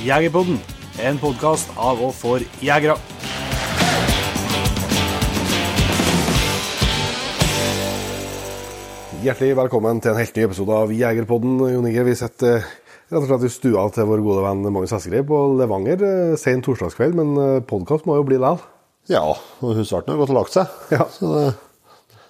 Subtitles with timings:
[0.00, 0.56] Jegerpodden,
[1.04, 2.94] en podkast av og for jegere.
[9.20, 11.60] Hjertelig velkommen til en helt ny episode av Jegerpodden.
[11.68, 12.72] Jon Inge, vi sitter eh,
[13.12, 16.64] rett og slett i stua til vår gode venn Magnus Hessegrei på Levanger eh, sen
[16.64, 18.64] torsdagskveld, men podkast må jo bli likevel.
[19.12, 20.80] Ja, og husarten har gått og lagt seg.
[20.96, 21.10] Ja.
[21.12, 21.46] Så det,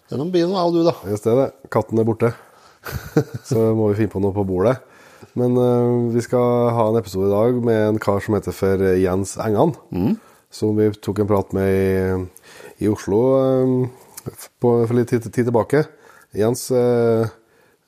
[0.08, 0.98] det er noen bilen av du, da.
[1.06, 1.50] Just det, det.
[1.70, 2.34] Katten er borte.
[3.46, 4.80] Så må vi finne på noe på bordet.
[5.38, 8.84] Men uh, vi skal ha en episode i dag med en kar som heter for
[8.98, 9.74] Jens Engan.
[10.50, 15.46] Som vi tok en prat med i, i Oslo uh, på, for litt tid, tid
[15.46, 15.84] tilbake.
[16.36, 17.28] Jens uh,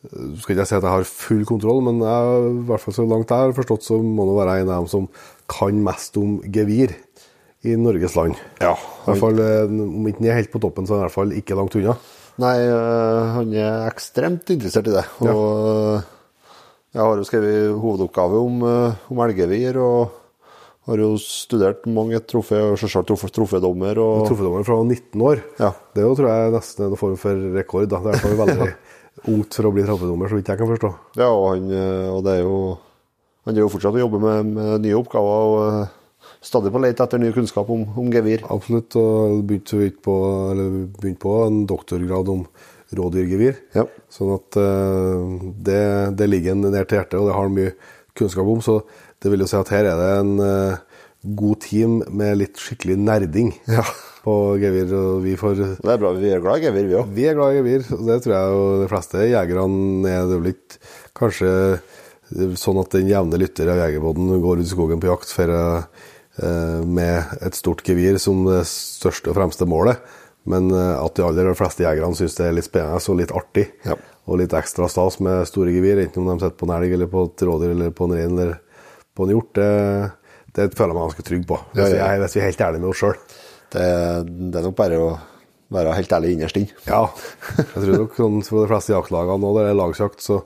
[0.03, 3.07] skal ikke jeg si at jeg har full kontroll, men jeg, i hvert fall så
[3.07, 5.07] langt jeg har forstått, så må han være en av dem som
[5.51, 6.97] kan mest om gevir
[7.63, 8.35] i Norges land.
[8.59, 8.73] Ja.
[8.75, 9.39] I hvert fall,
[9.71, 11.77] Om ikke han er helt på toppen, så er han i hvert fall ikke langt
[11.79, 11.95] unna.
[12.43, 12.57] Nei,
[13.37, 15.05] han er ekstremt interessert i det.
[15.23, 16.12] Og øh,
[16.93, 19.79] jeg har jo skrevet hovedoppgave om, øh, om elgevir.
[19.81, 20.19] og
[20.89, 23.99] har jo studert mange trofé, og selvsagt trofédommer.
[24.03, 25.43] Og, Trofédommer fra 19 år.
[25.61, 25.71] Ja.
[25.95, 27.89] Det er jo, tror jeg nesten en form for rekord.
[27.89, 28.01] da.
[28.03, 28.71] Det er jo veldig
[29.33, 30.93] ungt for å bli trofédommer, så vidt jeg kan forstå.
[31.21, 32.79] ja, og, han, øh, og det er jo
[33.45, 37.01] Han er jo fortsatt å jobbe med, med nye oppgaver, og øh, stadig på leit
[37.03, 38.45] etter ny kunnskap om, om gevir.
[38.55, 38.95] Absolutt.
[38.95, 40.15] Og begynte på,
[41.01, 42.45] begynte på en doktorgrad om
[42.99, 43.59] rådyrgevir.
[43.77, 43.87] Ja.
[44.13, 45.83] Sånn at eh, det,
[46.19, 47.75] det ligger en nær til hjertet, og det har han mye
[48.19, 48.61] kunnskap om.
[48.65, 48.81] Så
[49.23, 50.83] det vil jo si at her er det en eh,
[51.39, 53.85] god team med litt skikkelig nerding Ja.
[54.25, 54.93] på gevir.
[54.99, 57.11] Og vi får Det er bra, vi er glad i gevir, vi òg.
[57.17, 60.31] Vi er glad i gevir, og det tror jeg jo de fleste jegerne er.
[60.31, 60.81] Det er ikke
[61.23, 61.53] kanskje
[62.57, 66.81] sånn at den jevne lytter av Jegerbåten går ut i skogen på jakt for, eh,
[66.89, 70.01] med et stort gevir som det største og fremste målet,
[70.49, 73.69] men eh, at de aller fleste jegerne syns det er litt spennende og litt artig.
[73.87, 73.97] Ja.
[74.31, 77.11] Og litt ekstra stas med store gevir, enten om de sitter på en elg eller
[77.11, 78.57] på et rådyr eller på en rein eller
[79.17, 79.53] på en hjort.
[79.59, 79.71] Det,
[80.55, 82.31] det føler jeg meg ganske trygg på, hvis, Ja, ja.
[82.31, 83.19] Vi er helt ærlige med oss sjøl.
[83.73, 83.85] Det,
[84.53, 85.13] det er nok bare å
[85.73, 86.81] være helt ærlig innerst inne.
[86.87, 87.07] Ja,
[87.59, 90.43] jeg tror nok sånn for de fleste jaktlagene nå, det er lagsjakt, så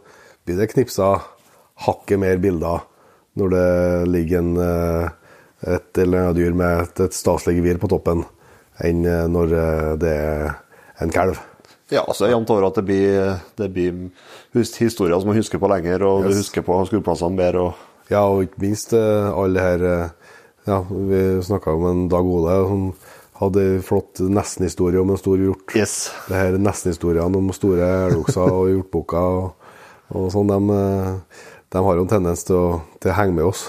[0.47, 1.17] blir det knipsa
[1.87, 2.85] hakket mer bilder
[3.37, 3.67] når det
[4.09, 5.09] ligger en, eh,
[5.75, 8.25] et eller annet dyr med et, et staselig gevir på toppen,
[8.85, 10.55] enn eh, når eh, det er
[11.05, 11.39] en kalv.
[11.93, 14.09] Ja, så er jevnt over at det blir, det blir
[14.57, 17.69] historier som man husker på lenger, og du husker på skuddplassene bedre.
[17.69, 19.87] Og, Ja, og ikke minst eh, alle her
[20.67, 22.89] Ja, vi snakka om en Dag Ole som
[23.39, 25.75] hadde flott nestenhistorie om en stor hjort.
[25.77, 26.11] yes.
[26.27, 29.69] Det her nestenhistoriene om store elgokser og hjortbukker og,
[30.11, 30.81] og sånn, de,
[31.71, 33.69] de har jo en tendens til å, til å henge med oss.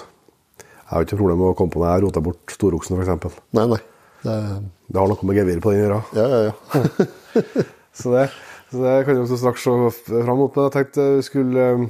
[0.63, 3.37] Jeg har ikke noe problem med å komme på når jeg rota bort storoksen, f.eks.
[3.59, 3.79] Nei, nei.
[4.23, 4.37] Det,
[4.87, 6.01] Det har noe med geviret på den å gjøre.
[6.15, 7.65] ja, ja, ja.
[7.97, 8.27] Så det,
[8.69, 9.71] så det kan vi straks se
[10.05, 10.53] fram mot.
[10.53, 11.85] Men jeg tenkte vi skulle eh,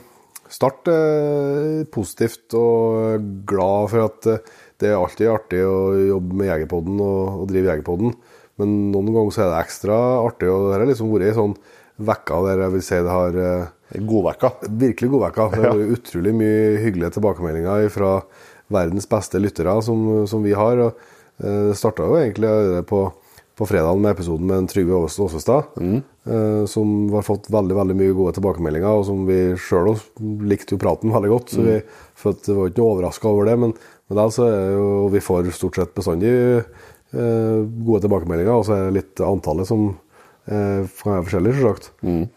[0.48, 5.80] starte eh, positivt og glad for at eh, det er alltid artig å
[6.14, 8.16] jobbe med Jegerpodden og, og drive Jegerpodden.
[8.62, 11.58] Men noen ganger så er det ekstra artig, og det har liksom vært ei sånn
[12.08, 13.68] vekka der jeg vil si det har eh,
[14.08, 14.54] Godvekka.
[14.68, 15.50] virkelig god vekka.
[15.52, 18.16] Det har vært utrolig mye hyggelige tilbakemeldinger fra
[18.74, 20.82] verdens beste lyttere som, som vi har.
[20.88, 23.02] Og, eh, det starta jo egentlig på,
[23.58, 25.64] på fredagen med episoden med en Trygve Åsestad, Aasestad,
[26.26, 29.96] eh, som har fått veldig veldig mye gode tilbakemeldinger, og som vi sjøl
[30.50, 31.54] likte jo praten veldig godt.
[31.54, 31.78] så vi
[32.18, 33.58] følte var ikke noe overraska over det.
[33.64, 33.74] Men,
[34.08, 38.78] men da så er jo, vi får stort sett bestandig eh, gode tilbakemeldinger, og så
[38.78, 39.90] er det litt antallet som
[40.46, 41.92] eh, kan være forskjellig, selvsagt.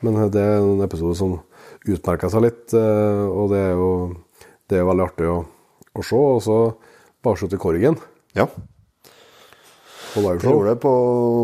[0.05, 1.39] Men det er en episode som
[1.89, 3.91] utmerker seg litt, eh, og det er jo
[4.71, 5.41] det er veldig artig å,
[5.97, 6.17] å se.
[6.17, 6.59] Og så
[7.25, 7.99] bare til Korgen
[8.37, 8.47] Ja.
[10.15, 10.55] På liveshow.
[10.55, 10.95] gjorde det på,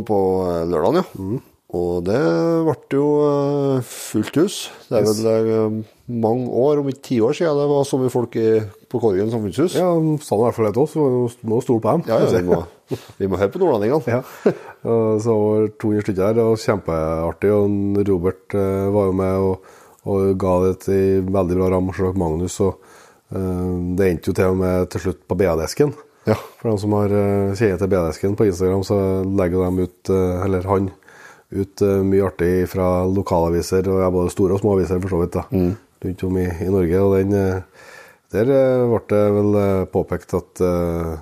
[0.08, 0.22] på
[0.70, 1.42] lørdagen, ja.
[1.74, 2.18] Og det
[2.62, 4.58] ble jo eh, fullt hus.
[4.86, 5.88] Det er vel yes.
[6.22, 8.46] mange år, om ikke tiår siden det var så mye folk i,
[8.86, 9.74] på Korgen samfunnshus.
[9.74, 11.08] Ja, de sa det i hvert fall til oss, så
[11.42, 12.06] vi må stole på dem.
[12.06, 12.60] Ja, ja, vi, må,
[13.20, 14.18] vi må høre på nordlendingene.
[14.20, 14.54] Ja.
[14.86, 17.52] Så var det 200 stykker her, og kjempeartig.
[17.56, 20.90] Og Robert eh, var jo med og, og ga det et
[21.34, 22.60] veldig bra ramme, Magnus.
[22.62, 22.78] Og
[23.34, 25.96] eh, det endte jo til og med til slutt på BA-desken.
[26.26, 26.36] Ja.
[26.58, 28.96] For de som har uh, kjenner til BA-desken på Instagram, så
[29.38, 30.88] legger de ut, eh, eller han,
[31.54, 35.20] ut eh, mye artig fra lokalaviser, og ja, både store og små aviser for så
[35.22, 35.44] vidt, da,
[36.02, 37.04] rundt om i, i Norge.
[37.04, 37.84] Og den, eh,
[38.34, 41.14] der eh, ble det vel eh, påpekt at uh,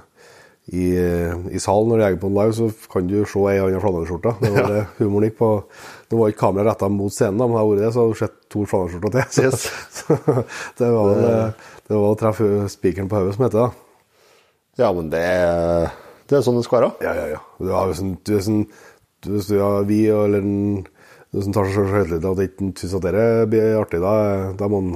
[0.73, 3.83] i, i salen når du jeger på en live, så kan du se ei anna
[3.85, 4.33] flanellskjorte.
[4.41, 5.51] Det var det humoren gikk på.
[6.09, 8.17] Nå var ikke kameraet retta mot scenen, da, men hadde det vært det, så hadde
[8.17, 9.29] du sett to flanellskjorter til.
[9.37, 9.69] Så, Yes.
[10.01, 10.17] så
[10.81, 11.39] det var vel det,
[11.91, 13.84] det var å treffe spikeren på hodet, som heter det.
[14.81, 15.93] Ja, men det er,
[16.31, 16.91] det er sånn det skal være.
[17.05, 17.41] Ja, ja, ja.
[17.61, 18.65] Du er sånn, du er sånn
[19.25, 20.83] Hvis du har vi eller en,
[21.33, 24.17] som tar seg selv høytidelig at ikke syns at det blir artig, da,
[24.59, 24.91] da, må han,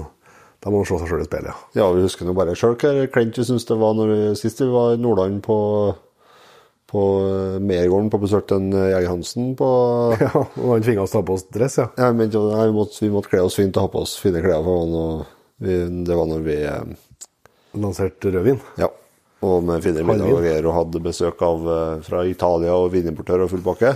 [0.60, 1.70] da må man se seg sjøl i speilet, ja.
[1.80, 4.60] Ja, vi husker nå bare sjøl hvor kleint vi syns det var når vi, sist
[4.60, 5.58] vi var i Nordland på
[6.88, 9.66] på eh, Mergården på besøk til en eh, Jeger Hansen på
[10.22, 11.88] ja og han tvinga oss til å ha på oss dress, ja.
[12.00, 14.62] Ja, men vi, måtte, vi måtte kle oss fint og ha på oss fine klær.
[14.64, 15.26] For det var noe,
[15.64, 15.76] vi,
[16.08, 16.96] det var når vi eh,
[17.78, 18.62] Lansert rødvin.
[18.80, 18.88] Ja.
[19.46, 23.62] Og med fine middager og hadde besøk av eh, fra Italia og vinimportør og full
[23.67, 23.93] pakke.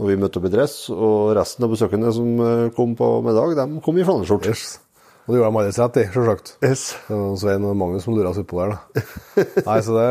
[0.00, 3.52] Og vi møtte opp i dress, og resten av besøkende som eh, kom på middag,
[3.58, 4.54] de kom i flanellskjorte.
[4.54, 4.78] Yes.
[5.26, 6.54] Og det gjorde de alles rett i, sjølsagt.
[6.64, 6.84] Yes.
[7.06, 9.04] Det var Svein og Magnus som lura oss utpå der, da.
[9.68, 10.08] Nei, så det,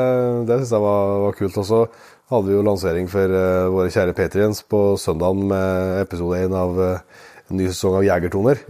[0.51, 1.57] det syns jeg var, var kult.
[1.57, 1.81] Og så
[2.29, 6.77] hadde vi jo lansering for uh, våre kjære Patriens på søndagen med episode én av
[6.77, 8.61] uh, en ny sesong av Jegertoner.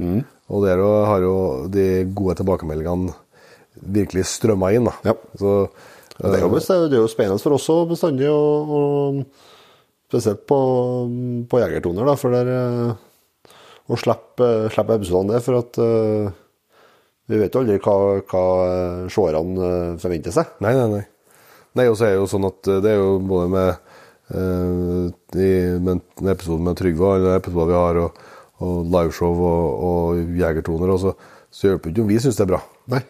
[0.50, 1.36] Og der har jo
[1.70, 1.86] de
[2.16, 3.14] gode tilbakemeldingene
[4.00, 4.96] virkelig strømma inn, da.
[5.12, 5.16] Ja.
[5.38, 5.54] Så
[6.20, 10.58] Det er jo, det er jo spennende for oss òg bestandig, og, og spesielt på,
[11.48, 13.54] på jegertoner, da, for der eh,
[13.90, 16.28] Å slippe, slippe episodene der, for at uh,
[17.30, 17.96] vi vet jo aldri hva,
[18.30, 19.70] hva eh, seerne
[20.02, 20.52] forventer seg.
[20.62, 21.40] Nei, nei, nei.
[21.78, 23.96] Nei, og så er det jo sånn at det er jo både med,
[24.30, 25.48] Uh, i,
[25.82, 28.20] med en med Trygve, eller episoder vi har, og,
[28.62, 31.14] og liveshow og, og jegertoner, og så,
[31.50, 32.60] så hjelper det ikke om vi syns det er bra.
[32.94, 33.02] Nei.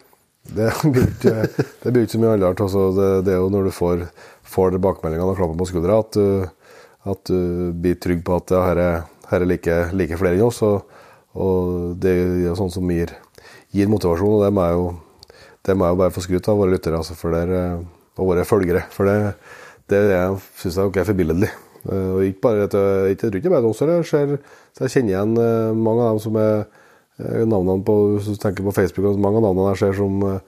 [0.48, 1.34] Det blir ikke,
[1.82, 2.62] det blir ikke så mye annet.
[2.64, 4.06] Altså, det, det er jo når du får,
[4.48, 6.72] får tilbakemeldingene og klappen på skuldra, at du,
[7.12, 8.98] at du blir trygg på at ja, her er,
[9.30, 10.62] her er like, like flere enn oss.
[10.66, 10.98] Og,
[11.36, 12.16] og det
[12.48, 13.12] er sånn som gir,
[13.76, 14.90] gir motivasjon, og det må jeg jo,
[15.76, 17.56] må jeg jo bare få skryt av våre lyttere altså, der,
[18.18, 18.86] og våre følgere.
[18.96, 19.34] For det,
[19.92, 20.02] det
[20.58, 21.52] syns jeg er forbilledlig.
[21.86, 22.66] Eh, Og ikke bare,
[23.08, 24.36] jeg tror ikke det også, jeg, ser,
[24.80, 26.64] jeg kjenner igjen eh, mange av dem som er
[27.50, 30.40] navnene på, hvis du tenker på Facebook, og mange av navnene jeg ser som eh,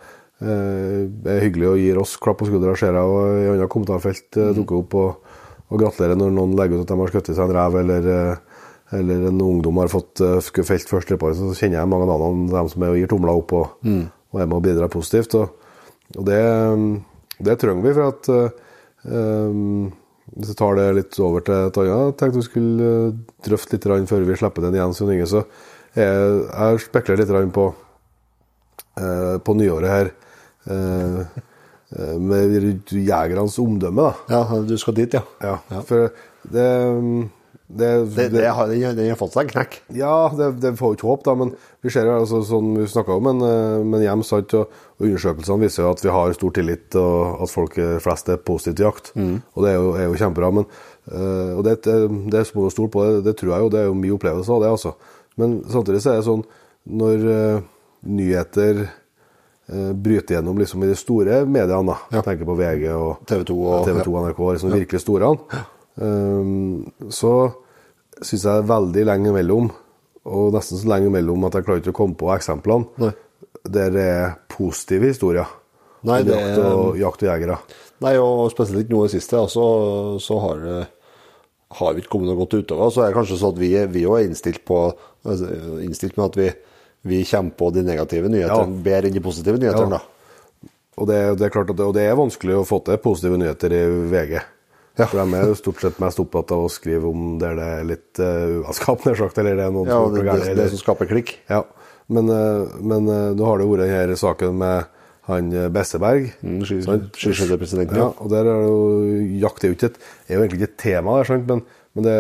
[0.42, 4.54] er hyggelige og gir oss klapp på skuldra, ser jeg og i andre kommentarfelt eh,
[4.56, 5.36] dukker opp og,
[5.72, 8.66] og gratulerer når noen legger ut at de har skutt seg en rev, eller, eh,
[8.98, 10.20] eller en ungdom har fått
[10.52, 11.36] felt først repar.
[11.36, 13.78] så kjenner jeg mange av navnene, de som er og gir tomler opp og,
[14.32, 15.36] og er med og bidrar positivt.
[15.38, 15.72] Og,
[16.18, 16.42] og det,
[17.46, 18.70] det trenger vi for at eh,
[19.12, 19.90] um,
[20.32, 23.76] hvis jeg tar det litt over til et annet, jeg tenkte vi skulle eh, drøfte
[23.76, 25.28] litt før vi slipper den igjen, Jon Inge.
[25.28, 25.42] Så
[25.96, 27.66] jeg, jeg spekulerer litt på,
[29.00, 30.10] eh, på nyåret her
[30.70, 31.20] eh,
[31.98, 32.56] eh, med
[32.92, 34.40] jegernes omdømme, da.
[34.40, 35.24] Ja, du skal dit, ja.
[35.42, 36.08] Ja, For
[36.42, 36.66] det,
[37.72, 39.76] det, Det, det, har, det, har- fått seg en knekk.
[39.96, 42.84] ja, det, det får vi ikke håpe, da, men vi ser jo altså, sånn vi
[42.90, 44.68] snakka om, men, eh, men hjem, sant, og,
[44.98, 48.42] og undersøkelsene viser jo at vi har stor tillit, og at folk eh, flest er
[48.44, 49.12] positive til jakt.
[49.16, 50.52] Og det er jo, er jo kjempebra.
[50.60, 50.68] Men,
[51.12, 51.96] eh, og det, det,
[52.32, 54.62] det er stort på det, det tror jeg jo, det er jo mye opplevelse av
[54.66, 54.94] det, altså.
[55.40, 56.42] Men samtidig så er det sånn,
[56.92, 57.62] når uh,
[58.12, 63.22] nyheter uh, bryter gjennom liksom i de store mediene, da, jeg tenker på VG og
[63.30, 65.30] TV 2 og- TV 2 NRK, liksom virkelig store,
[65.96, 67.32] um, så
[68.22, 69.70] syns jeg det er veldig lenge imellom,
[70.30, 73.12] og nesten så lenge imellom at jeg klarer ikke å komme på eksemplene, Nei.
[73.66, 75.48] der det er positive historier.
[76.06, 77.56] Nei, det jakt, og, jakt og jegere.
[78.02, 79.64] Nei, og spesielt ikke noe i det siste, altså,
[80.22, 80.88] så har, det-
[81.78, 82.90] har vi ikke kommet noe godt utover.
[82.92, 84.80] Så er det kanskje sånn at vi, vi er innstilt på
[85.24, 85.50] altså,
[85.84, 86.48] innstilt med at vi,
[87.12, 88.82] vi kommer på de negative nyhetene Ja.
[88.88, 90.00] bedre enn de positive nyhetene.
[90.00, 90.68] Ja.
[91.00, 93.82] Og det, det det, og det er vanskelig å få til positive nyheter i
[94.12, 94.34] VG.
[95.00, 95.06] Ja.
[95.08, 97.86] For de er jo stort sett mest opptatt av å skrive om der det er
[97.88, 100.66] litt uh, uaskap, nær sagt, eller det er noen Ja, som det, gjort det, det
[100.74, 101.32] som skaper klikk.
[101.48, 101.62] Ja,
[102.12, 104.90] men, uh, men uh, nå har det vært denne saken med
[105.28, 106.32] han eh, Besseberg.
[106.42, 108.08] Mm, sky- skiskytterpresidenten, ja.
[108.18, 108.78] Og der er det jo
[109.44, 111.60] jakt er jo ikke et, er jo egentlig ikke et tema der, men,
[111.92, 112.18] men det,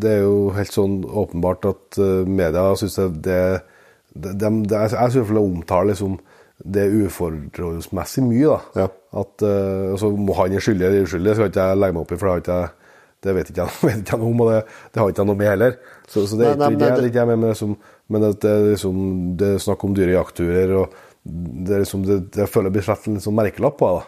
[0.00, 3.40] det er jo helt sånn åpenbart at eh, media syns det, det,
[4.14, 6.20] det, de, det Jeg syns fall det omtaler liksom
[6.62, 8.84] det uforholdsmessig mye, da.
[8.84, 8.86] Ja.
[9.22, 12.14] At uh, altså, må han er skyldig eller uskyldig, skal ikke jeg legge meg opp
[12.14, 12.60] i, for det ikke
[13.22, 15.38] det vet ikke jeg, vet ikke noe om, og det, det har ikke jeg noe
[15.38, 15.76] med heller.
[16.06, 17.76] Så, så det er ikke det, jeg med, men, liksom,
[18.10, 19.04] men det, det, liksom,
[19.38, 23.06] det er snakk om dyre jaktturer, og det liksom, det, det føler jeg blir slett
[23.10, 24.02] en sånn merkelapp på det.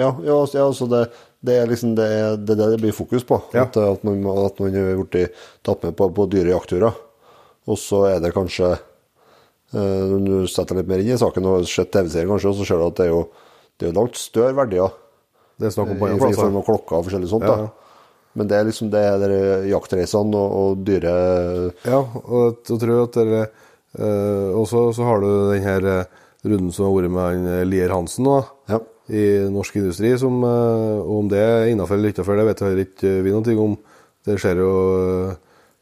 [0.00, 1.02] Ja, ja, altså, ja altså det,
[1.44, 2.08] det er liksom det,
[2.48, 3.40] det det blir fokus på.
[3.52, 3.66] Ja.
[3.66, 5.36] At, at man, at man er blitt
[5.66, 6.96] tatt med på, på dyre jaktturer.
[7.68, 11.58] Og så er det kanskje eh, Når du setter litt mer inn i saken og
[11.58, 13.22] har sett TV-serien, kanskje, så ser du at det er jo,
[13.80, 14.92] det er langt større verdier.
[15.60, 17.48] Det er snakk om på I form av klokker og forskjellig sånt.
[17.48, 18.00] Ja, da.
[18.34, 21.12] Men det er liksom det er jaktreisene og, og dyre
[21.86, 25.86] Ja, og jeg tror at dere eh, Og så har du den her
[26.44, 28.40] runden som har vært med han eh, Lier Hansen da.
[28.72, 28.80] Ja.
[29.08, 32.86] I norsk industri, som, eh, om det er innafor eller utenfor, det vet jeg heller
[32.86, 33.76] ikke vi noe om.
[34.24, 34.70] Det ser jo
[35.28, 35.34] eh,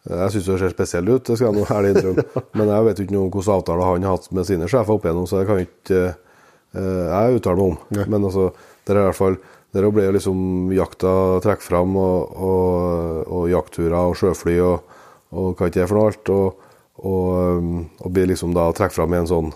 [0.03, 2.25] Jeg syns det ser spesielt ut, det skal jeg nå ærlig innrømme.
[2.59, 5.05] Men jeg vet ikke noe om hvilke avtaler han har hatt med sine sjefer opp
[5.07, 7.77] igjennom, så det kan ikke eh, jeg uttale meg om.
[7.95, 8.07] Nei.
[8.11, 8.49] Men altså,
[8.83, 9.39] det er i hvert fall
[9.73, 14.99] der ble liksom jakta trukket fram, og, og, og jaktturer og sjøfly og,
[15.33, 16.33] og hva ikke det er for noe alt.
[16.35, 16.69] Og,
[17.03, 17.71] og,
[18.03, 19.55] og blir liksom da trukket fram i en sånn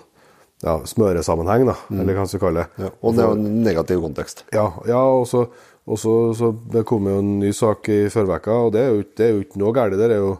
[0.65, 2.85] ja, smøresammenheng, da, eller hva man skal kalle det.
[2.87, 4.45] Ja, og det er jo en negativ kontekst.
[4.55, 5.45] Ja, ja og så,
[6.01, 9.07] så, så det kom jo en ny sak i forrige uke, og det er, jo,
[9.19, 9.99] det er jo ikke noe galt.
[10.01, 10.33] Der er jo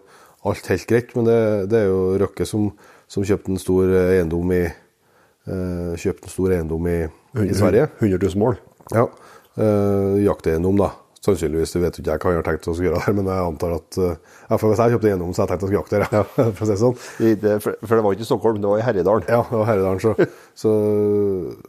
[0.47, 1.39] alt helt greit, men det,
[1.73, 2.71] det er jo Røkke som,
[3.11, 6.99] som kjøpte en stor eiendom i eh, Kjøpte en stor eiendom i,
[7.47, 7.91] i Sverige.
[8.01, 8.61] 100 000 mål.
[8.95, 9.09] Ja.
[9.57, 10.93] Eh, jakteiendom, da.
[11.27, 11.73] Sannsynligvis.
[11.75, 13.99] Det vet ikke jeg hva han har tenkt å gjøre der, men jeg antar at
[13.99, 16.23] eh, for Hvis jeg kjøpte eiendom, så hadde jeg tenkt å jakte der, ja.
[16.37, 17.01] for å si det sånn.
[17.19, 19.27] I det, for, for det var ikke i Stockholm, det var i Herjedalen.
[19.33, 20.15] Ja, det var Herredalen, så,
[20.63, 20.73] så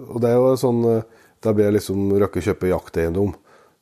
[0.07, 3.35] Og det er jo sånn eh, Da blir liksom Røkke kjøpe jakteiendom.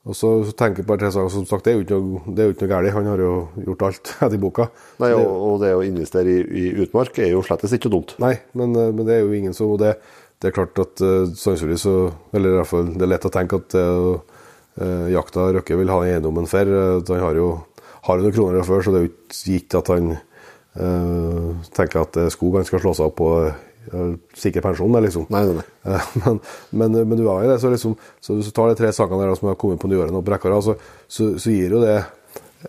[0.06, 2.36] Og så, så tenker jeg på tre saker, som sagt, det er jo ikke noe,
[2.38, 2.92] det er noe galt.
[2.94, 3.32] Han har jo
[3.66, 4.68] gjort alt etter boka.
[5.02, 8.14] Nei, og, og det å investere i, i utmark er jo slettes ikke dumt.
[8.22, 9.98] Nei, men, eh, men det er jo ingen som det,
[10.40, 11.94] det er klart at sannsynligvis så
[12.36, 14.35] Eller i hvert fall det er lett å tenke at det uh,
[15.12, 16.68] jakta Røkke vil ha den eiendommen for.
[16.68, 17.50] Uh, han har jo
[18.06, 22.04] har noen kroner fra før, så det er jo ikke gitt at han uh, tenker
[22.04, 23.30] at det er skog han skal slå seg opp på
[24.34, 25.26] sikre pensjonen, pensjon, liksom.
[25.30, 25.66] Nei, nei, nei.
[25.86, 26.40] Eh, Men,
[26.72, 29.22] men, men du er jo det, så, liksom, så hvis du tar de tre sakene
[29.22, 30.76] der som har kommet på nyåret nå på Brekkara, så,
[31.08, 31.98] så, så gir jo det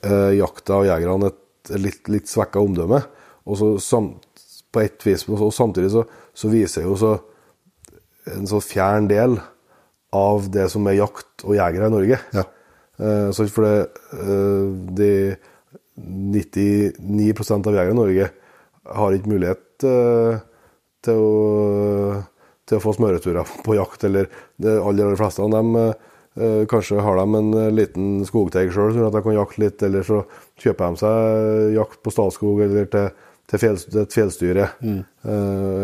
[0.03, 3.01] eh, jakta og jegerne et, litt, litt svekka omdømme.
[3.47, 4.27] Og så samt,
[4.73, 6.05] på et vis, og samtidig så,
[6.37, 7.15] så viser jo så
[8.35, 9.39] en så fjern del
[10.15, 12.21] av det som er jakt og jegere i Norge.
[12.37, 12.45] Ja.
[12.99, 13.77] Eh, så for det,
[14.17, 14.65] eh,
[14.97, 15.37] de
[15.97, 18.31] 99 av jegere i Norge
[18.97, 20.41] har ikke mulighet eh,
[21.05, 22.23] til å,
[22.67, 25.79] til å få smøreturer på jakt, eller de aller, aller fleste av dem
[26.69, 30.19] kanskje har de en liten skogteig sjøl, sånn at de kan jakte litt, eller så
[30.61, 33.07] kjøper de seg jakt på Statskog eller til,
[33.49, 34.67] til, fjell, til et fjellstyre.
[34.85, 34.99] Mm.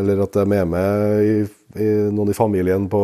[0.03, 1.33] eller at de er med i,
[1.81, 3.01] i noen i familien på,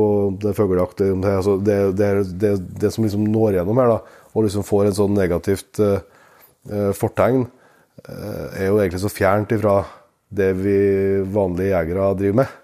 [0.00, 0.08] på
[0.40, 4.66] det fugleaktige altså, det, det, det, det som liksom når gjennom her, da, og liksom
[4.66, 7.44] får en sånn negativt eh, fortegn,
[8.06, 9.80] uh, er jo egentlig så fjernt ifra
[10.30, 10.78] det vi
[11.34, 12.56] vanlige jegere driver med.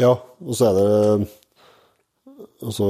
[0.00, 1.28] Ja, og så er det
[2.64, 2.88] altså,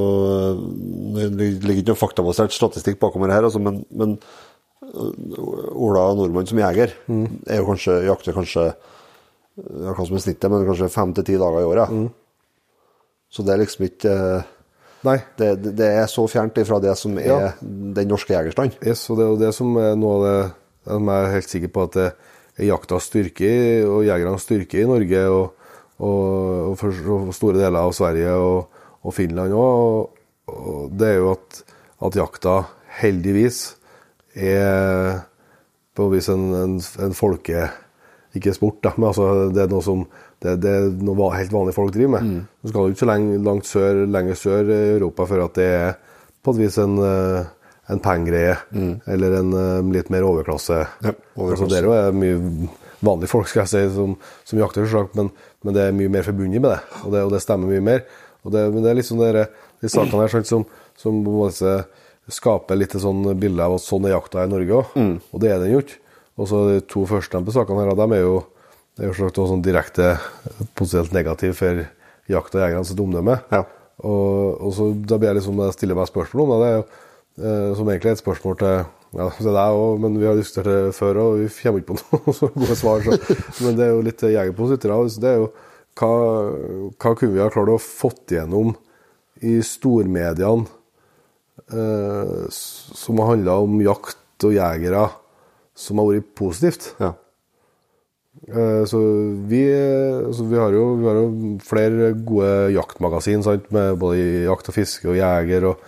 [1.13, 4.17] Det ligger ikke noe faktabasert statistikk bakom det her, altså, men, men
[4.95, 10.65] Ola Nordmann som jeger er jo kanskje, jakter kanskje ja, hva som er snittet, men
[10.67, 11.93] kanskje fem til ti dager i året.
[13.35, 14.45] Så det er liksom ikke øh,
[15.05, 15.17] Nei.
[15.37, 17.51] det, det- er så fjernt ifra det som er Ja.
[17.61, 18.77] den norske jegerstand.
[18.85, 20.37] Yes, og det er jo det som er noe av det
[20.87, 22.07] som jeg er helt sikker på at det
[22.61, 23.51] er jaktas styrke
[23.89, 25.67] og jegernes styrke i Norge og,
[25.99, 28.71] og, og for og store deler av Sverige og,
[29.13, 30.15] Finland òg.
[30.95, 31.59] Det er jo at,
[32.07, 32.55] at jakta
[33.01, 33.75] heldigvis
[34.35, 35.19] er
[35.95, 37.67] på en vis en, en, en folke...
[38.35, 39.25] Ikke sport, da, men altså,
[39.55, 40.01] det er noe som
[40.45, 42.31] det, det er noe helt vanlige folk driver med.
[42.61, 45.69] Du skal jo ikke så lenge, langt sør, lenger sør i Europa før at det
[45.73, 45.93] er
[46.45, 47.51] på et vis en, eh,
[47.93, 48.55] en pengegreie,
[49.09, 50.77] eller en eh, litt mer overklasse.
[51.05, 51.65] Ja, overklasse.
[51.65, 52.69] Altså, det er jo mye
[53.05, 54.15] vanlige folk skal jeg si, som,
[54.47, 55.31] som jakter, selvsagt, men,
[55.65, 58.05] men det er mye mer forbundet med det, og det, og det stemmer mye mer.
[58.45, 59.45] Og det, men det er liksom dere,
[59.81, 60.65] de sakene her sant, som,
[60.99, 61.77] som måte
[62.31, 64.93] skaper litt sånn bilde av at sånn er jakta i Norge òg,
[65.29, 65.99] og det er den jo ikke.
[66.35, 68.39] Og så de to førstnevnte sakene her, de er jo,
[68.95, 70.11] det er jo selvsagt også sånn direkte
[70.77, 71.81] potensielt negativ for
[72.31, 73.39] jakta og jegernes omdømme.
[73.51, 73.65] Ja.
[74.07, 76.59] Og, og så da blir jeg liksom, jeg stiller meg spørsmål om det.
[76.61, 78.77] Det er jo eh, som egentlig er et spørsmål til
[79.15, 81.99] ja, det deg òg, men vi har diskutert det før, og vi kommer ikke på
[82.03, 83.03] noe så gode svar.
[83.05, 83.37] Så.
[83.65, 85.01] Men det er jo litt jegerpositere.
[85.11, 85.51] så Det er jo
[85.99, 86.13] hva,
[86.95, 88.73] hva kunne vi ha klart å fått igjennom
[89.43, 90.67] i stormediene
[91.67, 95.05] eh, som har handla om jakt og jegere,
[95.75, 96.91] som har vært positivt?
[97.03, 97.13] Ja.
[98.47, 98.99] Eh, Så
[99.49, 99.61] vi,
[100.27, 101.27] altså vi, har jo, vi har jo
[101.65, 103.69] flere gode jaktmagasin, sant?
[103.73, 105.79] med både jakt og fiske og jeger og,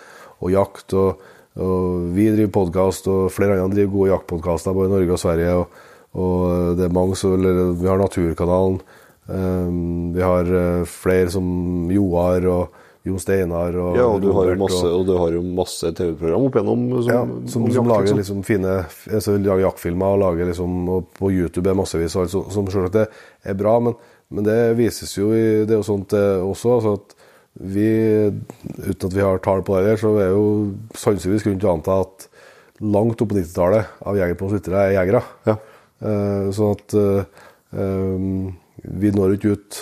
[0.42, 0.94] og jakt.
[0.98, 1.22] Og,
[1.58, 5.54] og vi driver podkast, og flere andre driver gode jaktpodkaster både i Norge og Sverige.
[5.62, 5.86] Og,
[6.18, 7.38] og det er mange som
[7.78, 8.82] Vi har Naturkanalen.
[9.30, 9.70] eh,
[10.18, 14.58] vi har eh, flere som Joar og Jon Steinar og ja, og du har jo
[14.62, 17.22] masse, og- og du har jo masse TV-program opp igjennom som, ja,
[17.54, 18.20] som, om som lager liksom.
[18.22, 18.76] liksom fine
[19.14, 23.08] altså, lager jaktfilmer og lager liksom og på YouTube er massevis altså, som selvsagt det
[23.48, 23.96] er bra, men,
[24.30, 27.16] men det vises jo i Det og sånt eh, også altså at
[27.58, 27.88] vi,
[28.86, 30.44] uten at vi har tall på det, her, så er jo
[30.94, 32.28] sannsynligvis grunn til å anta at
[32.86, 35.24] langt opp på 90-tallet av jegere på lyttere er jegere.
[35.48, 35.56] Ja.
[35.98, 38.52] Uh, sånn at uh, um,
[39.02, 39.80] vi når ikke ut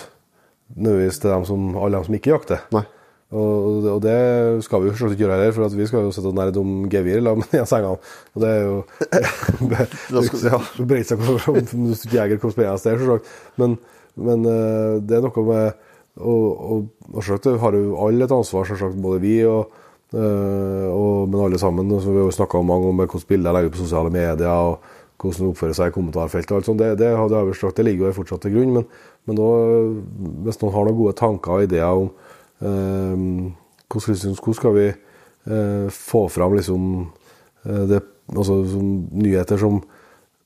[0.76, 2.64] nødvendigvis til dem som, alle dem som ikke jakter.
[2.72, 2.86] Nei.
[3.34, 4.18] Og, og det
[4.64, 6.62] skal vi jo slett ikke gjøre heller, for at vi skal jo sitte og nerde
[6.62, 8.12] om gevir sammen med de sengene.
[8.36, 8.76] Og det er jo.
[10.78, 13.32] Det breier seg om du ikke jeger hvor spennende er, selvsagt.
[13.62, 13.78] Men,
[14.16, 19.02] men eh, det er noe med Og, og, og har jo alle et ansvar, selvsagt,
[19.04, 19.74] både vi og,
[20.16, 21.92] eh, og Men alle sammen.
[21.92, 24.14] Og så vi har jo snakka om mange om hvordan bilder jeg legger på sosiale
[24.14, 24.48] medier.
[24.48, 24.80] og
[25.20, 26.52] hvordan de oppfører seg i kommentarfeltet.
[26.52, 26.80] og alt sånt.
[26.80, 28.74] Det, det, det, det ligger jo fortsatt til grunn.
[28.78, 28.88] Men,
[29.26, 29.50] men da,
[30.46, 32.10] hvis noen har noen gode tanker og ideer om
[32.60, 37.12] hvordan, hvordan skal vi eh, få fram liksom,
[37.66, 38.02] eh, det,
[38.34, 39.82] altså, som nyheter som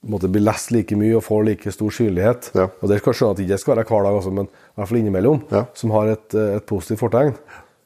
[0.09, 2.51] måtte bli lest like mye og får like stor synlighet.
[2.55, 2.69] Ja.
[2.81, 4.87] Og det skal skjønne at det ikke skal være hver dag, også, men i hvert
[4.87, 5.65] fall innimellom, Ja.
[5.75, 7.33] som har et, eh, et positivt fortegn.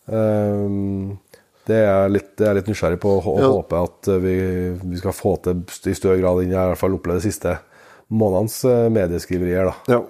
[0.05, 1.17] Um,
[1.65, 3.47] det er jeg litt, litt nysgjerrig på og Ja.
[3.49, 4.35] håper at eh, vi,
[4.83, 7.53] vi skal få til i større grad enn jeg i hvert fall opplevde de siste
[8.11, 9.71] månedenes eh, medieskriverier.
[9.71, 9.75] da.
[9.95, 10.01] Ja.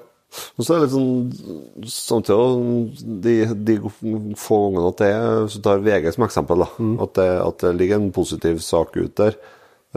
[0.58, 3.34] Og så er det litt sånn Samtidig de,
[3.68, 3.76] de
[4.40, 5.10] få gangene at det
[5.46, 6.70] Hvis du tar VG som eksempel, da,
[7.06, 9.38] at, det, at det ligger en positiv sak ut der,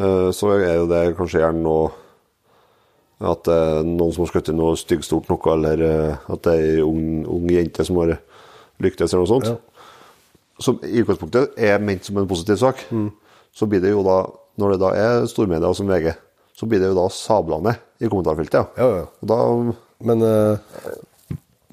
[0.00, 1.90] eh, så er jo det kanskje gjerne noe
[3.33, 6.57] At det er noen som har skutt inn noe styggstort noe, eller eh, at det
[6.57, 8.19] er ei ung, ung jente som har
[8.85, 9.49] lyktes, eller noe sånt.
[9.49, 9.87] Ja.
[10.61, 12.83] Som i utgangspunktet er ment som en positiv sak.
[13.57, 14.19] Så blir det jo da,
[14.61, 16.11] når det da er stormedia som VG,
[16.57, 18.76] så blir det jo da sabla ned i kommentarfeltet.
[18.76, 19.09] Ja, ja.
[19.21, 19.38] Og da
[20.05, 20.59] Men, eh,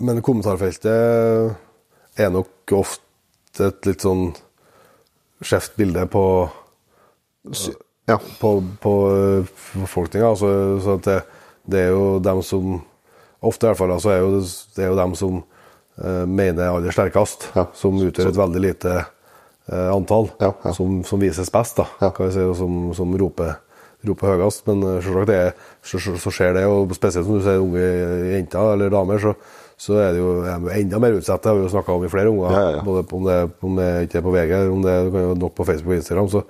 [0.03, 1.55] men kommentarfeltet
[2.19, 4.29] er nok ofte et litt sånn
[5.43, 6.23] skjevt bilde på
[8.07, 8.17] Ja.
[8.39, 8.49] på,
[8.81, 10.29] på eh, befolkninga.
[10.33, 11.19] Altså, så at det,
[11.67, 12.81] det er jo dem som
[13.43, 15.41] Ofte i hvert fall altså, er jo, det er jo dem som
[15.99, 17.65] eh, mener aller sterkest, Ja.
[17.75, 20.53] som utgjør et veldig lite eh, antall, Ja.
[20.71, 21.83] Som, som vises best, da,
[22.15, 23.57] kan vi si, og som, som roper,
[24.07, 24.63] roper høyest.
[24.69, 27.63] Men eh, selvsagt det er, så, så, så skjer det, og spesielt som du sier
[27.63, 27.83] unge
[28.33, 29.35] jenter eller damer, så,
[29.79, 31.43] så er det jo er enda mer utsatt.
[31.43, 32.55] Det har vi jo snakka om i flere unger.
[32.55, 32.85] Ja, ja.
[32.87, 35.67] Både om det, om det ikke er på VG, eller om det er nok på
[35.67, 36.43] Facebook og Instagram, så,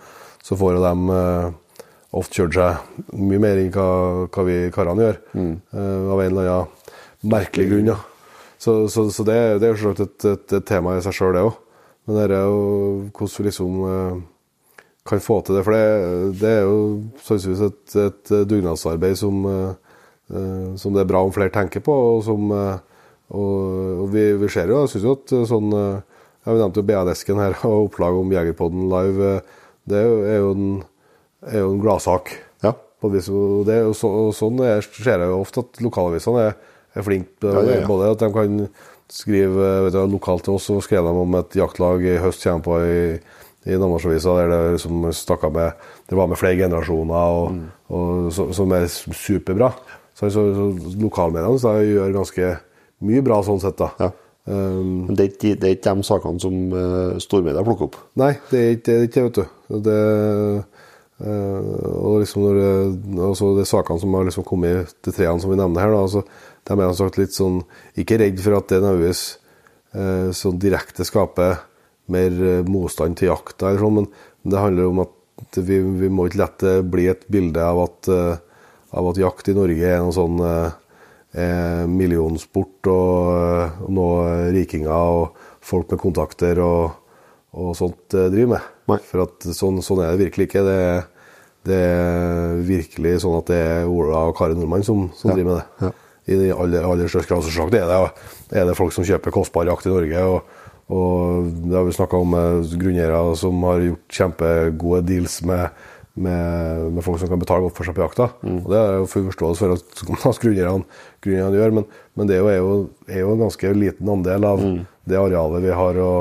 [0.43, 1.83] så får jo de uh,
[2.19, 3.89] ofte kjørt seg mye mer enn hva,
[4.27, 5.22] hva vi karene gjør.
[5.33, 5.53] Mm.
[5.74, 7.93] Uh, av en eller annen merkelig grunn.
[7.93, 8.00] Ja.
[8.63, 11.33] Så, så, så det, det er jo selvsagt et, et, et tema i seg sjøl,
[11.36, 11.57] det òg.
[12.07, 12.63] Men det er jo
[13.15, 14.15] hvordan vi liksom eh,
[15.07, 15.63] kan få til det.
[15.65, 16.77] For det, det er jo
[17.25, 20.00] sannsynligvis et, et dugnadsarbeid som, eh,
[20.31, 21.95] eh, som det er bra om flere tenker på.
[22.13, 23.03] Og, som, eh,
[23.36, 25.72] og, vi, vi ser jo, jeg syns jo at sånn
[26.43, 29.37] Jeg nevnte jo BA-desken her og opplag om Jegerpodden live.
[29.87, 30.66] Det er jo, er jo en,
[31.48, 32.33] er jo en gladsak.
[32.63, 32.74] Ja.
[33.03, 36.57] Vis, og det, og, så, og sånn er, ser jeg jo ofte at lokalavisene er,
[36.96, 37.48] er flinke.
[37.48, 37.87] Ja, ja, ja.
[37.87, 38.59] Både at de kan
[39.11, 42.63] skrive vet du, lokalt til oss, og skrev de om et jaktlag i høst kommer
[42.66, 43.01] på i,
[43.65, 45.71] i Namdalsavisa der det liksom snakket med
[46.09, 47.63] Det var med flere generasjoner, og, Mm.
[47.89, 49.71] og, og, som er superbra.
[50.13, 52.57] Så, så, så lokalmediene så gjør ganske
[53.01, 53.89] mye bra sånn sett, da.
[53.99, 54.11] Ja.
[54.45, 57.97] Um, det er ikke, det er ikke de sakene som uh, stormedia plukker opp.
[58.19, 59.77] Nei, det er ikke det, er ikke, vet du.
[59.87, 59.99] Det,
[61.23, 62.73] uh, og liksom når det,
[63.29, 66.25] altså de sakene som har liksom kommet, de treene som vi nevner her, da, altså,
[66.67, 67.57] de er sagt litt sånn
[67.99, 69.23] Ikke redd for at det nødvendigvis
[69.95, 71.57] uh, sånn direkte skaper
[72.11, 74.07] mer eh, motstand til jakta, eller sånn, men
[74.51, 78.09] det handler om at vi, vi må ikke la det bli et bilde av at,
[78.11, 78.35] eh,
[78.94, 80.75] av at jakt i Norge er noe sånn eh,
[81.39, 86.92] eh, millionsport og, og noe rikinger og folk med kontakter og,
[87.55, 88.70] og sånt driver med.
[88.92, 89.00] Nei.
[89.07, 90.63] For at sånn, sånn er det virkelig ikke.
[90.68, 91.09] Det, er-
[91.63, 95.35] det er virkelig sånn at det er Ola og Kari Nordmann som, som Ja.
[95.37, 95.87] driver med det.
[95.87, 95.92] Ja.
[96.24, 97.44] I aller, aller største grad.
[97.48, 98.00] Selvsagt er det,
[98.59, 100.22] er det folk som kjøper kostbar jakt i Norge.
[100.27, 100.59] og
[100.91, 102.35] og det har vi snakka om
[102.79, 107.87] grunneiere som har gjort kjempegode deals med, med, med folk som kan betale godt for
[107.87, 108.27] seg på jakta.
[108.43, 111.87] Og Det er jo full forståelse for at, grunneierne gjør, men,
[112.19, 112.74] men det er jo,
[113.07, 114.63] er, jo, en ganske liten andel av
[115.07, 116.13] det arealet vi har å,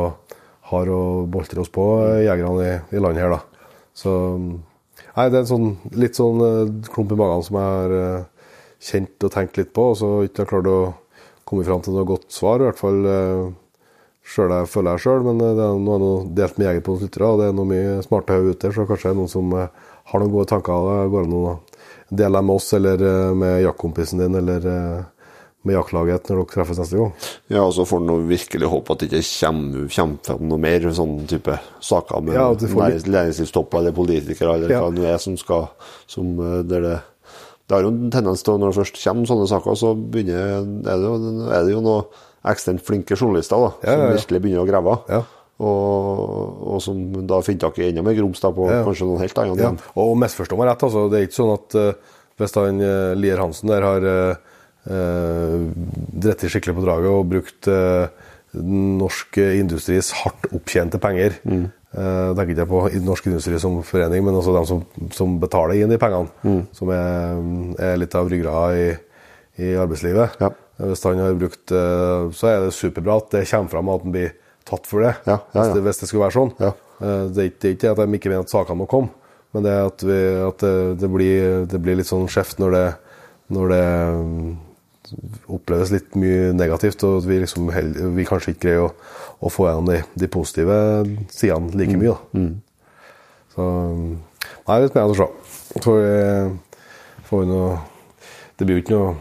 [0.72, 1.88] har å boltre oss på,
[2.22, 3.35] jegerne i, i landet her.
[3.35, 3.72] da.
[3.92, 4.12] Så
[5.12, 8.46] Nei, det er en sånn, litt sånn eh, klump i magen som jeg har eh,
[8.83, 10.79] kjent og tenkt litt på, og så ikke har klart å
[11.48, 12.62] komme fram til noe godt svar.
[12.62, 13.03] I hvert fall
[14.25, 16.95] selv jeg føler jeg sjøl, men eh, det er noe, noe delt med jeger på
[16.97, 19.33] noen lyttere, og det er noe mye smarte hoder ute, så kanskje det er noen
[19.33, 20.91] som eh, har noen gode tanker.
[21.03, 21.57] Det går an å
[22.13, 24.69] dele dem med oss, eller eh, med jaktkompisen din, eller
[25.63, 27.13] med jaktlaget når dere treffes neste gang.
[27.53, 30.87] Ja, og så får en virkelig håpe at det ikke kommer, kommer frem noe mer
[30.97, 31.55] sånn type
[31.87, 34.81] saker med Ja, næringslivstopper eller politikere eller Ja.
[34.83, 35.69] hva det er som skal
[36.11, 36.99] som, det der det,
[37.69, 40.99] det har jo en tendens til, når det først kommer sånne saker, så begynner, er,
[40.99, 44.68] det jo, er det jo noen ekstremt flinke journalister da, Ja, som virkelig begynner å
[44.68, 44.96] grave.
[45.12, 45.22] Ja.
[45.62, 48.81] Og, og som da finner tak i enda mer grums på Ja.
[48.87, 49.61] kanskje noen helt annet.
[49.61, 49.78] Ja, igjen.
[49.94, 51.05] og misforstå meg rett, altså.
[51.12, 55.61] Det er ikke sånn at uh, hvis han uh, Lier Hansen der har uh,
[56.24, 58.09] dritt skikkelig på draget og brukt uh,
[58.59, 61.68] norsk industris hardt opptjente penger Mm.
[61.96, 64.83] uh, tenker ikke jeg på norsk industri som forening, men også dem som,
[65.14, 66.28] som betaler inn de pengene.
[66.42, 66.61] Mm.
[66.76, 67.38] Som er,
[67.92, 68.90] er litt av ryggrada i,
[69.62, 70.40] i arbeidslivet.
[70.42, 70.50] Ja.
[70.83, 74.14] Hvis han har brukt eh, Så er det superbra at det kommer fram at han
[74.14, 74.33] blir
[74.68, 75.16] tatt for det.
[75.27, 75.61] Ja, ja, ja.
[75.61, 76.53] Hvis, det hvis det skulle være sånn.
[76.62, 76.73] Ja.
[77.03, 79.11] Eh, Det er ikke, det er at de ikke mener at sakene må komme,
[79.53, 80.18] Men det at, vi,
[80.49, 82.85] at det, det, blir, det, blir, litt sånn skjevt når det,
[83.53, 84.53] når det mm,
[85.53, 87.68] oppleves litt mye negativt, og vi, liksom,
[88.16, 88.92] vi kanskje ikke greier å,
[89.45, 90.79] å få gjennom de, de, positive
[91.29, 92.14] sidene like mye.
[92.14, 92.40] Da.
[92.40, 92.55] Mm.
[93.53, 93.68] Så
[94.62, 95.29] Nei, vi spennende å se.
[95.73, 95.83] Så
[97.29, 97.77] får vi noe
[98.57, 99.12] Det blir jo ikke noe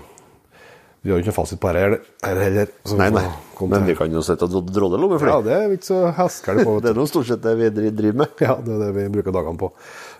[1.02, 1.80] vi har jo ikke noe fasit på dette
[2.30, 2.74] heller.
[3.00, 3.24] Nei, nei.
[3.72, 6.66] Men vi kan jo sitte og drodle litt med Ja, det er ikke så heskelig
[6.68, 6.76] på.
[6.84, 8.36] det er noe stort sett det vi driver med.
[8.42, 9.72] Ja, det er det vi bruker dagene på.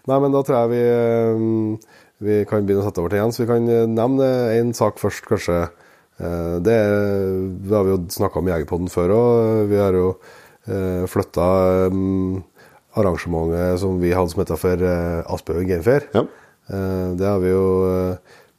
[0.10, 3.38] Nei, men da tror jeg vi, eh, vi kan begynne å sette over til Jens.
[3.44, 5.60] Vi kan eh, nevne én sak først, kanskje.
[6.18, 6.78] Eh, det,
[7.62, 9.64] det har vi jo snakka om i Jegerpodden før òg.
[9.70, 10.14] Vi har jo
[11.10, 11.46] flytta
[13.02, 14.84] arrangementet som vi hadde som heter for
[15.34, 16.06] Aspehaugen Gamefair.
[16.14, 16.22] Ja.
[17.18, 17.64] Det har vi jo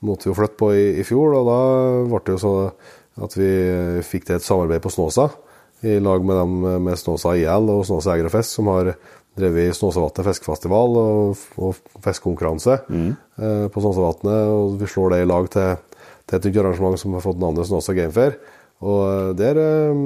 [0.03, 1.61] måtte vi jo flytte på i, i, fjor, og da
[2.11, 3.51] ble det jo sånn at vi
[4.07, 5.29] fikk til et samarbeid på Snåsa.
[5.83, 8.95] I lag med dem med Snåsa IL og Snåsa Eger og Fisk, som har
[9.39, 13.09] drevet Snåsavatnet fiskefestival og, og fiskekonkurranse mm.
[13.41, 14.53] eh, på Snåsavatnet.
[14.53, 17.69] Og vi slår det i lag til, til et nytt arrangement som har fått navnet
[17.69, 18.39] Snåsa Gamefair.
[18.83, 20.05] Og eh, der eh,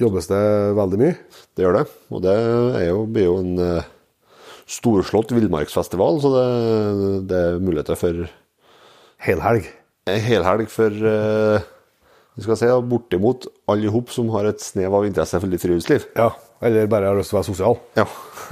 [0.00, 0.42] jobbes det
[0.78, 1.18] veldig mye.
[1.56, 1.84] Det gjør det.
[2.12, 2.38] Og det
[2.86, 3.92] jo, blir jo en eh,
[4.66, 6.48] storslått villmarksfestival, så det,
[7.30, 8.26] det er muligheter for
[9.22, 9.68] helhelg.
[10.06, 11.64] Helhelg for uh,
[12.36, 16.04] vi skal si, bortimot alle hop som har et snev av interesse for litt friluftsliv.
[16.18, 16.30] Ja,
[16.64, 17.78] eller bare har lyst til å være sosial.
[17.96, 18.06] Ja.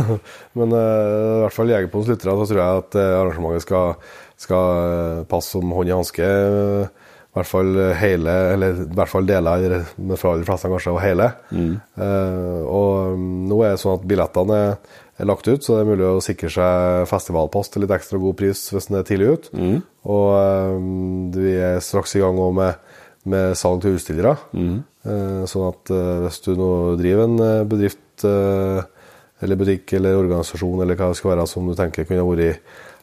[0.58, 3.98] Men uh, i hvert fall Jegerpodens lyttere, så tror jeg at uh, arrangementet skal,
[4.40, 6.30] skal passe som hånd i hanske.
[7.34, 9.78] I hvert fall hele, eller i hvert fall deler,
[10.16, 11.32] fra de fleste kanskje, og hele.
[11.50, 11.72] Mm.
[12.70, 14.76] og um, nå er det sånn at billettene er
[15.22, 18.64] lagt ut, så det er mulig å sikre seg festivalpass til litt ekstra god pris
[18.72, 19.50] hvis den er tidlig ut.
[19.54, 19.76] Mm.
[20.10, 20.30] Og
[20.74, 22.80] um, vi er straks i gang med,
[23.30, 24.34] med salg til utstillere.
[24.56, 24.80] Mm.
[25.06, 30.80] Uh, sånn at uh, hvis du nå driver en uh, bedrift eller butikk eller organisasjon
[30.80, 32.60] eller hva det skal være som du tenker kunne vært,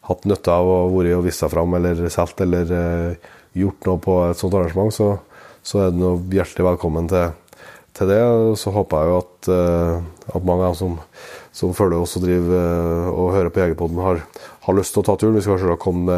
[0.07, 2.71] hatt nytte av å være og vist seg fram eller solgt eller
[3.59, 5.09] gjort noe på et sånt arrangement, så,
[5.61, 7.35] så er du hjertelig velkommen til,
[7.99, 8.21] til det.
[8.57, 9.51] Så håper jeg jo at,
[10.31, 10.95] at mange av dem som
[11.55, 14.21] som følger oss og driver eh, og hører på Jegerpodden, har,
[14.65, 15.35] har, lyst til å ta turen.
[15.35, 16.17] Vi skal kanskje komme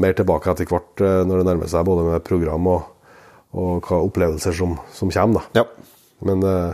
[0.00, 3.16] mer tilbake etter hvert eh, når det nærmer seg, både med program og,
[3.56, 5.48] og hva opplevelser som, som kommer.
[5.54, 5.64] Da.
[5.64, 5.96] Ja.
[6.28, 6.70] Men eh,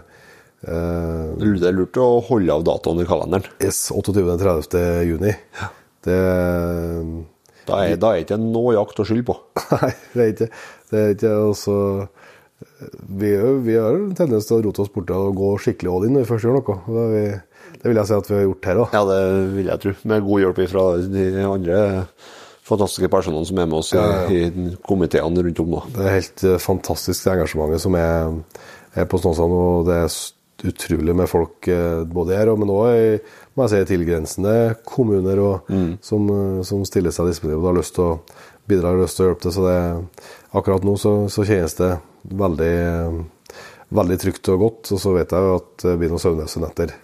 [0.66, 3.46] Det er lurt å holde av datoen i kalenderen.
[3.62, 4.82] Yes, 28.-30.
[5.06, 5.32] juni.
[5.60, 5.72] Ja.
[6.06, 6.20] Det
[7.66, 9.34] da er, da er ikke noe jakt å skylde på.
[9.74, 11.00] Nei, det er ikke det.
[11.00, 11.76] Er ikke også,
[13.18, 13.32] vi,
[13.66, 16.24] vi, har en tendens til å rote oss bort og gå skikkelig all in når
[16.24, 16.76] vi først gjør noe.
[16.86, 17.24] Da er vi
[17.86, 18.94] det vil jeg si at vi har gjort her òg.
[18.96, 19.20] Ja, det
[19.54, 19.90] vil jeg tro.
[20.10, 21.76] Med god hjelp fra de andre
[22.66, 24.24] fantastiske personene som er med oss ja, ja.
[24.26, 25.82] i komiteene rundt om nå.
[25.94, 28.40] Det er helt eh, fantastisk det engasjementet som er,
[28.98, 29.54] er på Snåsand.
[29.54, 30.16] Og det er
[30.72, 33.06] utrolig med folk eh, både her og men òg i
[33.54, 34.56] må jeg si, tilgrensende
[34.88, 35.94] kommuner og, mm.
[36.04, 38.18] som, eh, som, stiller seg disponible og har lyst til å
[38.66, 39.54] bidra og lyst til å hjelpe til.
[39.54, 39.78] Så det,
[40.58, 41.94] akkurat nå så, så kjennes det
[42.34, 42.76] veldig,
[43.94, 44.90] veldig trygt og godt.
[44.90, 46.96] Og så vet jeg jo at det blir noen søvnløse netter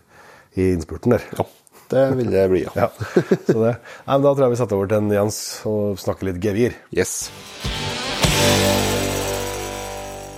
[0.58, 1.26] i innspurten der.
[1.38, 1.46] Ja,
[1.92, 2.72] det vil det bli, ja.
[2.86, 2.88] ja.
[3.48, 3.74] Så det,
[4.08, 6.78] nei, da tror jeg vi setter over til Jens og snakker litt gevir.
[6.94, 7.28] Yes.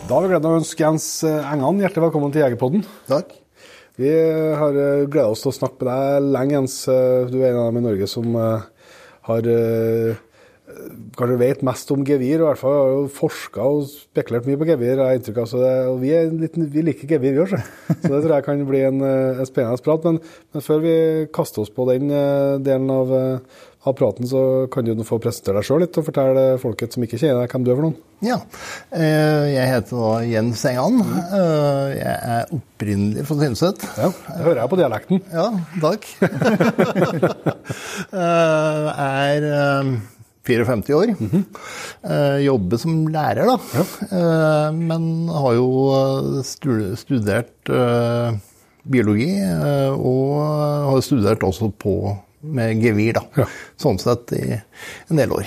[0.04, 2.84] Da har vi gleden av å ønske Jens Engan hjertelig velkommen til Jegerpodden.
[3.08, 3.32] Takk.
[3.96, 4.10] Vi
[4.58, 6.76] har eh, gleda oss til å snakke med deg lenge, Jens.
[6.90, 8.64] Eh, du er en av dem i Norge som eh,
[9.28, 9.48] har
[11.18, 14.60] kanskje vet mest om gevir, og i hvert fall har jo forska og spekulert mye
[14.60, 15.02] på gevir.
[15.02, 17.54] jeg inntrykk av, det, og vi, litt, vi, liker gevir, vi òg,
[18.02, 20.08] så det tror jeg kan bli en, eh, en spennende prat.
[20.08, 20.18] Men,
[20.54, 20.96] men, før vi
[21.34, 24.40] kaster oss på den uh, delen av, uh, av, praten, så
[24.72, 27.66] kan du få presentere deg sjøl litt og fortelle folket som ikke kjenner deg, hvem
[27.66, 27.98] du er for noen.
[28.24, 28.38] Ja,
[28.96, 31.02] jeg heter da Jens Engan.
[31.92, 33.84] Jeg er opprinnelig fra Tynset.
[34.00, 35.20] Ja, det hører jeg på dialekten.
[35.34, 35.50] Ja,
[35.84, 36.08] takk.
[39.04, 40.13] er
[40.44, 41.14] 54 år.
[41.18, 41.44] Mm -hmm.
[42.10, 43.58] eh, jobber som lærer, da.
[43.74, 43.84] Ja.
[44.18, 45.68] Eh, men har jo
[46.38, 47.70] eh, studert
[48.84, 49.40] biologi,
[49.96, 53.22] og har studert også på med gevir, da.
[53.36, 53.46] Ja.
[53.76, 54.60] Sånn sett i
[55.08, 55.46] en del år.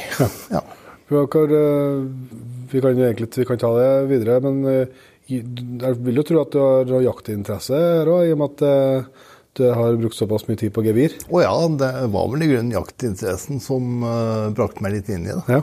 [0.50, 0.64] Ja.
[1.10, 4.88] vi, kan egentlig, vi kan ta det videre, men
[5.28, 6.52] jeg vil jo tro at
[6.88, 9.14] du har jaktinteresse her òg, i og med at
[9.58, 11.16] du har brukt såpass mye tid på gevir?
[11.28, 15.26] Å oh ja, det var vel i grunnen jaktinteressen som uh, brakte meg litt inn
[15.28, 15.58] i det.
[15.58, 15.62] Ja.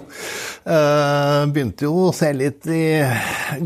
[0.65, 2.85] Uh, begynte jo å se litt i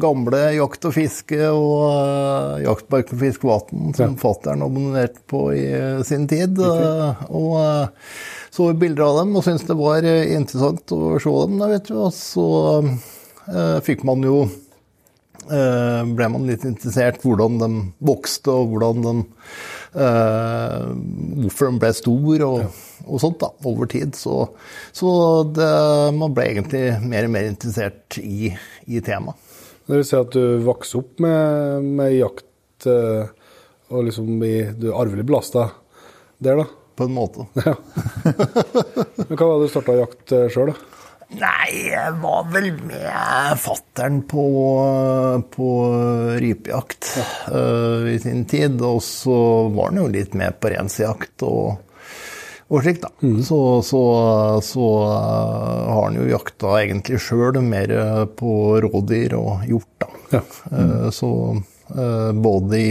[0.01, 4.21] gamle Jakt og fiske og uh, og fiskevatn, som ja.
[4.21, 5.67] fattern abonnerte på i
[6.07, 6.59] sin tid.
[6.61, 7.59] og
[8.51, 11.59] så bilder av dem og syntes det var interessant å se dem.
[11.61, 11.99] Da, vet du.
[12.07, 12.49] Og så
[13.85, 14.41] fikk man jo
[15.53, 17.71] eh, ble man litt interessert hvordan de
[18.05, 19.15] vokste, og hvordan de
[19.95, 20.85] eh,
[21.39, 24.17] Hvorfor den ble stor, og, og sånt, da, over tid.
[24.19, 24.41] Så,
[24.97, 25.11] så
[25.57, 25.69] det,
[26.19, 28.53] man ble egentlig mer og mer interessert i,
[28.87, 29.47] i temaet.
[29.89, 33.31] Det vil si at du vokste opp med, med jakt eh,
[33.89, 35.71] og liksom i, du er arvelig belasta
[36.45, 36.67] der, da?
[36.99, 37.47] På en måte.
[37.65, 37.73] Ja.
[39.29, 40.98] Men hva var det du starta jakt sjøl, da?
[41.37, 44.45] Nei, jeg var vel med fattern på,
[45.53, 45.73] på
[46.41, 47.11] rypejakt
[47.53, 48.81] uh, i sin tid.
[48.81, 49.37] Og så
[49.75, 52.01] var han jo litt med på reinsjakt og,
[52.73, 53.13] og slikt, da.
[53.21, 53.43] Mm.
[53.45, 54.03] Så, så,
[54.65, 57.93] så uh, har han jo jakta egentlig sjøl, mer
[58.41, 58.55] på
[58.89, 60.13] rådyr og hjort, da.
[60.39, 60.45] Ja.
[60.73, 60.81] Mm.
[60.81, 61.33] Uh, så
[62.37, 62.89] både i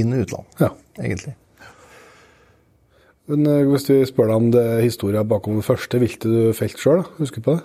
[0.00, 0.72] inn- og utland, ja.
[0.98, 1.36] egentlig.
[3.30, 6.52] Men eh, Hvis vi spør deg om det er historien bakom det første viltet du
[6.56, 7.64] felte sjøl, husker du på det?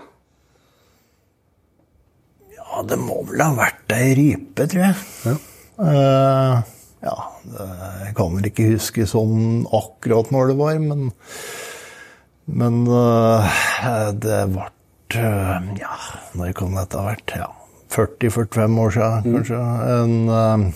[2.57, 4.97] Ja, det må vel ha vært ei rype, tror jeg.
[5.25, 5.37] Ja.
[5.77, 7.15] Uh, ja,
[8.01, 11.11] jeg kan vel ikke huske sånn akkurat når det var, men
[12.47, 13.57] Men uh,
[14.13, 14.65] det ble
[15.19, 15.97] uh, Ja,
[16.37, 17.33] når kan dette ha vært?
[17.37, 17.51] Ja,
[17.93, 19.37] 40-45 år siden, mm.
[19.37, 19.63] kanskje.
[19.97, 20.73] En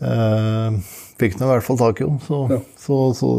[0.00, 0.78] Uh,
[1.20, 2.22] fikk nå i hvert fall tak i henne.
[2.24, 2.58] Så, ja.
[2.80, 3.30] så, så,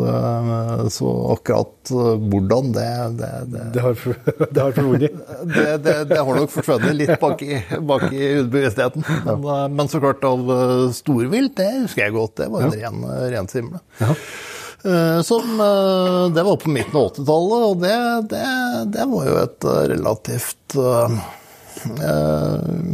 [0.94, 2.88] så, akkurat eh, hvordan, det
[3.20, 3.98] Det, det, det har,
[4.54, 5.20] det har forsvunnet?
[5.56, 7.60] det, det, har nok forsvunnet litt bak i,
[7.92, 9.06] bak i bevisstheten.
[9.26, 9.60] Men, ja.
[9.68, 10.54] men, så klart, av
[10.96, 12.38] storvilt, det husker jeg godt.
[12.44, 12.90] Det var en ja.
[12.90, 13.84] ren, ren simle.
[14.02, 14.16] Ja.
[15.22, 15.60] Som,
[16.34, 18.40] det var på midten av 80-tallet, og det,
[18.96, 20.78] det, var jo et relativt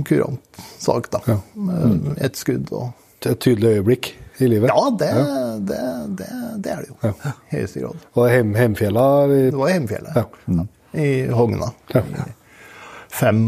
[0.09, 1.21] kurant sak, da.
[1.31, 1.37] Ja.
[1.55, 2.17] Mm.
[2.27, 2.91] Et skudd og
[3.23, 4.71] et tydelig øyeblikk i livet?
[4.73, 5.25] Ja, det, ja.
[5.69, 5.77] det,
[6.19, 6.27] det,
[6.63, 6.97] det er det jo.
[7.03, 7.33] Ja.
[7.49, 8.07] I høyeste grad.
[8.15, 9.05] Og hem, Hemfjella?
[9.27, 9.39] I...
[9.51, 10.65] Det var Hjemfjellet, Ja.
[10.97, 11.71] I Hogna.
[11.93, 12.03] Ja.
[13.17, 13.41] Fem,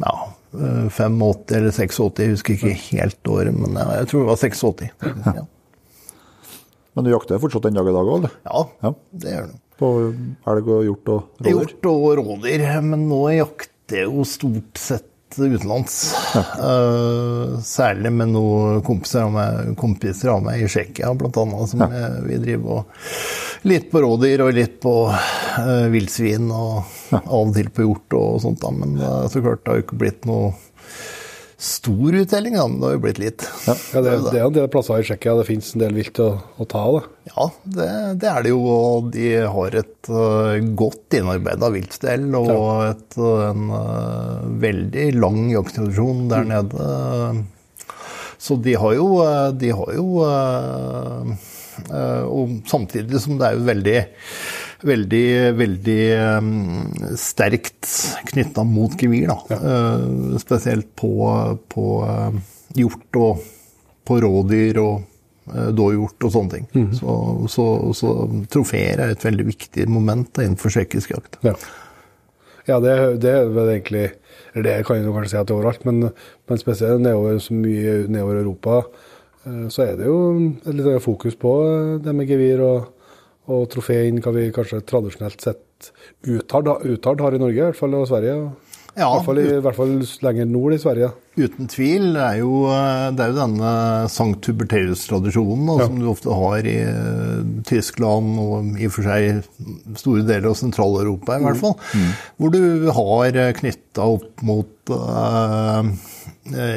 [0.00, 0.14] ja,
[0.52, 4.88] 85 eller 86, jeg husker ikke helt året, men jeg tror det var 86.
[5.38, 5.44] Ja.
[6.94, 8.32] Men du jakter fortsatt den dag i dag òg, eller?
[8.48, 9.58] Ja, ja, det gjør du.
[9.80, 9.90] På
[10.52, 11.52] elg og hjort og rådyr?
[11.54, 15.98] Hjort og rådyr, men nå jakter jeg jo stort sett utenlands.
[16.34, 21.44] Uh, særlig med noen kompiser av meg, kompiser av meg i Tsjekkia, bl.a.
[21.70, 22.10] Som ja.
[22.26, 22.98] vi driver og
[23.68, 26.78] Litt på rådyr og litt på uh, villsvin, og
[27.12, 27.18] ja.
[27.20, 28.62] av og til på hjort og sånt.
[28.62, 28.70] Da.
[28.72, 30.54] Men uh, så klart, det har jo ikke blitt noe
[31.60, 33.44] stor uttelling, da, men det har jo blitt litt.
[33.66, 36.20] Ja, ja det, det, er en del plasser i Tsjekkia det finnes en del vilt
[36.24, 36.96] å, å ta av?
[37.28, 37.88] Ja, det,
[38.22, 38.62] det, er det jo.
[38.70, 42.94] Og de har et uh, godt innarbeida viltstell og ja.
[42.94, 46.54] et, uh, en uh, veldig lang jakttradisjon der mm.
[46.54, 47.44] nede.
[48.40, 49.08] Så de har jo,
[49.60, 50.22] de har jo
[52.32, 53.98] Og samtidig som det er jo veldig
[54.86, 55.26] veldig,
[55.58, 56.00] veldig
[56.38, 56.48] um,
[57.18, 57.88] sterkt
[58.30, 59.30] knytta mot gevir.
[59.30, 59.58] Ja.
[59.60, 61.12] Uh, spesielt på,
[61.72, 62.34] på uh,
[62.78, 63.44] hjort og
[64.08, 65.02] på rådyr og
[65.52, 66.66] uh, dåhjort og sånne ting.
[66.74, 66.88] Mm.
[66.96, 67.18] Så,
[67.52, 67.66] så,
[67.96, 68.14] så,
[68.52, 71.40] trofeer er et veldig viktig moment innenfor tsjekkisk jakt.
[71.46, 71.54] Ja,
[72.70, 74.08] ja det, det, er vel egentlig
[74.50, 76.08] eller Det kan jo kanskje si at det er overalt, men,
[76.50, 78.80] men spesielt nedover, så mye nedover Europa
[79.72, 80.16] så er det jo
[80.66, 81.52] et litt fokus på
[82.04, 82.88] det med gevir og
[83.48, 85.92] og trofé kan hva vi kanskje tradisjonelt sett
[86.28, 88.50] uttalt har i Norge, i hvert fall og Sverige.
[88.98, 89.92] Ja, I, hvert fall, I hvert fall
[90.26, 91.10] lenger nord i Sverige.
[91.38, 92.08] Uten tvil.
[92.16, 92.64] Det er jo,
[93.14, 93.70] det er jo denne
[94.10, 95.86] Sankt Huberterius-tradisjonen ja.
[95.86, 99.44] som du ofte har i uh, Tyskland og i og for seg
[100.00, 101.76] store deler av Sentral-Europa, i hvert fall.
[101.94, 102.02] Mm.
[102.02, 102.12] Mm.
[102.36, 102.62] Hvor du
[102.98, 105.86] har knytta opp mot uh,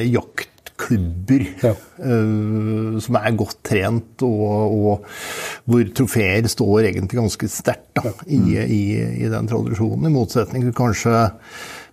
[0.05, 1.73] jakt klubber ja.
[1.73, 5.07] uh, som er godt trent, og, og,
[5.69, 8.13] hvor trofeer står egentlig ganske sterkt ja.
[8.13, 8.23] mm.
[8.27, 8.81] i, i,
[9.25, 10.09] i, den tradisjonen.
[10.09, 11.27] I motsetning til kanskje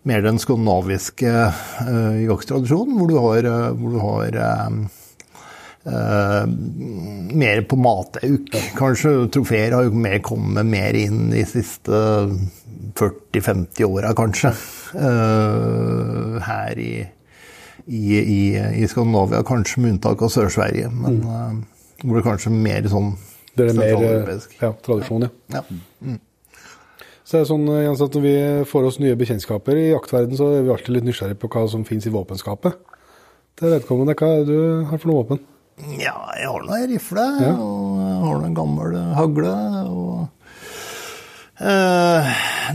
[0.09, 4.43] mer den skandinaviske uh, jakttradisjonen, hvor du har, uh, hvor du har
[5.81, 6.45] Uh,
[7.33, 9.15] mer på matauk, kanskje.
[9.33, 12.01] Trofeer har jo mer kommet mer inn de siste
[13.01, 14.53] 40-50 åra, kanskje.
[14.93, 16.93] Uh, her i,
[17.91, 18.41] i, i,
[18.83, 20.91] i Skandinavia, kanskje med unntak av Sør-Sverige.
[20.95, 21.29] Men mm.
[21.29, 23.13] uh, hvor det kanskje er mer sånn
[23.59, 24.05] Det er mer
[24.63, 25.31] ja, tradisjon, ja.
[25.59, 25.63] ja.
[26.01, 26.21] Mm.
[27.25, 28.35] Så det er sånn, eh, Jens, at Når vi
[28.71, 31.85] får oss nye bekjentskaper i jaktverden, så er vi alltid litt nysgjerrig på hva som
[31.87, 32.79] finnes i våpenskapet.
[33.61, 35.43] Det vedkommende, Hva er det du har for noe våpen?
[35.97, 37.55] Ja, jeg har nå ei rifle, ja.
[37.57, 39.55] og jeg har nå en gammel hagle.
[39.89, 40.29] og...
[41.61, 42.29] Uh,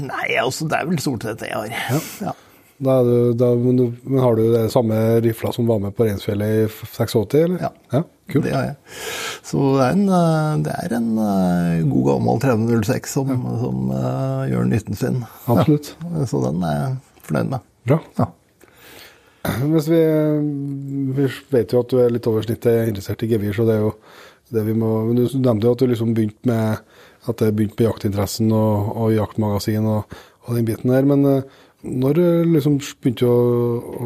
[0.03, 1.93] nei, altså, det er vel stort sett det jeg har.
[1.95, 2.01] Ja.
[2.27, 2.33] ja.
[2.77, 2.97] Da,
[3.39, 7.35] da, men, men, har du det samme rifla som var med på Reinsfjellet i 86,
[7.39, 7.61] eller?
[7.63, 8.43] Ja, ja kult.
[8.43, 8.75] det har jeg.
[9.47, 13.53] Så det er en, eh, det er en eh, god gammel 306 som, ja.
[13.61, 15.21] som uh, gjør nytten sin.
[15.51, 15.93] Absolutt.
[16.03, 17.71] Ja, så den er jeg fornøyd med.
[17.87, 18.01] Bra.
[18.19, 18.29] Ja.
[19.61, 20.03] Hvis vi,
[21.15, 23.83] vi vet jo at du er litt over snittet interessert i gevir, så det er
[23.85, 23.91] jo
[24.53, 26.81] det vi må du nevnte jo at du liksom begynte med
[27.29, 31.07] at det begynte med jaktinteressen og, og jaktmagasin og, og, den biten der.
[31.07, 32.19] Men uh, når
[32.55, 33.37] liksom begynte å,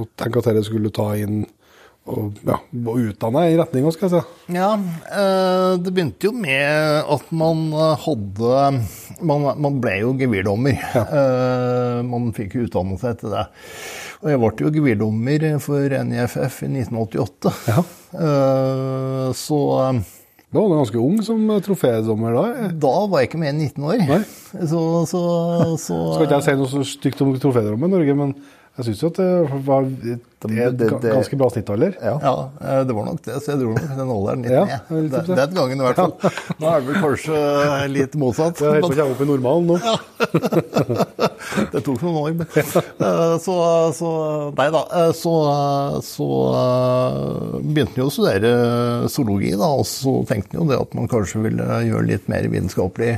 [0.01, 1.45] å tenke at dette skulle ta inn
[2.09, 4.53] og, ja, og utdanne i retninga, skal jeg si?
[4.55, 7.67] Ja, eh, det begynte jo med at man
[8.01, 8.61] hadde
[9.19, 10.79] Man, man ble jo gevirdommer.
[10.95, 11.03] Ja.
[11.03, 13.43] Eh, man fikk jo utdanne seg etter det.
[14.23, 17.53] Og jeg ble jo gevirdommer for NIFF i 1988.
[17.69, 17.83] Ja.
[18.25, 19.59] Eh, så
[20.49, 22.69] da var du ganske ung som trofédommer da?
[22.73, 23.99] Da var jeg ikke mer enn 19 år.
[24.09, 24.21] Nei.
[24.49, 24.79] Så,
[25.11, 25.19] så,
[25.77, 28.33] så, Skal ikke jeg si noe så stygt om trofédommer i Norge, men
[28.79, 29.87] jeg syns jo at det var
[30.47, 31.95] et ganske bra snittalder.
[31.99, 32.13] Ja.
[32.23, 32.33] ja.
[32.63, 35.09] Eh, det var nok det, så jeg dro nok den alderen litt ja, ned.
[35.11, 36.13] Det, den gangen i hvert fall.
[36.61, 37.41] Nå er det vel kanskje
[37.91, 38.61] litt motsatt.
[38.63, 39.79] Jeg holder på å opp i normalen nå.
[39.83, 39.97] Ja.
[41.73, 42.37] det tok noen år.
[42.39, 42.47] Men.
[42.55, 43.57] Eh, så,
[43.99, 44.13] så
[44.55, 44.85] Nei da.
[45.01, 45.35] Eh, så,
[46.07, 46.29] så
[47.59, 48.53] begynte han jo å studere
[49.11, 52.47] zoologi, da, og så tenkte han jo det at man kanskje ville gjøre litt mer
[52.47, 53.17] vitenskapelig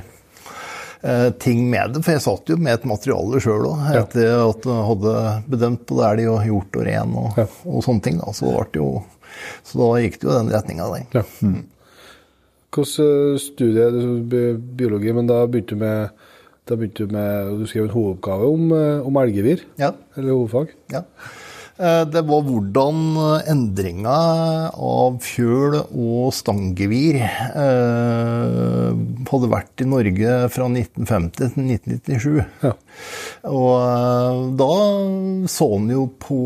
[1.42, 2.04] ting med det.
[2.06, 5.14] For jeg satt jo med et materiale sjøl òg, etter at jeg hadde
[5.50, 8.20] bedømt på det er det jo gjort og ren og, og sånne ting.
[8.22, 8.34] Da.
[8.38, 8.90] Så, det jo,
[9.66, 11.08] så, da gikk det jo den retninga der.
[11.18, 11.24] Ja.
[11.42, 11.64] Mm.
[12.72, 16.28] Hvilken eh, studie biologi, men da begynte du med
[16.70, 19.66] da begynte du med Du skrev en hovedoppgave om, eh, om elgevir?
[19.82, 19.92] Ja.
[20.16, 20.76] Eller hovedfag?
[20.94, 21.04] Ja.
[21.82, 22.98] Eh, det var hvordan
[23.50, 24.17] endringa
[24.78, 28.89] av fjøl og stanggevir eh,
[29.32, 32.44] hadde vært i Norge fra 1950 til 1997.
[32.67, 32.74] Ja.
[33.50, 34.76] Og eh, da
[35.50, 36.41] så en jo på,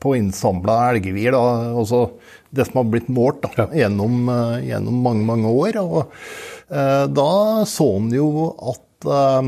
[0.00, 2.06] på innsamla elgevir, altså
[2.52, 3.68] det som har blitt målt da, ja.
[3.84, 4.32] gjennom,
[4.64, 5.78] gjennom, mange, mange år.
[5.82, 7.30] Og da
[7.68, 8.28] så en jo
[8.72, 9.42] at Eh,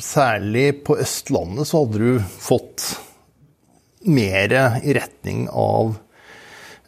[0.00, 2.84] særlig på Østlandet så hadde du fått
[4.06, 4.52] mer
[4.84, 5.96] i retning av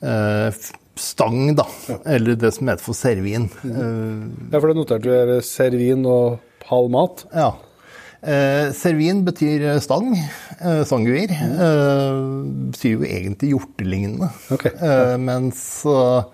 [0.01, 0.63] eh,
[0.95, 1.67] stang, da.
[2.07, 3.51] Eller det som heter for servin.
[3.65, 7.27] ja, for det noterte du er servin og palmat?
[7.35, 7.53] Ja.
[8.23, 10.13] Eh, servin betyr stang.
[10.61, 11.33] Eh, stanggevir.
[11.35, 12.23] Eh,
[12.73, 14.31] betyr jo egentlig hjortelignende.
[14.55, 14.77] Okay.
[14.79, 16.25] Eh, mens Eh,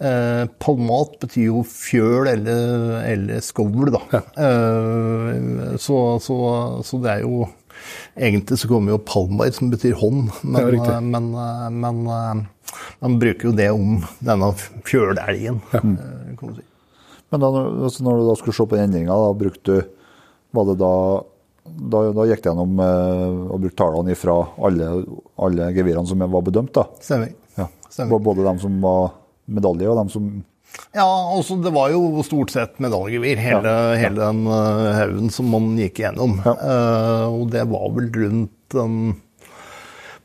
[0.00, 4.00] palmat betyr jo fjøl eller, eller skovl, da.
[4.14, 4.20] Ja.
[4.46, 6.38] Eh, så, så,
[6.86, 7.48] så, det er jo
[8.16, 11.30] Egentlig så kommer jo palmar, som betyr hånd, men, ja, men,
[11.80, 12.00] men
[13.00, 14.50] man bruker jo det om denne
[14.84, 15.62] fjølelgen.
[15.72, 15.80] Ja.
[15.80, 16.66] Si.
[17.30, 17.50] Men da,
[17.86, 19.96] altså når du da skulle se på endringa, da brukte du
[20.50, 20.94] Var det da
[21.70, 24.34] da, da, gikk det gjennom eh, og brukte tallene fra
[24.66, 24.88] alle,
[25.38, 26.72] alle gevirene som var bedømt?
[26.74, 26.86] da?
[27.04, 27.30] Stemmer.
[27.54, 27.68] Ja.
[27.86, 28.18] Stemmer.
[28.24, 29.12] Både de som var
[29.50, 30.30] medalje, og dem som
[30.94, 33.98] ja, altså det var jo stort sett medaljegevir, hele, ja, ja.
[34.00, 36.32] hele den uh, haugen som man gikk gjennom.
[36.44, 36.52] Ja.
[36.58, 39.14] Uh, og det var vel rundt um,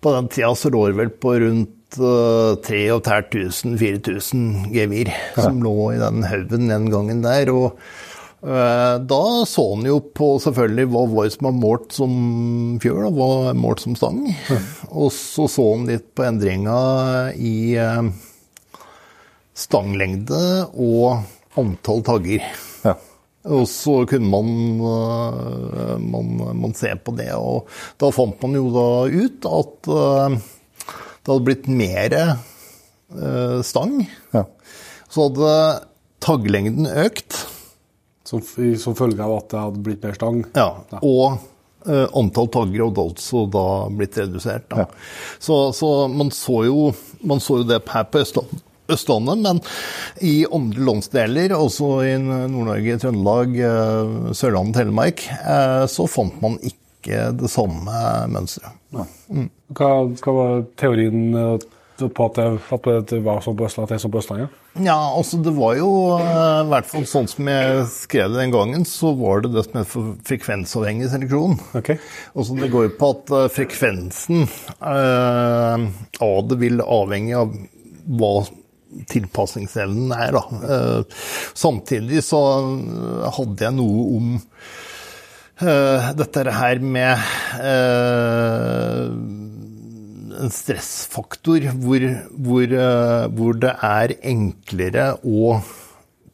[0.02, 5.08] På den tida så lå det vel på rundt uh, 3500-4000 gevir
[5.38, 7.46] som lå i den haugen den gangen der.
[7.54, 7.68] Og
[8.46, 12.12] da så han jo på selvfølgelig hva var som var målt som
[12.84, 14.20] fjøl, og hva var målt som stang.
[14.92, 16.76] Og så så han litt på endringa
[17.34, 17.82] i
[19.56, 20.42] stanglengde
[20.76, 21.26] og
[21.60, 22.44] antall tagger.
[22.84, 22.96] Ja.
[23.46, 24.48] Og så kunne man,
[24.82, 27.70] eh, man, man, se på det, og
[28.02, 34.00] da fant man jo da ut at eh, det hadde blitt mer eh, stang.
[34.34, 34.48] Ja.
[35.10, 35.52] Så hadde
[36.26, 37.44] tagglengden økt.
[38.26, 40.42] Som, som, følge av at det hadde blitt mer stang?
[40.58, 40.72] Ja.
[40.90, 41.02] ja.
[41.06, 41.52] Og
[41.86, 44.66] antall tagger hadde altså da blitt redusert.
[44.72, 44.88] Da.
[44.88, 45.36] Ja.
[45.38, 46.88] Så, så man, så jo,
[47.22, 48.65] man, så jo, det her på Østlandet.
[48.92, 49.62] Østlandet, men
[50.22, 57.32] i andre landsdeler, også i Nord-Norge, Trøndelag, eh, Sørlandet, Telemark, eh, så fant man ikke
[57.38, 58.02] det samme
[58.34, 58.78] mønsteret.
[59.30, 59.50] Mm.
[59.78, 59.90] Hva,
[60.22, 61.66] hva, var teorien eh,
[62.06, 62.46] på at det,
[62.76, 64.62] at det var sånn på Østlandet, sånn på Østlandet?
[64.76, 68.84] Ja, altså det var jo i hvert fall sånn som jeg skrev det den gangen,
[68.86, 71.56] så var det det som heter frekvensavhengig seleksjon.
[71.80, 71.98] Okay.
[72.36, 75.88] Altså det går jo på at frekvensen eh,
[76.28, 77.56] av det vil avhenge av
[78.06, 78.36] hva
[79.12, 80.36] tilpasningsevnen er.
[80.36, 80.44] Da.
[80.76, 81.22] Eh,
[81.58, 82.42] samtidig så
[83.38, 84.34] hadde jeg noe om
[85.64, 87.16] uh, dette her med
[90.36, 92.04] en stressfaktor hvor,
[92.36, 92.76] hvor,
[93.38, 95.56] hvor, det er enklere å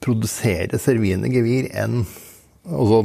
[0.01, 2.03] produsere servine gevir enn
[2.61, 2.99] Altså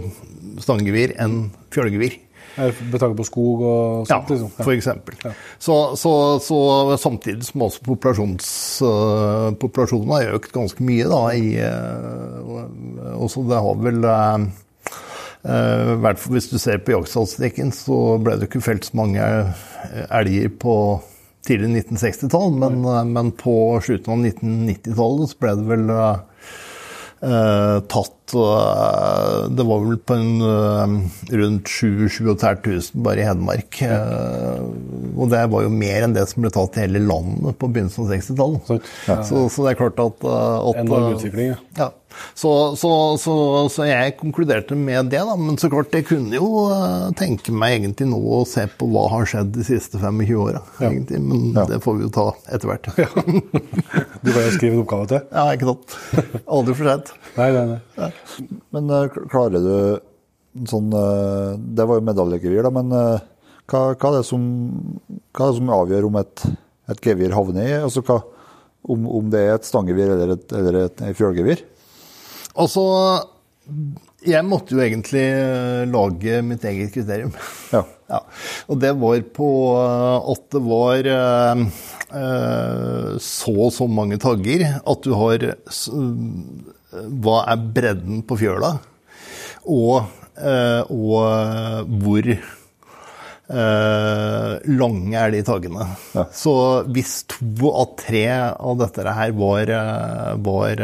[0.61, 2.19] stanggevir enn fjølgevir.
[2.57, 4.31] Med tanke på skog og sånt?
[4.31, 4.53] Ja, liksom.
[4.57, 5.17] for eksempel.
[5.25, 5.33] Ja.
[5.59, 6.59] Så, så, så,
[7.01, 13.83] samtidig som også uh, populasjonen har økt ganske mye, da, i, uh, også det har
[13.85, 14.09] vel
[15.47, 19.23] i hvert fall hvis du ser på jaktstatistikken, så ble det ikke felt så mange
[20.11, 20.75] elger på
[21.47, 22.81] tidlig 1960-tall, men,
[23.13, 25.93] men, på slutten av 1990-tallet så ble det vel
[28.35, 30.33] uh, uh, Det var vel på en
[31.31, 33.83] rundt 7000-7500 bare i Hedmark.
[35.17, 38.07] og det var jo mer enn det som ble tatt i hele landet på begynnelsen
[38.07, 38.91] av 60-tallet.
[39.07, 39.21] Ja.
[39.27, 41.61] Så, så, det er klart at, at Enorm utvikling, ja.
[41.79, 41.93] ja.
[42.35, 43.35] Så, så, så,
[43.69, 45.37] så, jeg konkluderte med det, da.
[45.41, 49.07] Men så klart, jeg kunne jo uh, tenke meg egentlig nå å se på hva
[49.13, 50.63] har skjedd de siste 25 åra.
[50.83, 50.93] Ja.
[50.93, 51.67] Men ja.
[51.71, 52.91] det får vi jo ta etter hvert.
[53.01, 53.11] Ja.
[54.23, 55.27] du kan jo skrive en oppgave til.
[55.33, 55.99] Ja, ikke sant.
[56.59, 57.13] Aldri for seint.
[57.39, 57.83] nei, nei, nei.
[58.75, 62.93] Men uh, klarer du sånn uh, Det var jo medaljegevir, da, men
[63.67, 64.43] hva, hva, er det som,
[65.35, 66.45] hva er det som avgjør om et,
[66.93, 67.79] et gevir havner i?
[67.81, 68.21] Altså hva,
[68.87, 71.65] om, om, det er et stangevir eller et, eller et, et fjølgevir?
[72.57, 72.85] Altså
[74.27, 77.35] Jeg måtte jo egentlig eh, lage mitt eget kriterium.
[77.75, 77.83] Ja.
[78.09, 78.21] ja.
[78.71, 81.11] Og det var på eh, at det var
[83.19, 84.63] så og så mange tagger.
[84.87, 85.43] At du har
[87.23, 88.77] Hva er bredden på fjøla?
[89.73, 92.37] Og, uh, og hvor
[93.47, 95.85] Uh, lange er de taggene.
[96.17, 96.25] Ja.
[96.35, 96.53] Så
[96.91, 99.71] hvis to av tre av dette her var,
[100.43, 100.83] var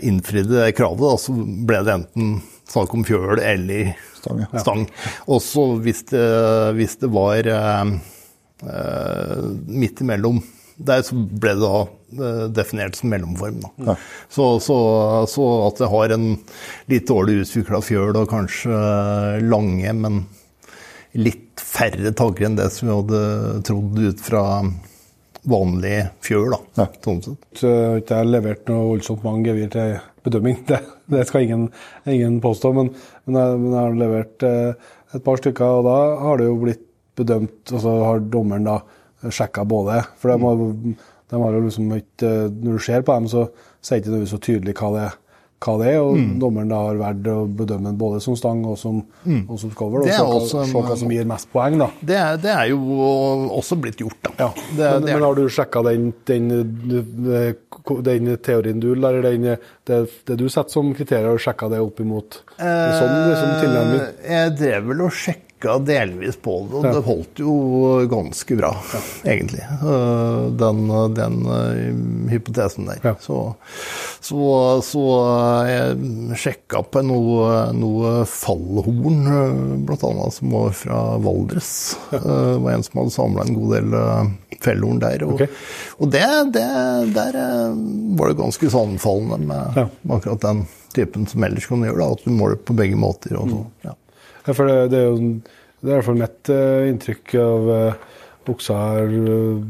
[0.00, 1.36] innfridde kravet, da, så
[1.68, 2.32] ble det enten
[2.72, 4.42] snakk om fjøl eller stang.
[4.44, 4.62] Ja.
[4.62, 4.86] stang.
[5.30, 6.24] Også hvis det,
[6.78, 7.84] hvis det var eh,
[9.66, 10.42] midt imellom
[10.76, 13.62] der, ble det da definert som mellomform.
[13.86, 13.96] Ja.
[14.30, 14.78] Så, så,
[15.30, 16.26] så, at det har en
[16.90, 18.78] litt dårlig utvikla fjøl og kanskje
[19.42, 20.24] lange, men
[21.18, 23.22] litt færre tagger enn det som vi hadde
[23.66, 24.44] trodd ut fra
[25.44, 26.54] vanlig fjøl.
[26.54, 27.46] da, sånn sett.
[27.60, 27.70] Så
[28.00, 30.80] ikke jeg levert noe voldsomt mange gevir til bedømming, det,
[31.12, 31.68] det skal ingen,
[32.08, 32.72] ingen påstå.
[32.76, 32.90] Men,
[33.26, 36.58] men, jeg, men, jeg, har levert eh, et par stykker, og da har det jo
[36.64, 38.80] blitt bedømt Og så har dommeren da
[39.32, 40.02] sjekka både.
[40.20, 40.64] For de har,
[41.30, 43.46] de har jo liksom ikke Når du ser på dem, så
[43.84, 45.10] sier ikke det så tydelig hva det
[45.64, 46.32] hva det er, og mm.
[46.42, 49.44] dommeren da har valgt å bedømme den både som stang og som, mm.
[49.48, 50.04] og som cover.
[50.04, 51.88] Og se hva som gir mest poeng, da.
[52.00, 52.80] Det er, det er, jo
[53.60, 54.34] også blitt gjort, da.
[54.42, 54.50] Ja.
[54.52, 56.50] Det, men, men, har du sjekka den, den,
[58.10, 59.48] den, teorien du eller den,
[59.88, 64.06] det, det, du setter som kriterier, og sjekka det opp imot sånn liksom, tilnærming?
[64.34, 66.92] Jeg drev vel og sjekka kikka delvis på det, og ja.
[66.92, 67.54] det holdt jo
[68.10, 69.00] ganske bra, ja.
[69.32, 69.64] egentlig.
[70.60, 70.82] Den,
[71.14, 73.00] den uh, hypotesen der.
[73.02, 73.14] Ja.
[73.20, 73.54] Så,
[74.20, 75.04] så, så,
[75.68, 79.58] jeg sjekka på noe, noe fallhorn, øh,
[79.88, 81.72] blant annet, som var fra Valdres.
[82.10, 83.98] Det var en som hadde samla en god del
[84.64, 85.26] fellhorn der.
[85.26, 85.50] Og, okay.
[85.98, 86.24] og det,
[86.56, 86.68] det,
[87.16, 87.40] der
[88.18, 92.24] var det ganske sammenfallende med, med akkurat den typen som ellers kan gjøre, da, at
[92.24, 93.36] du måler på begge måter.
[93.36, 93.70] og så, mm.
[93.88, 93.98] ja.
[94.44, 95.16] Ja, for det, det, er jo
[95.80, 98.20] det er i hvert fall mitt uh, inntrykk av uh,
[98.52, 99.64] okser har uh,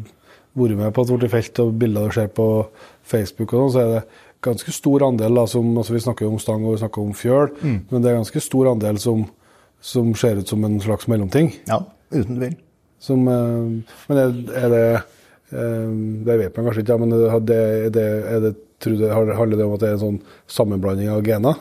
[0.58, 2.48] vært med på et borti felt og bilder du ser på
[3.06, 6.34] Facebook, og sånn, så er det ganske stor andel da, som altså Vi snakker jo
[6.34, 7.78] om stang og vi snakker om fjøl, mm.
[7.90, 9.24] men det er ganske stor andel som,
[9.80, 11.52] som, ser ut som en slags mellomting.
[11.70, 11.80] Ja,
[12.12, 12.56] uten tvil.
[13.04, 14.84] Som, men er, er det
[16.24, 19.04] Det vet man kanskje ikke, ja, men er det, er det, er det, tror du,
[19.12, 20.20] handler det om at det er en sånn
[20.50, 21.60] sammenblanding av gener?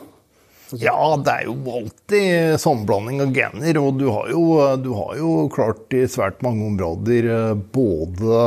[0.72, 3.78] Ja, det er jo alltid sammenblanding av gener.
[3.82, 4.44] Og du har, jo,
[4.80, 8.44] du har jo klart i svært mange områder eh, både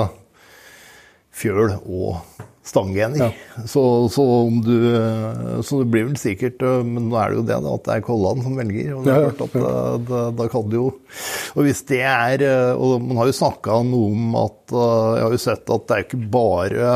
[1.38, 2.18] fjøl og
[2.68, 3.22] stanggener.
[3.22, 3.66] Ja.
[3.70, 4.24] Så, så,
[4.64, 4.74] du,
[5.64, 7.94] så, det blir vel sikkert eh, Men nå er det jo det, da, at det
[7.96, 8.90] er Kollan som velger.
[8.98, 10.88] og det er klart at da, da, kan du jo
[11.56, 15.38] Og hvis det er eh, Og man har jo snakka noe om at Jeg har
[15.38, 16.92] jo sett at det er ikke bare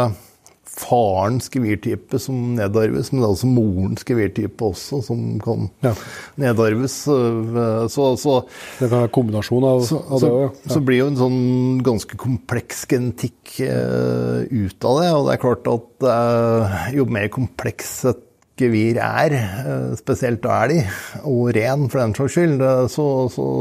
[0.72, 5.94] farens gevirtype som nedarves, men det er også morens gevirtype også som kan ja.
[6.40, 6.96] nedarves.
[7.06, 8.38] Så, så,
[8.80, 10.74] det kan være kombinasjon av, så, av det òg, ja.
[10.74, 11.40] Så blir jo en sånn
[11.86, 15.12] ganske kompleks genetikk uh, ut av det.
[15.18, 18.28] Og det er klart at uh, jo mer kompleks et
[18.62, 20.82] gevir er, uh, spesielt er de,
[21.28, 23.06] og ren for den saks skyld, så,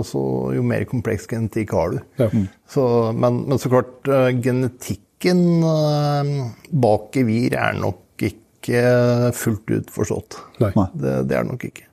[0.06, 2.02] så, jo mer kompleks genetikk har du.
[2.22, 2.30] Ja.
[2.30, 3.96] Men, men, så klart,
[4.44, 10.39] genetikk Logikken eh, bak gevir er nok ikke fullt ut forstått.
[10.61, 10.71] Nei.
[10.95, 11.85] Det, det er det nok ikke.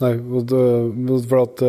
[0.00, 0.12] Nei,
[1.28, 1.62] for at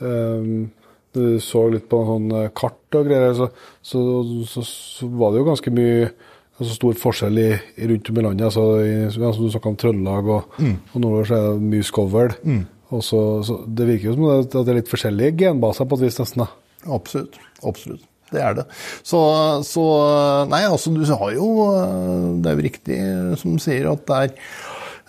[0.00, 0.70] um,
[1.12, 3.50] du så litt på sånn kart og greier, så,
[3.82, 4.00] så,
[4.48, 6.10] så, så, var det jo ganske mye
[6.56, 8.48] altså stor forskjell i, i rundt om i landet.
[8.48, 10.76] Altså, i, altså, du snakka om Trøndelag, og, mm.
[10.94, 12.38] og nordover så er det mye skovl.
[12.40, 12.62] Mm.
[13.04, 13.24] så,
[13.68, 16.46] det virker jo som at det er litt forskjellige genbaser på et vis, nesten.
[16.46, 16.94] da.
[16.96, 17.36] Absolutt.
[17.60, 18.66] Absolutt det er det.
[19.02, 19.20] Så,
[19.66, 19.86] så,
[20.50, 21.48] Nei, altså du har jo
[22.40, 22.98] Det er jo riktig
[23.40, 24.34] som du sier at det er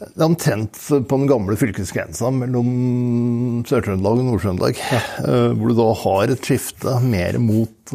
[0.01, 2.71] Det er omtrent på den gamle fylkesgrensa mellom
[3.69, 4.79] Sør-Trøndelag og Nord-Trøndelag.
[4.81, 5.01] Ja.
[5.21, 7.93] Uh, hvor du da har et skifte mer mot,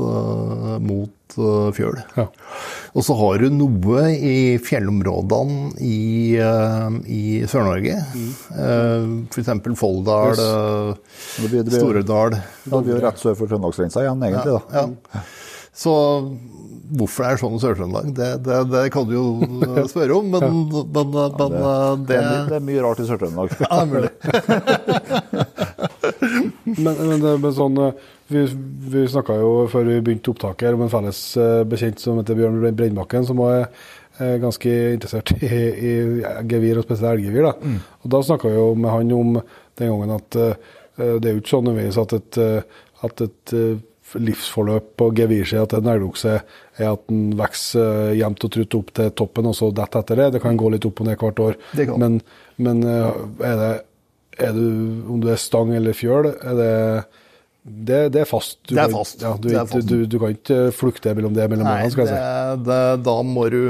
[0.86, 1.98] mot fjøl.
[2.16, 2.26] Ja.
[2.96, 7.98] Og så har du noe i fjellområdene i, i Sør-Norge.
[8.14, 9.16] Mm.
[9.32, 9.50] F.eks.
[9.80, 10.44] Folldal,
[11.42, 11.74] yes.
[11.74, 12.38] Storedal.
[12.64, 14.56] Da blir jo rett sør for trøndelagsgrensa igjen, egentlig.
[14.56, 14.86] da.
[14.86, 15.24] Ja.
[15.76, 15.92] Så
[16.96, 19.24] hvorfor det er sånn i Sør-Trøndelag, det, det, det, kan du jo
[19.90, 20.50] spørre om, men, ja.
[20.52, 23.48] men, men ja, det, det, er mye rart i Sør-Trøndelag.
[23.60, 24.12] Ja, det er mulig.
[26.86, 27.76] men, men, men, sånn,
[28.28, 28.42] vi,
[28.92, 32.76] vi snakka jo før vi begynte opptaket om en felles eh, bekjent som heter Bjørn
[32.76, 33.68] Brennbakken, som var
[34.16, 35.90] ganske interessert i, i
[36.48, 37.50] gevir, og spesielt elggevir.
[37.50, 37.50] Da.
[37.60, 37.74] Mm.
[38.00, 41.42] Og da snakka vi jo med han om den gangen at uh, det er jo
[41.42, 42.38] ikke sånn nødvendigvis at et,
[43.04, 43.52] at et
[44.14, 49.12] livsforløp på gevirsida til en elgokse er at den vokser jevnt og trutt opp til
[49.18, 50.30] toppen, og så detter etter det.
[50.36, 51.58] Det kan gå litt opp og ned hvert år.
[51.98, 52.20] Men,
[52.62, 53.74] men, eh, er det
[54.36, 54.66] er du,
[55.08, 56.72] om du er stang eller fjøl, er det
[57.66, 58.60] det, det, er fast.
[58.68, 59.18] Du det er fast.
[59.20, 59.90] Kan, ja, du, er fast.
[59.90, 62.64] Du, du, kan ikke flukte mellom det mellom Nei, skal jeg si.
[62.68, 63.60] Det, da må du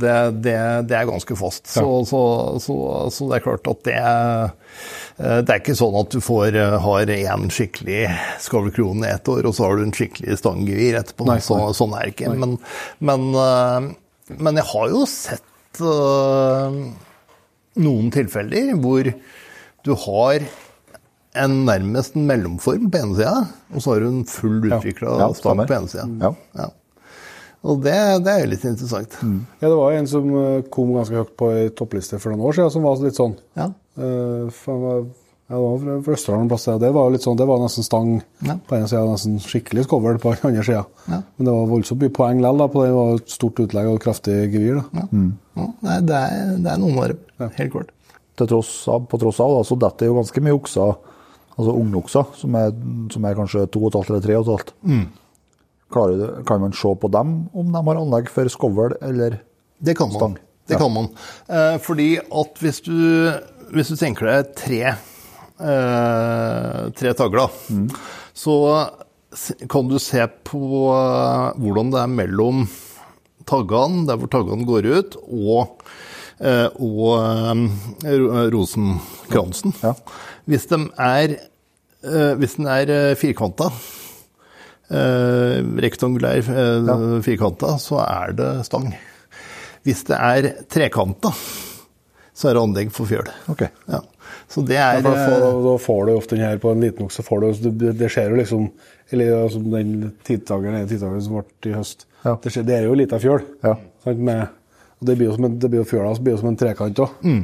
[0.00, 0.56] Det, det
[0.96, 1.66] er ganske fast.
[1.68, 1.84] Ja.
[1.84, 2.22] Så, så,
[2.64, 2.76] så,
[3.12, 3.98] så, det er klart at det
[5.16, 8.08] Eh, det er ikke sånn at du får, eh, har én skikkelig
[8.42, 11.28] skavlkrone ett år, og så har du en skikkelig stanggevir etterpå.
[11.28, 12.34] Nei, så, sånn er det ikke.
[12.34, 12.56] Men,
[12.98, 15.42] men, eh, men, jeg har jo sett
[17.74, 19.08] noen tilfeller hvor
[19.84, 20.44] du har
[21.34, 23.34] en nærmest en mellomform på ene sida,
[23.74, 26.06] og så har du en full utvikla ja, stang på ene sida.
[26.22, 26.32] Ja.
[26.60, 26.70] Ja.
[27.64, 29.18] Og det, det, er jo litt interessant.
[29.24, 29.36] Mm.
[29.56, 30.30] Ja, det var en som
[30.72, 33.38] kom ganske høyt på ei toppliste for noen år siden, som var litt sånn.
[33.56, 33.70] Ja.
[33.96, 35.06] Uh, for,
[35.48, 36.66] ja, det var fra Østerdalen plass.
[36.82, 38.12] Det var litt sånn, det var nesten stang
[38.44, 38.58] ja.
[38.68, 40.84] på ene sida, nesten skikkelig skovl på den andre sida.
[41.08, 41.22] Ja.
[41.24, 42.92] Men det var voldsomt mye poeng likevel på det.
[42.98, 44.84] Var et stort utlegg og kraftig gevir.
[44.92, 45.08] Ja.
[45.08, 45.32] Mm.
[45.56, 47.16] Nei, det, er, det er noen år,
[47.46, 47.96] helt kort.
[48.34, 50.96] Til tross av, på tross av, så detter jo ganske mye okser,
[51.54, 52.56] altså ungokser, som,
[53.12, 54.74] som, er kanskje 2,5 eller 3,5.
[54.82, 55.06] Mm.
[56.46, 59.40] kan man se på dem om de har anlegg for skovl eller
[59.78, 60.16] det kan man.
[60.16, 60.38] stang?
[60.66, 61.10] Det kan man.
[61.48, 62.96] Eh, fordi at hvis du
[63.74, 64.82] hvis du tenker deg tre,
[65.58, 67.88] eh, tre tagler, mm.
[68.36, 68.56] så
[69.70, 72.66] kan du se på eh, hvordan det er mellom
[73.48, 75.82] taggene, der hvor taggene går ut, og,
[76.38, 77.18] eh, og
[78.06, 78.22] eh,
[78.54, 79.74] rosenkransen.
[79.82, 79.96] Ja.
[80.50, 81.36] Hvis de er,
[82.04, 83.70] eh, hvis den er eh, firkanta,
[85.80, 86.96] rektangulær ja.
[87.24, 88.90] firkanta, så er det stang.
[89.82, 91.32] Hvis det er trekanta,
[92.34, 93.30] så er det anlegg for fjøl.
[93.50, 93.72] Okay.
[93.90, 94.02] Ja.
[94.50, 97.06] Så det er ja, får, eh, Da får du ofte den her på en liten
[97.06, 97.24] okse.
[97.62, 98.68] Det, det skjer jo liksom
[99.10, 102.06] Eller altså, den tidtakeren som ble i høst.
[102.24, 102.36] Ja.
[102.42, 103.44] Det, skjer, det, er jo lita fjøl.
[103.62, 103.76] Ja.
[104.04, 104.46] Med,
[104.98, 107.18] og det blir jo som en, det blir fjøla blir jo som en trekant òg.
[107.22, 107.42] Mm.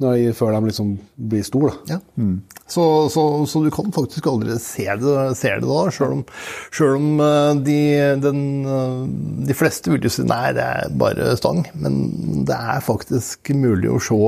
[0.00, 1.72] Før de liksom blir store.
[1.86, 2.00] Ja.
[2.18, 2.42] Mm.
[2.66, 6.24] Så, så, så, du kan faktisk aldri se det, se det da, sjøl om,
[6.74, 7.78] selv om eh, de,
[8.24, 9.04] den, eh,
[9.46, 11.62] de, fleste vil jo si nei, det er bare stang.
[11.78, 12.00] Men
[12.48, 14.18] det er faktisk mulig å se,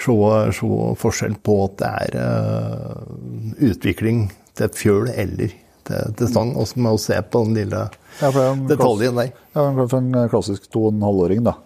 [0.00, 0.18] se,
[0.58, 0.72] se
[1.04, 3.08] forskjell på at det er uh,
[3.70, 4.26] utvikling
[4.58, 5.54] til fjøl eller
[5.86, 6.56] til, til stang.
[6.58, 7.86] Også med å se på den lille
[8.18, 8.32] ja,
[8.72, 9.34] detaljen der.
[9.54, 11.60] Ja, for en klassisk to og en halvåring, da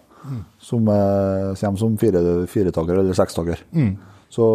[0.63, 3.65] som kommer som fire, firetaker eller sekstaker.
[3.77, 3.95] Mm.
[4.35, 4.47] Så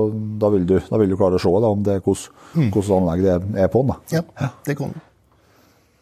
[0.42, 2.96] da vil, du, da vil, du, klare å se da, om det hvordan mm.
[2.98, 3.94] anlegg det er på den.
[3.94, 4.18] Da.
[4.18, 5.00] Ja, det kan du.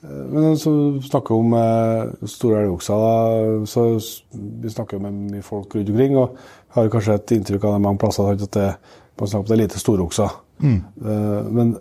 [0.01, 0.71] Eh, men så
[1.05, 3.65] snakker vi om eh, store elgokser.
[3.69, 3.85] Så
[4.33, 6.39] vi snakker med mye folk rundt omkring og
[6.77, 8.71] har kanskje et inntrykk av det mange plasser at det,
[9.17, 10.39] man snakker om det er lite storokser.
[10.63, 10.79] Mm.
[10.81, 11.75] Eh, men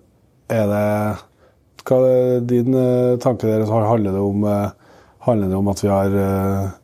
[0.53, 0.87] er det
[1.87, 3.65] Hva er din eh, tanke der?
[3.71, 4.71] Handler det om, eh,
[5.27, 6.75] handler det om at vi har eh,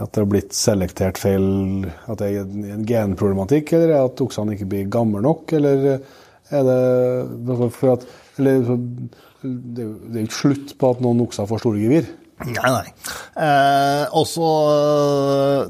[0.00, 1.46] at det har blitt selektert feil,
[2.10, 5.88] at det er en genproblematikk, eller er at oksene ikke blir gamle nok, eller
[6.54, 8.64] er det for at Eller
[9.44, 12.08] det er jo ikke slutt på at noen okser får store gevir.
[12.42, 12.88] Nei, nei.
[13.38, 14.48] Eh, også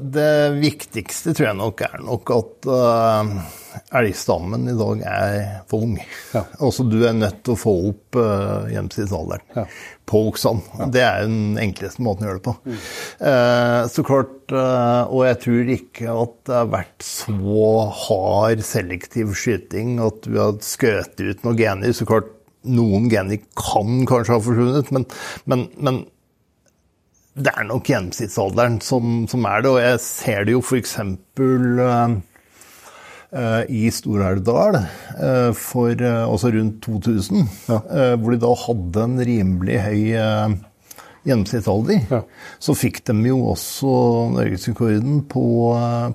[0.01, 3.33] det viktigste tror jeg nok er nok at eh,
[3.99, 5.35] elgstammen i dag er
[5.69, 5.99] for ung.
[6.33, 6.41] Ja.
[6.65, 9.65] Også du er nødt til å få opp eh, hjemstidsalderen ja.
[10.09, 10.65] på oksene.
[10.79, 10.89] Ja.
[10.95, 12.55] Det er den enkleste måten å gjøre det på.
[12.65, 12.79] Mm.
[13.31, 17.69] Eh, så klart, uh, og jeg tror ikke at det har vært så
[18.05, 21.93] hard selektiv skyting at du har skutt ut noen gener.
[21.95, 22.33] Så klart,
[22.65, 25.05] noen gener kan kanskje ha forsvunnet, men,
[25.45, 26.03] men, men
[27.35, 30.95] det er nok gjennomsnittsalderen som, som, er det, og jeg ser det jo f.eks.
[31.39, 32.21] Uh,
[33.35, 37.79] Eh, i Stor-Elvdal uh, for eh, også rundt 2000, ja.
[38.21, 40.13] hvor de da hadde en rimelig høy
[41.25, 42.21] gjennomsnittsalder, Ja.
[42.61, 43.91] så fikk de jo også
[44.35, 45.43] norgesrekorden på,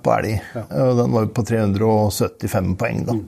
[0.00, 0.36] på elg.
[0.54, 3.18] Eh, Den var jo på 375 poeng, da.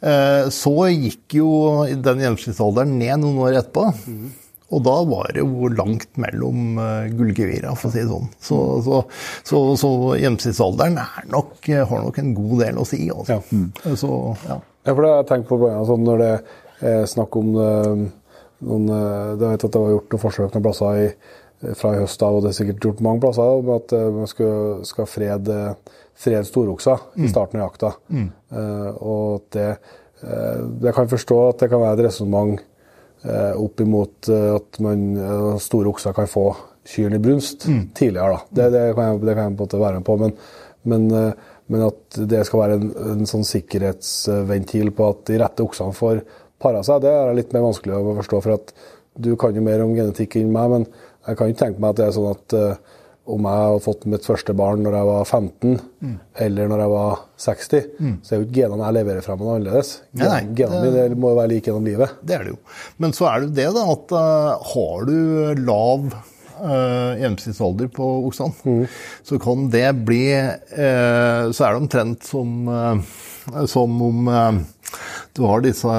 [0.00, 1.50] Eh, Så gikk jo
[1.90, 3.90] den gjennomsnittsalderen ned noen år etterpå.
[4.68, 8.28] Og da var det jo langt mellom uh, gullgevira, for å si det sånn.
[8.36, 9.02] Så, så,
[9.48, 13.06] så, så gjennomsnittsalderen er nok, har nok en god del å si.
[13.08, 13.38] Altså.
[13.38, 13.96] Ja.
[13.96, 14.12] Så,
[14.44, 14.58] ja.
[14.84, 16.32] Ja, for det har jeg tenkt på blant annet sånn når det
[16.88, 18.04] er snakk om eh,
[18.68, 21.08] noen Jeg vet at det var gjort noen forsøk noen plasser i,
[21.78, 24.30] fra i høst av, og det er sikkert gjort mange plasser, om at eh, man
[24.30, 25.58] skal, skal frede,
[26.18, 27.92] storoksa storokser i starten av jakta.
[28.14, 29.68] Eh, og at det
[30.24, 32.67] uh, Jeg kan forstå at det kan være et resonnement eh,
[33.26, 36.48] opp imot eh, at man, eh, store okser kan få
[36.88, 37.66] kyrne i brunst
[37.98, 38.36] tidligere.
[38.36, 38.40] da.
[38.50, 40.18] Det, det, kan jeg, det kan jeg på en måte være med på.
[40.22, 40.36] Men,
[40.88, 45.64] men, eh, men at det skal være en, en sånn sikkerhetsventil på at de rette
[45.64, 46.22] oksene får
[46.58, 48.40] para seg, det er litt mer vanskelig å forstå.
[48.44, 48.72] For at
[49.18, 50.88] du kan jo mer om genetikk enn meg, men
[51.28, 52.96] jeg kan ikke tenke meg at det er sånn at eh,
[53.28, 55.74] om jeg hadde fått mitt første barn når jeg var 15,
[56.46, 57.84] eller når jeg var 60,
[58.24, 59.90] så er jo ikke genene jeg leverer fra meg noe annerledes.
[60.16, 62.16] Nei, nei, Gen- Genene mine må jo være like gjennom livet.
[62.24, 62.58] Det er det jo.
[63.04, 65.14] Men så er det jo det, da, at uh, har du
[65.68, 68.88] lav uh, gjennomsnittsalder på oksene,
[69.28, 73.02] så kan det bli uh, Så er det omtrent som, eh,
[73.70, 74.58] som om eh,
[75.36, 75.92] du har disse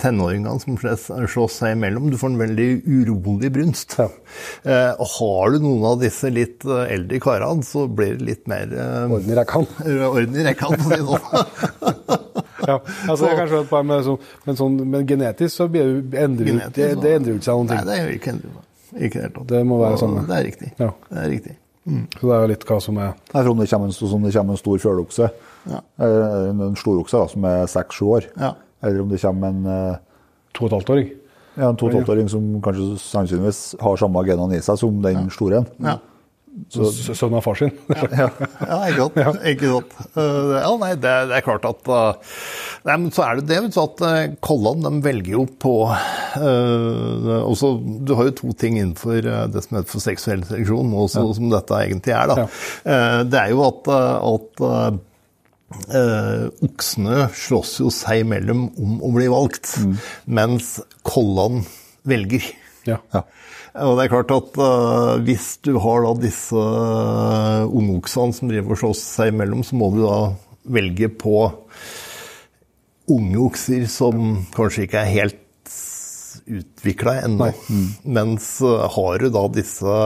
[0.00, 2.10] tenåringene som slåss seg imellom.
[2.12, 3.96] Du får en veldig urolig brunst.
[3.98, 4.08] Ja.
[4.62, 8.44] Eh, og har du noen av disse litt eh, eldre karene, så blir det litt
[8.50, 8.70] mer
[9.08, 9.96] Orden i rekkene.
[10.10, 12.20] orden i rekkene, for å si det sånn.
[12.64, 15.98] Ja, altså det er kanskje et par med sånn, men, sånn, men genetisk så blir
[16.00, 17.88] det, endrer, Genetisk, det, det endrer jo ikke seg noen Nei, ting.
[17.90, 18.62] det gjør ikke endret.
[18.94, 19.44] Ikke helt det.
[19.50, 20.22] Det må være samme.
[20.28, 20.70] Det er riktig.
[20.78, 20.88] Ja.
[21.10, 21.56] Det er riktig.
[21.84, 24.24] Så det er jo litt hva som er Nei, for om det kommer en, som
[24.24, 25.28] det kommer en stor fjølokse,
[25.70, 25.80] Ja.
[25.98, 28.54] eh, en, storokse som er seks-sju år, Ja.
[28.82, 29.96] eller om det kommer en, eh,
[30.54, 31.12] to og et halvt åring.
[31.56, 35.66] ja, en to-tolvåring som kanskje sannsynligvis har samme genene i seg som den store en.
[35.86, 35.98] Ja.
[36.70, 37.72] S- Sønn av far sin.
[37.90, 38.28] Ja,
[38.62, 39.40] ja ikke sant.
[39.50, 39.94] Ikke sant.
[40.14, 41.88] Eh, ja, nei, det, det er klart at
[42.84, 45.72] Nei, men så er det det, vet du, at uh, Kollan de velger jo på
[46.38, 47.70] eh, også,
[48.06, 51.80] Du har jo to ting innenfor det som heter for seksuell seleksjon, også, som dette
[51.86, 52.30] egentlig er.
[52.30, 52.46] da.
[52.84, 54.64] Eh, det er jo at, at
[55.72, 59.74] eh, Eh, oksene slåss jo seg imellom om å bli valgt,
[60.26, 61.64] mens kollan
[62.06, 62.46] velger.
[62.86, 63.00] Ja.
[63.80, 68.76] Og det er klart at eh, hvis du har da disse uh, ungoksene som driver
[68.76, 70.18] og slåss seg imellom, så må du da
[70.64, 71.38] velge på
[73.10, 75.40] unge okser som kanskje ikke er helt
[76.44, 77.50] utvikla ennå.
[78.04, 79.98] Mens eh, har du da disse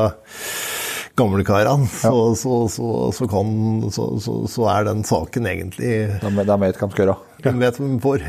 [1.19, 3.51] gamlekarene, så, så, så, så, kan,
[3.95, 5.93] så, så, så er den saken egentlig
[6.23, 7.19] De, de vet hva de skal gjøre.
[7.45, 8.19] De vet hva de får?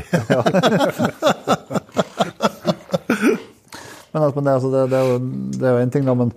[4.10, 5.18] Men, altså, men det, altså, det, det, er jo,
[5.54, 6.32] det er jo en ting, da, men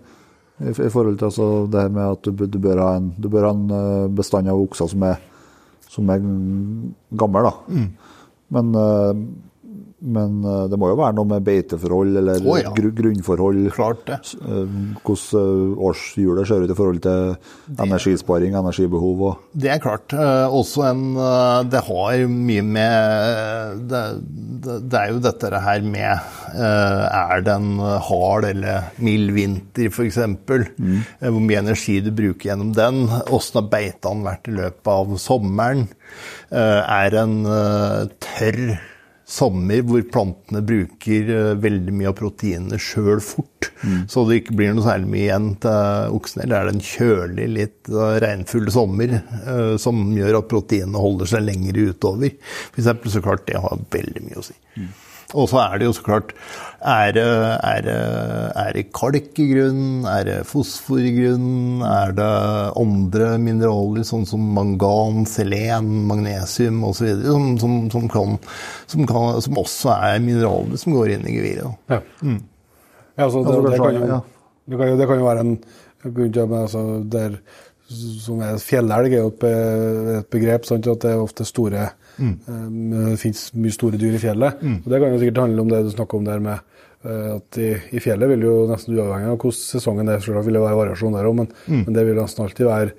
[0.61, 3.29] i, i forhold til altså, det her med at du, du, bør ha en, du
[3.33, 5.23] bør ha en eh, bestand av okser som er,
[5.89, 6.21] som er
[7.23, 7.53] gammel, da.
[8.53, 9.23] Men, eh,
[10.03, 12.71] men eh, det må jo være noe med beiteforhold eller oh, ja.
[12.75, 13.61] gru, grunnforhold.
[13.75, 14.19] Klart det.
[14.43, 20.13] Eh, Hvordan eh, årshjulet ser ut i forhold til energisparing, energibehov og Det er klart.
[20.13, 21.15] Også en
[21.71, 24.03] Det har mye med det,
[24.65, 26.19] det, er jo dette her med
[26.53, 30.19] Er det en hard eller mild vinter, f.eks.?
[30.19, 31.01] Mm.
[31.23, 33.05] Hvor mye energi du bruker gjennom den?
[33.33, 35.87] Åssen har beitene vært i løpet av sommeren?
[36.51, 37.37] Er det en
[38.23, 38.65] tørr
[39.29, 43.69] sommer hvor plantene bruker eh, veldig mye av proteinene sjøl fort,
[44.11, 46.45] så det ikke blir noe særlig mye igjen til oksene.
[46.45, 51.33] Eller er det en kjølig, litt eh, regnfull sommer eh, som gjør at proteinene holder
[51.33, 52.35] seg lenger utover?
[52.73, 54.57] For eksempel, så klart, det har veldig mye å si.
[55.33, 56.33] Og så er det jo så klart
[56.83, 57.97] Er det, er det,
[58.59, 60.03] er det kalk i grunnen?
[60.09, 61.81] Er det fosfor i grunnen?
[61.87, 62.27] Er det
[62.79, 68.35] andre mineraler, sånn som mangan, selen, magnesium osv., som, som, som, kan,
[68.91, 71.79] som, kan, som også er mineraler som går inn i geviret?
[71.89, 72.01] Ja.
[72.01, 72.35] Ja.
[73.13, 74.21] Ja, altså, det, Altså, det, kan jo,
[74.65, 75.57] det, kan jo, det kan jo være en
[76.03, 77.35] grunn ikke- altså, der,
[78.23, 80.65] som er Fjellelg er jo et begrep.
[80.65, 80.87] Sant?
[80.87, 82.35] At det er ofte store Mm.
[82.47, 84.53] eh, Det fins mye store dyr i fjellet.
[84.63, 86.59] og Det kan jo sikkert handle om det du snakker om der med
[87.05, 90.53] eh, at i, i fjellet vil jo nesten uavhengig av hvordan sesongen er, så vil
[90.53, 91.83] det være variasjon der òg, men, Mm.
[91.85, 92.91] men det vil nesten alltid være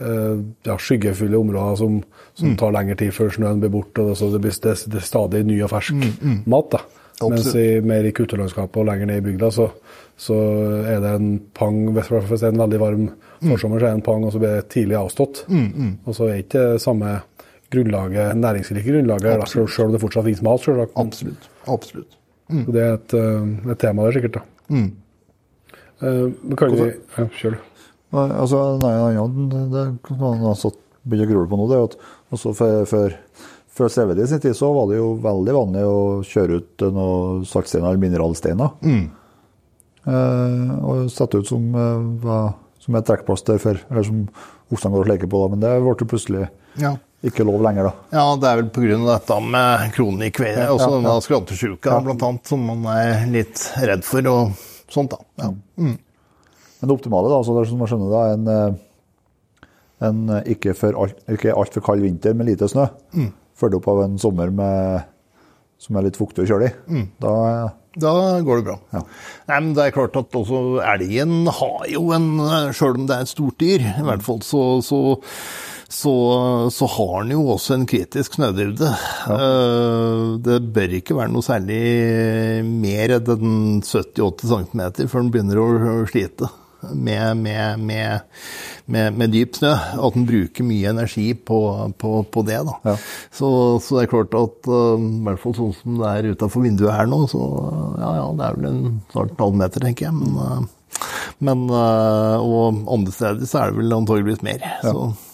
[0.00, 2.34] eh, ja, skyggefulle områder som, Mm.
[2.34, 4.00] som tar lengre tid før snøen blir borte.
[4.00, 6.70] og det, så det, blir, det, det stadig ny og fersk mat.
[6.70, 6.80] da.
[7.28, 9.68] Mens i, mer i kulturlandskapet og lenger ned i bygda, så,
[10.18, 10.34] så
[10.88, 13.04] er det en pang Hvis hvis det er en veldig varm
[13.46, 15.44] forsommer, så er det en pang, og så blir det tidlig avstått.
[16.06, 17.22] Og så er det ikke samme
[17.72, 20.64] grunnlaget, næringsrike grunnlaget, da, selv, om det fortsatt finnes mat.
[20.64, 20.94] Selvsagt.
[21.00, 21.48] Absolutt.
[21.66, 22.18] Absolutt.
[22.50, 22.66] Absolutt.
[22.66, 24.38] så Det er et, eh, et tema der, sikkert.
[24.40, 24.82] da.
[26.02, 28.16] Uh, kan vi ja, Kjør, du.
[28.18, 31.96] Altså, nei, nei, det man har satt begynner å grule på nå, det er at
[32.34, 33.14] altså før, før,
[33.72, 37.46] før CVD i sin tid så var det jo veldig vanlig å kjøre ut noen
[37.48, 38.74] saltsteiner eller mineralsteiner.
[38.86, 39.04] Mm.
[40.02, 42.50] Eh, og sette ut som, eh,
[42.82, 44.24] som et trekkplaster for, eller som
[44.72, 45.42] oksene går og leker på.
[45.42, 45.52] Da.
[45.52, 46.46] Men det ble jo plutselig
[46.80, 46.96] ja.
[47.22, 48.18] Ikke lov lenger, da.
[48.18, 49.00] Ja, det er vel pga.
[49.06, 51.24] dette med kronikk, ja, også ja, denne ja.
[51.26, 52.00] skrantesjuka ja.
[52.14, 55.22] annet, som man er litt redd for, og sånt, da.
[55.44, 55.52] Ja.
[55.78, 55.98] Mm.
[56.80, 58.80] Men det optimale, da, så det er som man skjønner, det, en eh,
[60.02, 62.88] en eh, ikke, for alt, ikke altfor kald vinter med lite snø.
[63.14, 63.30] Mm.
[63.58, 65.04] følger opp av en sommer med,
[65.78, 66.72] som er litt fuktig og kjølig.
[66.90, 67.04] Mm.
[67.22, 67.34] Da,
[68.02, 68.78] da, går det bra.
[68.96, 69.02] Ja.
[69.50, 72.30] Nei, men det er klart at også elgen har jo en
[72.74, 75.02] Sjøl om det er et stort dyr, i hvert fall, så, så,
[75.92, 76.14] så,
[76.72, 78.88] så har den jo også en kritisk snødybde.
[79.28, 79.36] Ja.
[79.36, 81.82] Eh, det bør ikke være noe særlig
[82.64, 85.70] mer enn 70-80 cm før den begynner å
[86.08, 86.48] slite
[86.90, 88.20] med, med, med,
[89.14, 89.72] med, dyp snø.
[89.72, 91.58] At en bruker mye energi på,
[91.98, 92.60] på, på det.
[92.68, 92.76] da.
[92.92, 92.96] Ja.
[93.30, 93.48] Så,
[93.84, 96.96] så, det er klart at uh, i hvert fall sånn som det er utafor vinduet
[96.96, 97.42] her nå, så
[98.00, 100.16] ja, ja, det er vel en snart en halv meter, tenker jeg.
[100.18, 101.02] Men, uh,
[101.42, 104.64] men uh, og andre steder så er det vel antageligvis mer.
[104.64, 104.80] Ja.
[104.88, 105.31] Så,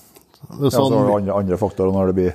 [0.49, 2.33] sånn, ja, så har du andre, andre faktorer når det blir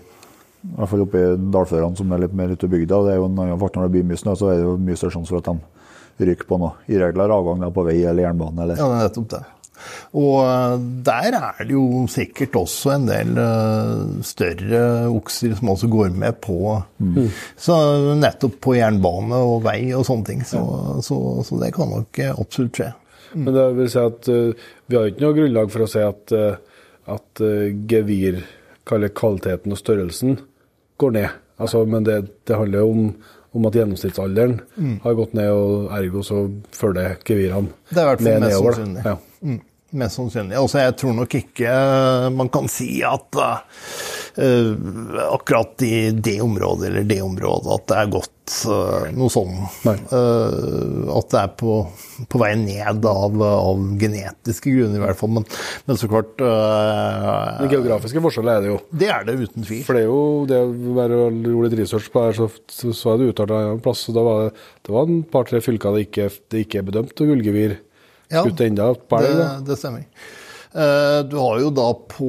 [0.63, 3.01] i hvert fall oppe i dalførene som er litt mer ute i bygda.
[3.03, 4.77] Det er jo en annen fart når det blir mye snø, så er det jo
[4.79, 5.49] mye større sjanse for at
[6.21, 8.63] de ryker på noe irregulær avgang på vei eller jernbane.
[8.63, 8.79] Eller.
[8.79, 9.43] Ja, det er nettopp det.
[10.15, 15.89] Og eh, der er det jo sikkert også en del uh, større okser som også
[15.91, 17.25] går med på mm.
[17.59, 17.75] Så
[18.21, 20.45] nettopp på jernbane og vei og sånne ting.
[20.47, 20.99] Så, ja.
[21.03, 22.91] så, så det kan nok absolutt skje.
[23.33, 23.41] Mm.
[23.41, 26.37] Men det vil si at uh, vi har ikke noe grunnlag for å si at,
[26.37, 26.72] uh,
[27.11, 27.43] at
[27.89, 28.43] gevir,
[28.87, 30.37] kvaliteten og størrelsen,
[31.01, 31.39] går ned.
[31.59, 33.07] Altså, men det, det handler jo om
[33.53, 34.95] om at gjennomsnittsalderen mm.
[35.03, 36.39] har gått ned, og ergo så
[36.73, 38.77] følger gevirene Det er i hvert fall mest nedover.
[38.79, 39.05] sannsynlig.
[39.05, 39.15] Ja.
[39.43, 39.59] Mm.
[40.01, 40.57] Mest sannsynlig.
[40.57, 41.73] Altså, jeg tror nok ikke
[42.33, 43.83] man kan si at uh,
[44.33, 49.51] akkurat i det området eller det området at det er gått uh, noe sånn
[49.85, 51.75] uh, At det er på,
[52.33, 55.31] på vei ned av, av, genetiske grunner, i hvert fall.
[55.37, 55.45] Men,
[55.85, 58.81] men så klart Den geografiske forskjellen er det jo.
[58.89, 59.85] Det er det uten tvil.
[59.85, 63.21] For det er jo det å gjøre litt research på her, så, så, så er
[63.21, 64.05] det uttalt en plass.
[64.07, 64.53] så da var det,
[64.87, 67.77] det var en par-tre fylker det ikke, det ikke er bedømt gullgevir
[68.33, 68.95] ja, ute ennå.
[69.13, 69.35] Det,
[69.69, 70.07] det stemmer.
[70.73, 72.27] Eh, du har jo da på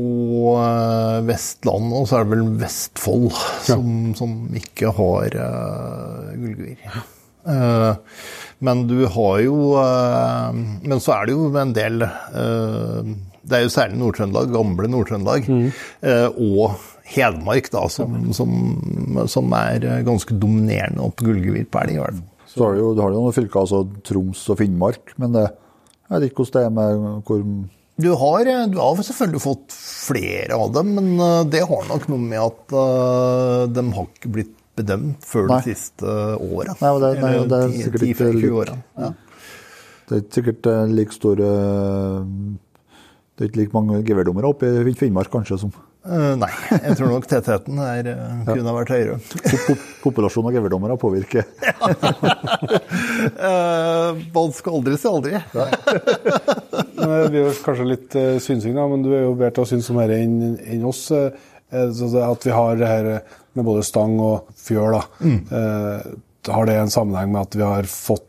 [0.61, 3.31] eh, Vestlandet, og så er det vel Vestfold,
[3.65, 4.17] som, ja.
[4.19, 6.83] som ikke har uh, gullgevir.
[7.45, 7.95] Uh,
[8.65, 13.73] men du har jo uh, Men så er det jo en del Det er jo
[13.75, 15.67] særlig Nord-Trøndelag, gamle Nord-Trøndelag, mm.
[16.41, 18.55] og Hedmark, da, som, som,
[19.29, 22.23] som, er ganske dominerende opp gullgevir på elg.
[22.49, 25.45] Så har du jo, du har jo noen fylker, altså Troms og Finnmark, men det,
[26.09, 27.45] jeg vet ikke hvordan det er med hvor
[27.97, 32.23] du har, du har, selvfølgelig fått flere av dem, men eh, det har nok noe
[32.23, 35.61] med at uh, de har ikke blitt bedømt før nei.
[35.63, 36.75] de siste åra.
[36.81, 38.51] Nei, det, nei, det er sikkert ikke
[38.99, 39.13] ja.
[40.05, 41.51] Det er ikke sikkert like store
[43.33, 45.73] Det er ikke like mange geværdommere oppe i Finnmark kanskje som
[46.05, 49.15] Uh, nei, jeg tror nok tettheten her uh, kunne ha vært høyere.
[50.03, 51.47] Populasjonen av gevirdommere påvirker
[53.41, 55.41] uh, Man skal aldri si aldri.
[57.33, 59.91] Vi er kanskje litt uh, synsing, da, men du er jo bedre til å synes
[59.93, 61.09] om dette enn en oss.
[61.15, 63.09] at vi har det her
[63.55, 65.03] med både stang og fjør, da.
[65.25, 66.15] Mm.
[66.55, 68.29] har det en sammenheng med at vi har fått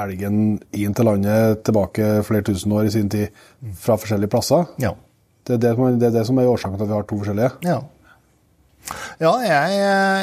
[0.00, 3.30] elgen inn til landet tilbake flere tusen år i sin tid
[3.78, 4.66] fra forskjellige plasser?
[4.82, 4.94] Ja.
[5.46, 7.52] Det er det, det, er det som er årsaken til at vi har to forskjellige?
[7.66, 7.80] Ja.
[9.20, 9.74] Ja, jeg,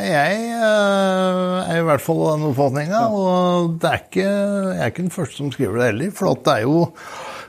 [0.10, 3.02] jeg, er i hvert fall av den oppfatninga.
[3.14, 6.14] Og det er ikke, jeg er ikke den første som skriver det heller.
[6.18, 6.88] For det er jo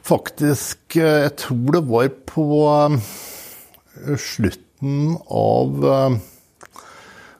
[0.08, 2.48] faktisk Jeg tror det var på
[4.18, 5.86] slutten av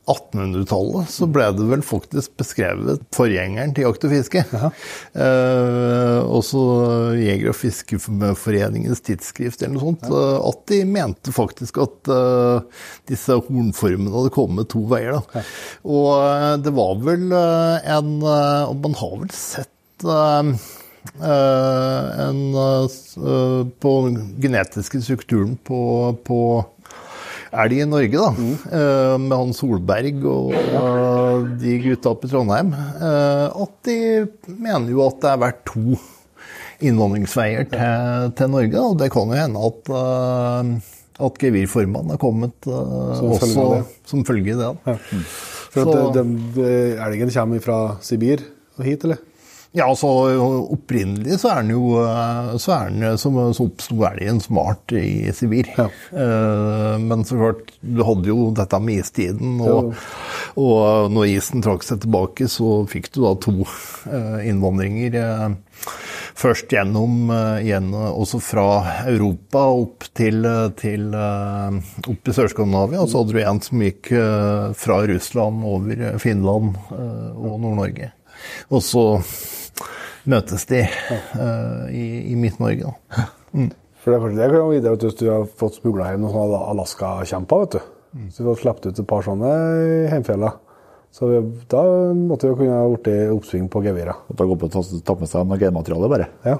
[0.08, 4.44] 1800-tallet så ble det vel faktisk beskrevet forgjengeren til jakt og fiske.
[5.18, 6.60] Eh, også
[7.18, 10.06] Jeger- og fiskeforeningens tidsskrift eller noe sånt.
[10.08, 10.22] Ja.
[10.22, 15.18] Eh, at de mente faktisk at uh, disse hornformene hadde kommet to veier.
[15.18, 15.40] Da.
[15.40, 15.44] Ja.
[15.88, 19.74] Og uh, det var vel uh, en Og man har vel sett
[21.18, 22.42] en
[23.80, 23.92] på
[24.42, 25.78] genetiske strukturen på,
[26.26, 26.40] på
[27.52, 28.28] elg i Norge, da.
[28.36, 28.52] Mm.
[28.72, 32.74] Uh, med han Solberg og uh, de gutta på i Trondheim.
[33.00, 33.98] Uh, at de
[34.52, 35.98] mener jo at det er vært to
[36.84, 38.84] innvandringsveier til, til Norge.
[38.84, 39.92] Og det kan jo hende at,
[41.26, 44.92] at gevirformene har kommet som også følge som følge av det.
[44.92, 44.98] Ja.
[45.10, 45.24] Mm.
[45.68, 46.22] For at de,
[46.54, 46.68] de,
[47.04, 48.44] elgen kommer fra Sibir
[48.78, 49.18] og hit, eller?
[49.76, 50.08] Ja, altså
[50.72, 55.28] opprinnelig så er den jo eh, så er den som, så oppsto elgen smart i
[55.36, 55.68] Sibir.
[55.76, 55.88] Ja.
[56.12, 59.92] Uh, men så klart, du hadde jo dette med istiden, og,
[60.56, 63.54] og når isen trakk seg tilbake, så fikk du da to
[64.48, 65.18] innvandringer.
[66.38, 67.30] Først gjennom,
[67.62, 68.66] gjennom, også fra
[69.10, 70.46] Europa opp til,
[70.80, 74.12] til opp i Sør-Skandinavia, og så hadde du en som gikk
[74.78, 78.12] fra Russland over Finland og Nord-Norge.
[78.70, 79.04] Og så
[80.28, 82.94] møtes de uh, i, i Midt-Norge.
[83.56, 83.70] Mm.
[83.98, 86.56] For det er kanskje det kan videre at Hvis du har fått smugla hjem noen
[86.58, 87.94] Alaska-kjemper, vet du.
[88.08, 88.30] Mm.
[88.32, 89.48] så vi har sluppet ut et par sånne
[89.84, 90.54] i Heimfjella.
[91.12, 91.82] så vi, da
[92.16, 94.28] måtte vi kunne ha blitt oppsving på geviret.
[94.32, 96.28] Da går på å ta med seg noe genmateriale, bare?
[96.44, 96.56] Ja.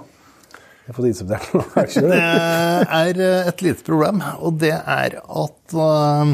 [0.89, 1.87] Jeg har fått inseptert noe.
[2.13, 6.33] det er eh, et lite problem, og det er at uh,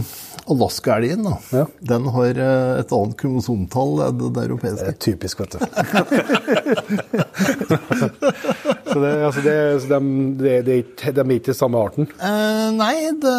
[0.50, 1.66] Alaska-elgen ja.
[1.78, 4.84] den har eh, et annet kromosomtall enn det europeiske.
[4.84, 5.58] Det er typisk, vet du.
[8.92, 10.00] så det, altså det, så de,
[10.42, 12.04] de, de, er ikke samme arten?
[12.18, 13.36] Eh, nei, det,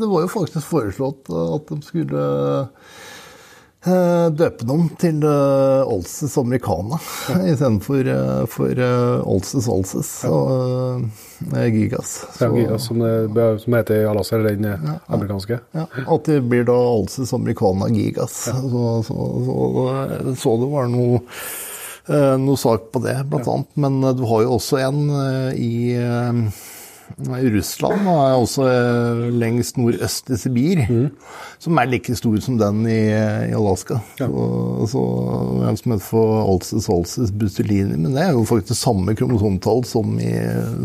[0.00, 2.22] det, var jo faktisk foreslått at de skulle
[3.82, 7.00] døpe dem til uh, Olses americana
[7.32, 7.38] ja.
[7.50, 8.82] istedenfor uh, for
[9.26, 10.30] Olses Olses ja.
[10.30, 11.02] og
[11.50, 12.12] uh, Gigas.
[12.36, 15.58] Så, ja, Gigas, som, det, som heter i Alaska, eller den ja, amerikanske.
[15.74, 18.38] Ja, At det blir da Olses americana Gigas.
[18.46, 18.62] Så,
[19.08, 21.18] så, så, så, det var noe,
[22.38, 23.72] noe sak på det, blant annet.
[23.82, 25.02] Men du har jo også en
[25.58, 25.72] i
[27.18, 31.08] Russland er også eh, lengst nordøst i Sibir, mm.
[31.62, 34.00] som er like stor som den i, i Alaska.
[34.20, 34.26] Ja.
[34.26, 35.02] Så, så
[35.68, 40.18] En som heter for Alces alces bustelini, men det er jo faktisk samme kromosomtall som
[40.20, 40.32] i,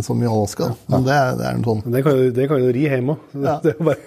[0.05, 0.71] som i Alaska.
[0.91, 3.19] Men det, det er en sånn Det kan du, det kan du ri hjemme òg.
[3.43, 3.57] Ja.
[3.67, 3.97] Det er bare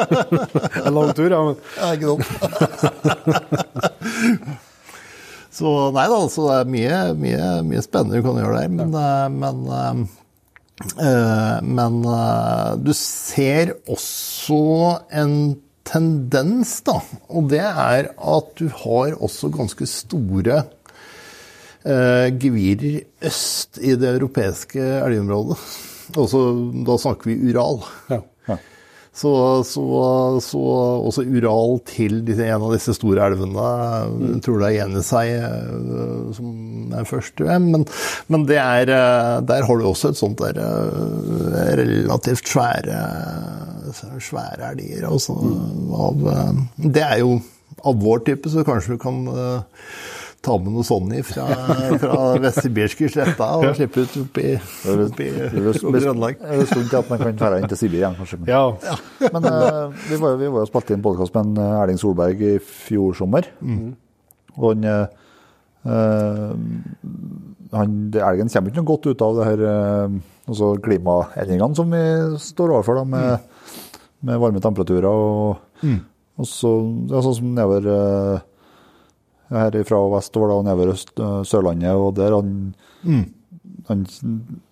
[0.86, 1.40] en lang tur, ja.
[1.46, 1.56] Men.
[1.76, 2.24] Ja, ikke sant.
[5.60, 8.72] så nei da, så det er mye, mye, mye spennende du kan gjøre der.
[8.72, 9.26] Men, ja.
[9.26, 10.06] Eh, men Eh,
[10.80, 14.60] men eh, du ser også
[15.12, 15.34] en
[15.90, 16.98] tendens, da.
[17.28, 20.62] Og det er at du har også ganske store
[21.84, 25.60] eh, gevirer øst i det europeiske elgområdet.
[26.10, 26.40] Altså,
[26.82, 27.76] da snakker vi Ural.
[28.10, 28.16] Ja.
[29.20, 29.30] Så,
[29.68, 29.82] så,
[30.40, 30.60] så,
[31.04, 33.66] også Ural til en av disse store elvene.
[34.22, 37.42] Jeg tror det er Jenisei seg som er først.
[37.44, 37.84] Men,
[38.32, 43.02] men er, eh, der har du også et sånt der eh, relativt svære,
[44.24, 45.04] svære elger.
[45.10, 45.36] Altså,
[46.80, 47.36] det er jo
[47.84, 49.20] av vår type, så kanskje du kan
[50.40, 51.46] ta med noe sånn fra,
[52.00, 54.46] fra Vest-Sibirske sletta og slippe ut oppi,
[54.88, 56.38] oppi, oppi Trøndelag.
[56.40, 58.38] Det er stund til at man kan dra inn til Sibir igjen, kanskje.
[58.44, 58.96] Men, ja.
[59.34, 62.54] men uh, vi var jo vi spilte inn podkast med en eh, Erling Solberg i
[62.64, 63.50] fjor sommer.
[63.60, 63.92] Mm.
[64.56, 64.88] Og han,
[65.84, 66.56] uh,
[67.76, 72.04] han Elgen kommer ikke noe godt ut av det her uh, klimaendringene som vi
[72.48, 73.88] står overfor, da, med, mm.
[74.30, 75.10] med varme temperaturer.
[75.10, 76.00] og, mm.
[76.40, 76.78] og så,
[77.12, 78.46] er sånn som nedover uh,
[79.50, 81.94] her fra vestover og nedover eh, Sørlandet.
[81.94, 83.24] og der han, mm.
[83.88, 84.04] han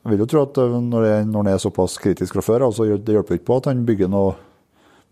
[0.08, 3.38] vil jo tro at eh, når det, er såpass kritisk fra før, altså det hjelper
[3.38, 4.34] ikke på at han bygger noe,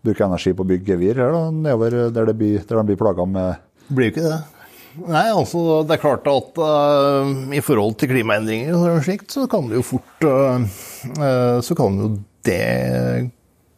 [0.05, 2.99] bruker energi på å bygge gevir her da, nedover der, det blir, der de blir
[2.99, 4.39] plaga med Blir jo ikke det.
[5.07, 9.69] Nei, altså det er klart at uh, i forhold til klimaendringer og slikt, så kan
[9.69, 10.57] det jo fort uh,
[11.21, 12.09] uh, Så kan jo
[12.47, 13.29] det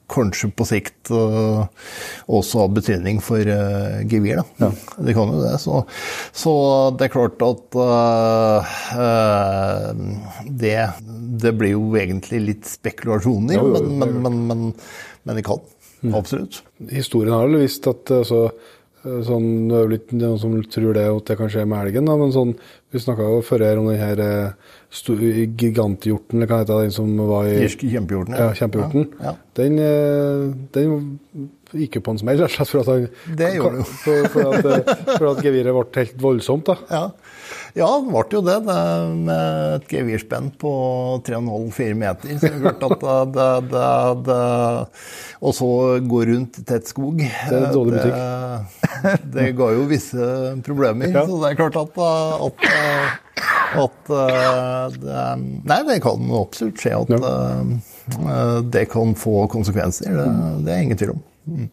[0.10, 4.42] kanskje på sikt også ha betydning for uh, gevir.
[4.62, 4.70] Ja.
[4.98, 5.56] Det kan jo det.
[5.62, 5.84] Så,
[6.36, 6.54] så
[6.98, 8.62] det er klart at uh,
[10.46, 10.78] det,
[11.44, 14.66] det, blir jo egentlig litt spekulasjoner, jo, jo, men, men, men, men,
[15.24, 15.62] men det kan.
[16.02, 16.16] Mm.
[16.16, 16.62] Absolutt.
[16.92, 18.48] Historien har vel visst at altså,
[19.04, 22.18] sånn, Det er litt noen som tror det, at det kan skje med elgen, da,
[22.20, 22.56] men sånn,
[22.92, 24.24] vi snakka jo før her om den her
[24.90, 28.36] giganthjorten, eller hva heter den som var i kjempehjorten.
[28.36, 29.08] Ja, kjempehjorten.
[29.20, 29.36] Ja, ja.
[29.60, 30.46] Den, eh,
[30.76, 34.30] den, gikk jo på en smell, rett og slett, for at, han, det gjorde for,
[34.34, 36.72] for, for, at, eh, for at geviret ble helt voldsomt.
[36.72, 36.78] da.
[36.90, 37.29] Ja.
[37.78, 38.80] Ja, det ble jo det, det
[39.28, 40.74] med et gevirspenn på
[41.28, 42.36] 3,5-4 meter.
[42.40, 43.86] Så det klart at det, det,
[44.28, 44.42] det,
[45.40, 45.72] Og så
[46.10, 47.22] gå rundt tett skog.
[47.22, 48.20] Det er dårlig butikk.
[49.00, 50.30] Det, det ga jo visse
[50.66, 51.12] problemer.
[51.14, 51.26] Ja.
[51.30, 52.00] Så det er klart at,
[52.50, 52.70] at
[53.70, 55.26] at det,
[55.70, 60.10] Nei, det kan absolutt skje at uh, det kan få konsekvenser.
[60.18, 60.30] Det,
[60.66, 61.22] det er ingen tvil om.
[61.50, 61.70] Mm.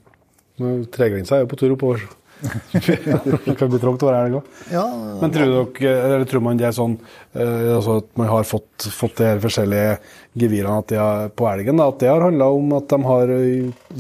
[0.93, 2.05] Tregrensa er jo på tur oppover.
[2.43, 4.51] Det kan bli trangt å være helg òg.
[4.73, 4.85] Ja,
[5.23, 8.89] Men tror, dere, eller tror man det er sånn uh, altså at man har fått,
[8.93, 9.97] fått de her forskjellige
[10.37, 11.81] gevirene at de har, på elgen?
[11.81, 13.35] Da, at det har handla om at de har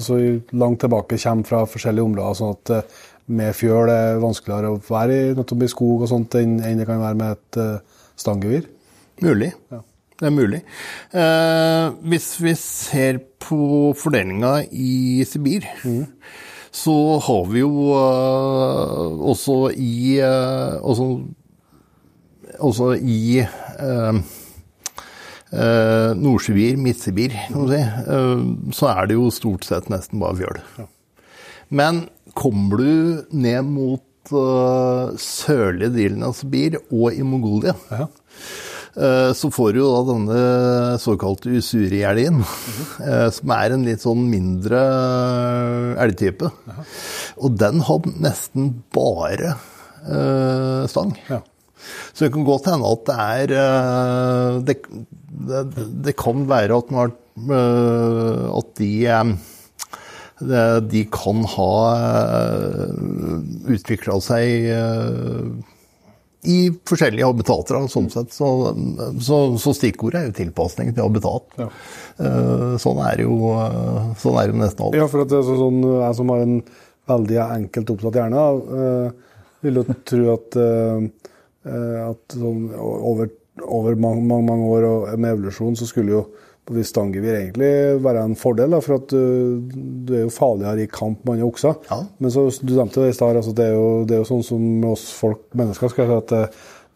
[0.09, 0.21] så
[0.53, 5.35] langt tilbake kommer fra forskjellige områder, sånn at med fjøl er vanskeligere å være i,
[5.35, 8.69] i skog og sånt enn, det kan være med et uh, stanggevir?
[9.25, 9.53] Mulig.
[9.73, 9.83] Ja.
[10.17, 10.63] Det er mulig.
[11.13, 16.07] Eh, hvis vi ser på fordelinga i Sibir, mm.
[16.77, 21.07] Så har vi jo uh, også i uh, også,
[22.59, 23.41] også, i
[23.81, 24.19] uh,
[26.21, 27.81] Nord-Sibir, Midt-Sibir, kan du si,
[28.77, 30.59] så er det jo stort sett nesten bare fjøl.
[30.77, 30.87] Ja.
[31.81, 32.03] Men
[32.37, 32.93] kommer du
[33.33, 38.11] ned mot uh, sørlige delen av Sibir og i Mongolia, ja.
[38.97, 40.41] Uh, så får du jo da denne
[41.03, 44.83] såkalte usuri-elgen, uh, som er en litt sånn mindre
[46.05, 46.53] elgtype.
[47.37, 49.57] Og den har nesten bare
[50.87, 51.17] stang.
[51.27, 51.41] Ja.
[52.15, 54.77] Så det kan godt hende at det er det,
[55.49, 57.11] det, det kan være at, har,
[58.61, 58.93] at de
[60.37, 62.91] de kan ha eh,
[63.73, 65.47] utvikla seg eh,
[66.47, 67.79] i forskjellige habitater.
[67.93, 68.33] sånn sett.
[68.35, 68.49] Så,
[69.25, 71.47] så, så, stikkordet er jo tilpasning til habitat.
[71.61, 71.69] Ja.
[72.23, 73.39] Eh, sånn er jo
[74.23, 74.99] sånn er det nesten alt.
[74.99, 76.59] Ja, for at det er sånn, jeg som har en
[77.07, 78.45] veldig enkelt oppsatt hjerne,
[79.63, 80.57] vil jo tro at,
[81.67, 83.31] at sånn, over,
[83.63, 86.25] over mange, mange, mange år med evolusjon så skulle jo
[86.73, 87.71] hvis stanggevir egentlig
[88.03, 89.75] være en fordel, da, for at du,
[90.07, 91.77] du, er jo farligere i kamp med andre okser.
[91.91, 92.01] Ja.
[92.19, 93.69] Men så, du nevnte det i stad, altså, det,
[94.09, 96.43] det, er jo sånn som med oss folk, mennesker, skal si, at det,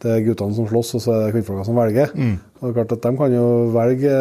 [0.03, 2.17] det er guttene som slåss, og så er det kvinnfolka som velger.
[2.17, 2.35] Mm.
[2.59, 3.47] Og det er klart at De kan jo
[3.77, 4.17] velge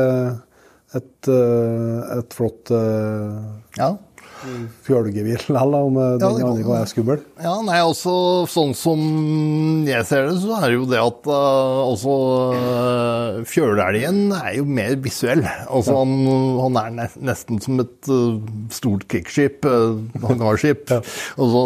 [1.00, 3.42] et, eh, et flott eh,
[3.78, 3.92] ja
[4.86, 7.24] fjølgevir likevel, om eh, den ja, andre er skummel?
[7.42, 8.14] Ja, nei, altså
[8.50, 9.02] sånn som
[9.88, 12.16] jeg ser det, så er det jo det at uh, altså
[12.54, 15.44] uh, fjølelgen er jo mer visuell.
[15.68, 16.04] Altså ja.
[16.04, 16.14] han,
[16.64, 18.40] han, er nesten som et uh,
[18.74, 20.90] stort krigsskip, uh, hangarskip.
[20.90, 21.02] ja.
[21.40, 21.66] Og så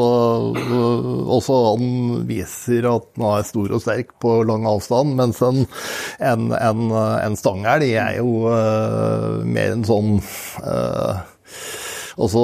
[0.57, 5.65] uh, også han viser at han er stor og sterk på lang avstand, mens en,
[6.23, 8.49] en, en, en stangelg er jo
[9.43, 10.17] mer en sånn
[10.63, 11.21] uh,
[12.15, 12.43] også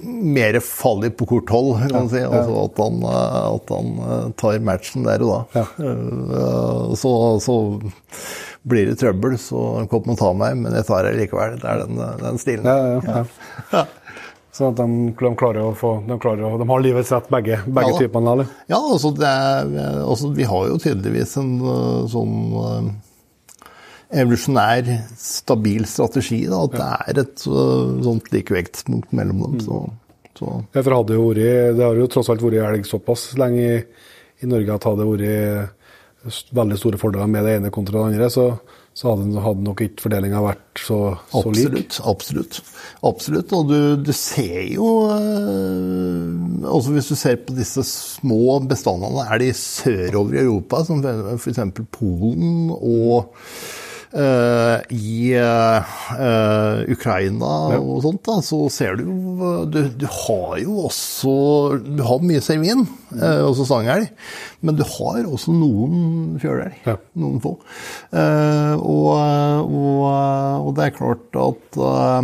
[0.00, 2.22] mer farlig på kort hold, kan man si.
[2.24, 5.64] Altså at han, at han, eh, tar matchen der og da.
[5.84, 7.58] Eh, så, så,
[8.64, 11.58] blir det trøbbel, så kom og ta meg, men jeg tar det likevel.
[11.60, 12.70] Det er den, den stilen.
[12.70, 13.26] Ja,
[13.74, 13.84] ja,
[14.54, 14.86] Sånn at de,
[15.18, 18.34] de, klarer å få De, klarer å, de har livets rett, begge, begge ja, typene?
[18.36, 18.52] Eller?
[18.70, 19.72] Ja, altså, er,
[20.04, 22.36] altså, vi har jo tydeligvis en eh, sånn
[24.22, 24.88] evolusjonær,
[25.18, 26.44] stabil strategi.
[26.50, 29.60] Da, at det er et uh, sånt likevektspunkt mellom dem.
[29.66, 29.84] Så,
[30.38, 30.58] så.
[30.74, 33.80] Ja, for hadde jo vært, det har jo tross alt vært elg såpass lenge i,
[34.44, 35.82] i Norge at hadde vært
[36.54, 38.46] veldig store fordeler med det ene kontra det andre, så,
[38.96, 40.98] så hadde, hadde, nok ikke fordelinga vært så,
[41.28, 41.98] så absolutt, lik.
[42.12, 42.60] Absolutt.
[43.04, 43.54] Absolutt.
[43.56, 49.42] Og du, du ser jo øh, også Hvis du ser på disse små bestandene, er
[49.42, 51.04] de sørover i Europa, som
[51.36, 51.60] f.eks.
[51.92, 53.34] Polen og
[54.14, 61.32] I uh, Ukraina og sånt, da, så ser du jo du, du, har jo også
[61.82, 62.84] Du har mye sauevin,
[63.16, 64.06] uh, også sangelg,
[64.62, 66.78] men du har også noen fjørelg.
[66.86, 66.94] Ja.
[67.18, 67.56] Noen få.
[68.14, 71.82] Og, og, og, det er klart at
[72.14, 72.22] Eh,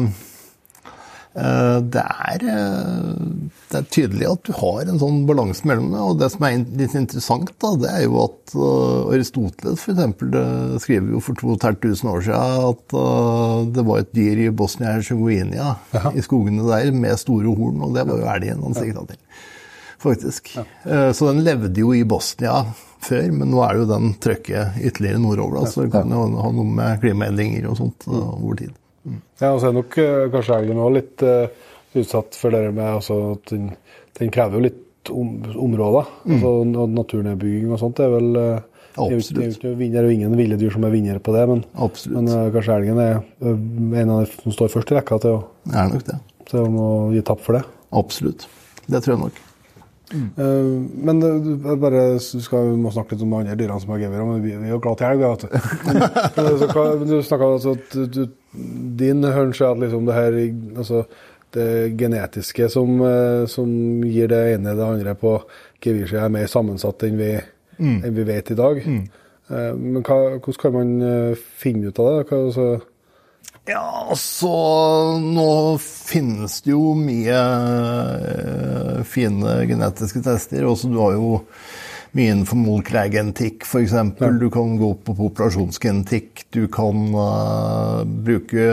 [1.30, 6.00] det er, eh, det er, tydelig at du har en sånn balanse mellom det.
[6.02, 10.82] Og det som er litt interessant, da, det er jo at eh, Aristoteles f.eks.
[10.82, 12.98] skriver jo for 2500 år siden at
[13.76, 15.76] det var et dyr i Bosnia-Hercegovina,
[16.18, 19.22] i skogene der, med store horn, og det var jo elgen han sikta til.
[20.00, 20.54] Faktisk.
[20.56, 22.62] Så den levde jo i Bosnia
[23.04, 25.60] før, men nå er jo den trøkket ytterligere nordover.
[25.60, 28.72] Da, så det kan jo ha noe med klimaendringer og sånt over tid.
[29.40, 32.86] Ja, og så er nok uh, kanskje elgen òg litt uh, utsatt for det med
[32.86, 33.70] altså, at den,
[34.18, 35.32] den, krever jo litt om,
[35.68, 36.10] områder.
[36.26, 36.36] Mm.
[36.36, 38.66] Altså, naturnedbygging og sånt er vel uh,
[39.00, 39.60] Absolutt.
[39.62, 41.62] Det er jo vinner ingen ville dyr som er vinnere på det, men,
[42.10, 45.44] men uh, kanskje elgen er en av de som står først i rekka til å,
[45.70, 46.18] er nok det.
[46.50, 47.62] til å gi tapp for det.
[47.96, 48.48] Absolutt.
[48.90, 49.46] Det tror jeg nok.
[50.10, 50.28] Mm.
[50.34, 54.02] Uh, men du, bare, du skal, må snakke litt om de andre dyrene som har
[54.02, 55.22] gevir, men vi, vi er jo glad til elg.
[56.36, 58.22] du, du snakka altså at du,
[59.00, 60.40] din hunch er at liksom det her
[60.76, 61.04] altså
[61.50, 63.70] det genetiske som, eh, som,
[64.04, 65.36] gir det ene det andre på
[65.82, 67.32] gevirsida, er mer sammensatt enn vi,
[67.78, 67.96] mm.
[68.04, 68.82] enn vi vet i dag.
[68.86, 69.02] Mm.
[69.50, 72.28] Eh, men hva, hvordan kan man eh, finne ut av det?
[72.30, 72.68] Hva, altså
[73.70, 74.50] ja, altså
[75.22, 75.50] Nå
[75.80, 77.40] finnes det jo mye
[79.08, 80.66] fine genetiske tester.
[80.68, 81.36] Også du har jo
[82.16, 83.94] mye innenfor molekylærgenetikk, f.eks.
[83.94, 84.30] Ja.
[84.40, 86.48] Du kan gå på populasjonsgenetikk.
[86.54, 88.66] Du kan uh, bruke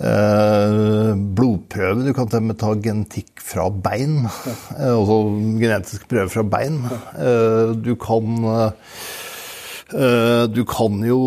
[0.00, 2.06] eh, blodprøve.
[2.06, 4.24] Du kan til og med ta genetikk fra bein.
[4.78, 5.20] Eh, altså
[5.60, 6.80] genetiske prøver fra bein.
[7.14, 8.48] Eh, du kan
[10.50, 11.18] du kan jo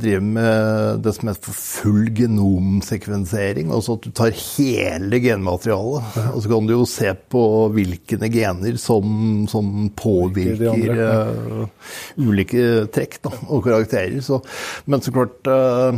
[0.00, 3.68] drive med det som heter full genomsekvensering.
[3.68, 6.16] Altså at du tar hele genmaterialet.
[6.32, 7.42] Og så kan du jo se på
[7.74, 11.68] hvilke gener som, som påvirker uh,
[12.16, 14.16] ulike trekk da, og karakterer.
[14.24, 14.40] Så,
[14.88, 15.92] men så klart uh,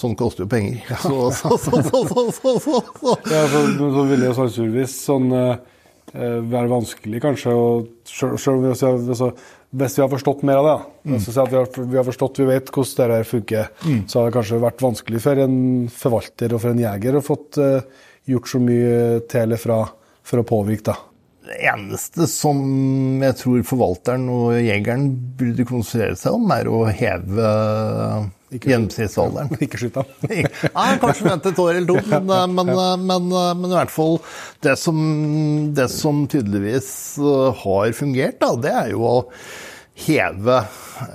[0.00, 0.80] Sånn koster jo penger.
[1.02, 2.80] Så, så, så, så, så, så, så.
[3.28, 5.28] Ja, så, så vil jo sannsynligvis sånn
[6.14, 9.22] være vanskelig, kanskje, og selv om jeg altså, hvis
[9.74, 10.76] vi har forstått mer av det,
[11.10, 11.14] mm.
[11.16, 14.02] altså, vi, har, vi, har, forstått, vi vet hvordan det funker, mm.
[14.08, 15.56] så har det kanskje vært vanskelig for en
[15.90, 19.80] forvalter og for en jeger å fått uh, gjort så mye til eller fra
[20.24, 20.92] for å påvirke.
[20.92, 21.13] da.
[21.44, 22.60] Det eneste som
[23.20, 27.50] jeg tror forvalteren og jegeren burde konsentrere seg om, er å heve
[28.54, 29.52] gjennomsnittsalderen.
[29.66, 30.30] Ikke skyte ham.
[30.78, 33.28] Nei, kanskje vente et år eller to, men, eh, men, eh, men,
[33.60, 34.18] men, i hvert fall
[34.64, 34.98] det som,
[35.76, 36.90] det som tydeligvis
[37.60, 39.16] har fungert, da, det er jo å
[40.06, 40.62] heve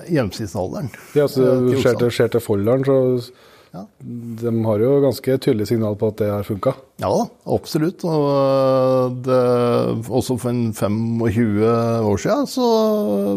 [0.08, 0.94] gjennomsnittsalderen.
[1.18, 1.50] Ja, så
[1.82, 3.00] Ser til, til folderen, så
[3.74, 3.84] ja.
[4.42, 6.74] De har jo ganske tydelig signal på at det har funka?
[7.00, 7.12] Ja
[7.50, 8.04] absolutt.
[8.08, 9.40] Og det,
[10.10, 11.64] også for en 25
[12.10, 12.68] år siden så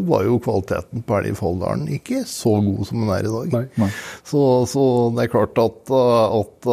[0.09, 3.57] var jo kvaliteten på elg i Folldalen ikke så god som den er i dag.
[3.59, 3.65] Nei.
[3.85, 3.91] Nei.
[4.25, 4.85] Så, så,
[5.17, 6.71] det er klart at, at,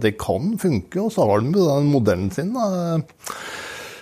[0.00, 2.54] det kan funke, og så har de den modellen sin.
[2.56, 2.94] Da.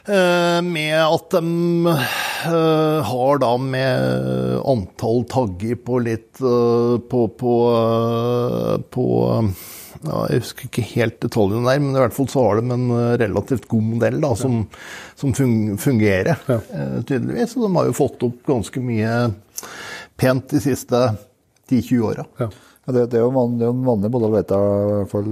[0.08, 7.56] Eh, med at de eh, har da med antall tagger på litt eh, På, på,
[8.88, 9.04] på
[9.98, 12.86] ja, Jeg husker ikke helt detaljene der, men i hvert fall så har de en
[13.20, 14.62] relativt god modell da, som,
[15.18, 16.58] som fungerer, ja.
[17.02, 17.56] tydeligvis.
[17.58, 19.16] Og de har jo fått opp ganske mye
[20.16, 21.02] pent de siste
[21.68, 22.24] 10-20 åra.
[22.38, 22.48] Ja.
[22.86, 25.26] Ja, det, det, er jo det er en vanlig modell, vet jeg, fall,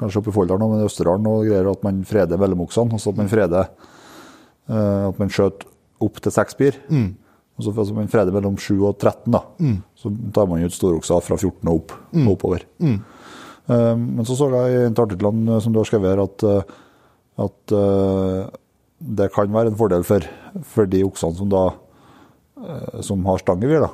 [0.00, 2.96] kanskje oppe i Folldalen og i Østerdalen, og greier at man freder mellomoksene.
[2.96, 3.68] Altså at man freder
[4.70, 5.64] at man skjøt
[6.00, 6.76] opp til seks bier.
[6.92, 7.08] Mm.
[7.58, 9.42] Og så altså, man freder mellom 7 og 13, da.
[9.60, 9.80] Mm.
[9.98, 12.28] så tar man ut storokser fra 14 og opp, mm.
[12.32, 12.64] oppover.
[12.80, 12.96] Mm.
[13.70, 16.46] Uh, men så så jeg i artiklene som du har skrevet her, at,
[17.44, 18.48] at uh,
[19.00, 20.24] det kan være en fordel for,
[20.72, 23.84] for de oksene som da uh, som har stangevir.
[23.84, 23.92] da.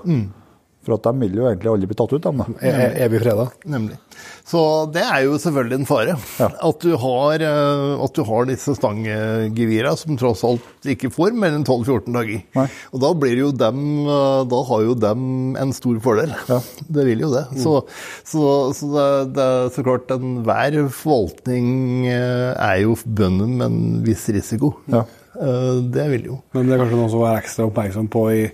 [0.87, 2.43] For at de vil jo egentlig aldri bli tatt ut, dem.
[2.43, 2.73] da.
[3.03, 3.49] Evig freda.
[3.67, 3.99] Nemlig.
[4.47, 4.61] Så
[4.95, 6.13] det er jo selvfølgelig en fare.
[6.39, 6.47] Ja.
[6.69, 11.57] At, du har, eh, at, du har, disse stangegevira, som tross alt ikke får mer
[11.57, 12.45] enn 12-14 dager.
[12.55, 12.67] Nei.
[12.95, 15.27] Og da blir jo dem eh, Da har jo dem
[15.59, 16.35] en stor fordel.
[16.47, 16.61] Ja.
[16.97, 17.43] Det vil jo det.
[17.51, 17.59] Mm.
[17.65, 17.75] Så,
[18.23, 18.45] så,
[18.77, 24.29] så det, det, er så klart enhver forvaltning eh, er jo bønnen med en viss
[24.31, 24.77] risiko.
[24.93, 25.03] Ja.
[25.37, 26.39] Det vil jo.
[26.57, 28.45] Men det er kanskje noe som er ekstra oppmerksom på i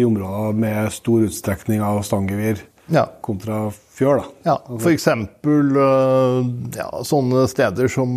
[0.00, 3.04] i områder med stor utstrekning av stangevir ja.
[3.22, 4.20] kontra fjør.
[4.20, 4.26] Da.
[4.48, 5.06] Ja, F.eks.
[5.46, 6.42] Uh,
[6.76, 8.12] ja, sånne steder som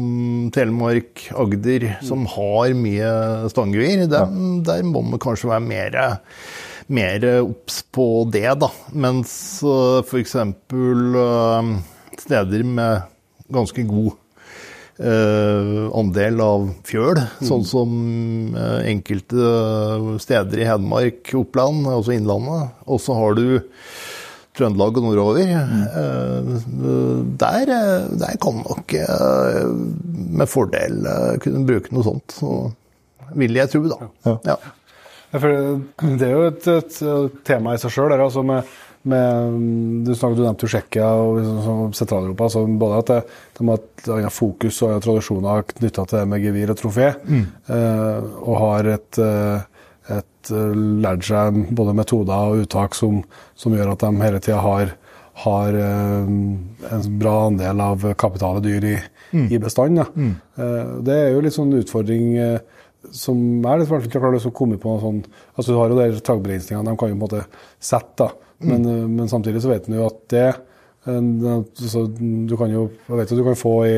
[0.55, 3.13] Telemark, Agder, som har mye
[3.53, 4.05] stangevir.
[4.07, 4.51] Der, ja.
[4.69, 5.99] der må man kanskje være mer
[6.93, 8.69] mer obs på det, da.
[8.91, 9.33] Mens
[9.65, 10.35] uh, f.eks.
[10.73, 11.73] Uh,
[12.19, 13.09] steder med
[13.53, 14.17] ganske god
[15.01, 17.45] andel av fjøl, mm.
[17.47, 17.93] sånn som
[18.53, 19.47] uh, enkelte
[20.21, 22.75] steder i Hedmark, Oppland, altså Innlandet.
[22.85, 23.47] Og så har du
[24.53, 25.49] Trøndelag og nordover.
[25.49, 26.53] Mm.
[26.69, 27.73] Uh, der,
[28.21, 28.95] der, kan nok
[30.37, 31.09] med fordel
[31.41, 32.37] kunne bruke noe sånt.
[32.37, 32.53] Så
[33.33, 34.11] vil jeg tro, da.
[34.29, 34.37] Ja.
[34.53, 34.57] Ja.
[35.33, 36.99] det er jo et, et
[37.47, 38.69] tema i seg sjøl, altså med
[39.03, 39.59] med,
[40.07, 42.49] du, snakket, du nevnte jo Tsjekkia og liksom, Sentral-Europa.
[42.53, 43.19] Så både at det,
[43.57, 47.45] de har et annet fokus og tradisjoner knytta til det med gevir og trofé, mm.
[47.75, 49.87] eh, og har et, eh,
[50.17, 53.23] et, eh, lært seg både metoder og uttak som,
[53.59, 54.93] som gjør at de hele tida har,
[55.43, 56.29] har eh,
[56.93, 58.95] en bra andel av kapitale dyr i,
[59.33, 59.49] mm.
[59.49, 60.07] i bestanden.
[60.15, 60.31] Mm.
[60.55, 62.31] Eh, det er jo litt sånn utfordring
[63.11, 63.35] som
[63.67, 65.17] er litt vanskelig å klare å komme på noe sånn
[65.57, 67.41] altså Du har jo de tagbegrensningene de kan jo på en måte
[67.83, 68.15] sette.
[68.23, 68.29] da,
[68.63, 69.15] men, mm.
[69.17, 70.47] men, samtidig så vet en jo at det
[71.05, 72.05] altså,
[72.47, 73.97] Du kan jo jeg vet at du kan få i,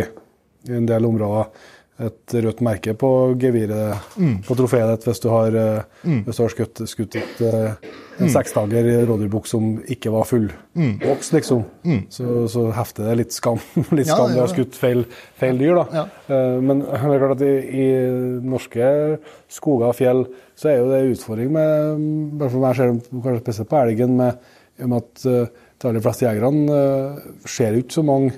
[0.70, 1.52] i en del områder
[1.96, 3.10] et rødt merke på
[3.40, 4.40] geviret, mm.
[4.44, 6.18] på trofeet ditt, hvis du har, eh, mm.
[6.26, 8.32] hvis du har skutt, skutt et, eh, en mm.
[8.34, 10.98] seksdager rådyrbukk som ikke var full mm.
[11.32, 11.64] liksom.
[11.88, 12.02] Mm.
[12.12, 13.62] Så, så, hefter det litt skam.
[13.98, 15.06] litt skam ja, ved å ha skutt feil,
[15.40, 15.86] feil, dyr, da.
[16.02, 16.06] Ja.
[16.28, 17.88] Uh, men det er klart at i, i,
[18.44, 18.90] norske
[19.56, 20.26] skoger og fjell
[20.60, 22.04] så er jo det en utfordring med
[22.42, 24.52] bare for meg ser kanskje spesielt på elgen, med,
[24.84, 26.84] med at de aller fleste jegerne
[27.48, 28.34] ser ikke så mange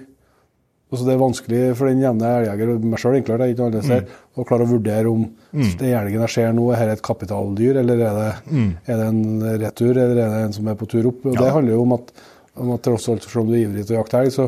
[0.88, 4.22] Altså det er vanskelig for den jevne elgjeger, meg sjøl inkludert, ikke noe ser, mm.
[4.40, 5.74] å klare å vurdere om mm.
[5.82, 8.70] den elgen jeg ser nå, er det et kapitaldyr, eller er det, mm.
[8.86, 11.26] er det, en retur, eller er det en som er på tur opp.
[11.28, 11.42] Og ja.
[11.42, 12.16] Det handler jo om at
[12.58, 14.48] om at tross alt, selv om du er ivrig til å jakte elg, så,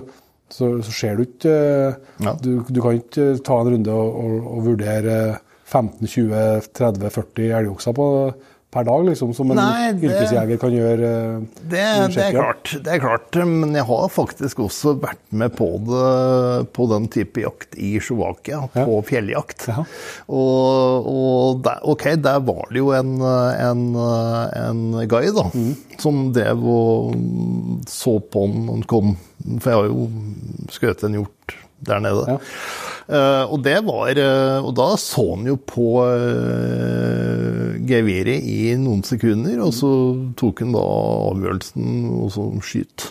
[0.49, 1.55] så, så ser du ikke
[2.23, 2.35] Ja.
[2.41, 5.17] du, du kan ikke ta en runde og, og, og vurdere
[5.69, 8.07] 15-20-30-40 elgokser på
[8.69, 11.07] per dag, liksom, som en Nei, det- yrkesjeger kan gjøre.
[11.39, 15.55] Uh, Det, det, er klart, det er klart, men jeg har faktisk også vært med
[15.57, 19.65] på det på den type jakt i Slovakia, på fjelljakt.
[19.71, 19.83] Ja.
[20.29, 25.73] Og, og der, ok, der var det jo en, en, en guide da, Mm.
[25.99, 27.15] som drev og
[27.89, 29.15] så på han han kom,
[29.59, 30.05] for jeg har jo
[30.69, 31.55] skutt en hjort
[31.87, 32.25] der nede.
[32.27, 32.39] Ja.
[33.09, 39.01] Uh, og det var uh, Og da så han jo på uh, geviret i noen
[39.07, 39.89] sekunder, og så
[40.37, 40.83] tok han da
[41.31, 41.87] avgjørelsen
[42.19, 43.07] og så skyt.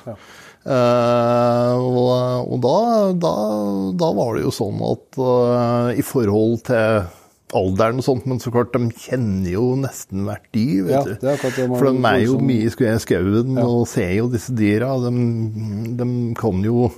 [0.68, 2.78] Eh, og og da,
[3.16, 3.30] da,
[3.96, 5.18] da var det jo sånn at
[5.96, 7.06] i forhold til
[7.56, 11.14] alderen og sånt, men så klart, de kjenner jo nesten hvert dyr, vet Ja, du.
[11.30, 14.90] er For de er jo mye i skau- skauen og ser jo disse dyra.
[15.06, 15.12] De,
[15.96, 16.90] de kan jo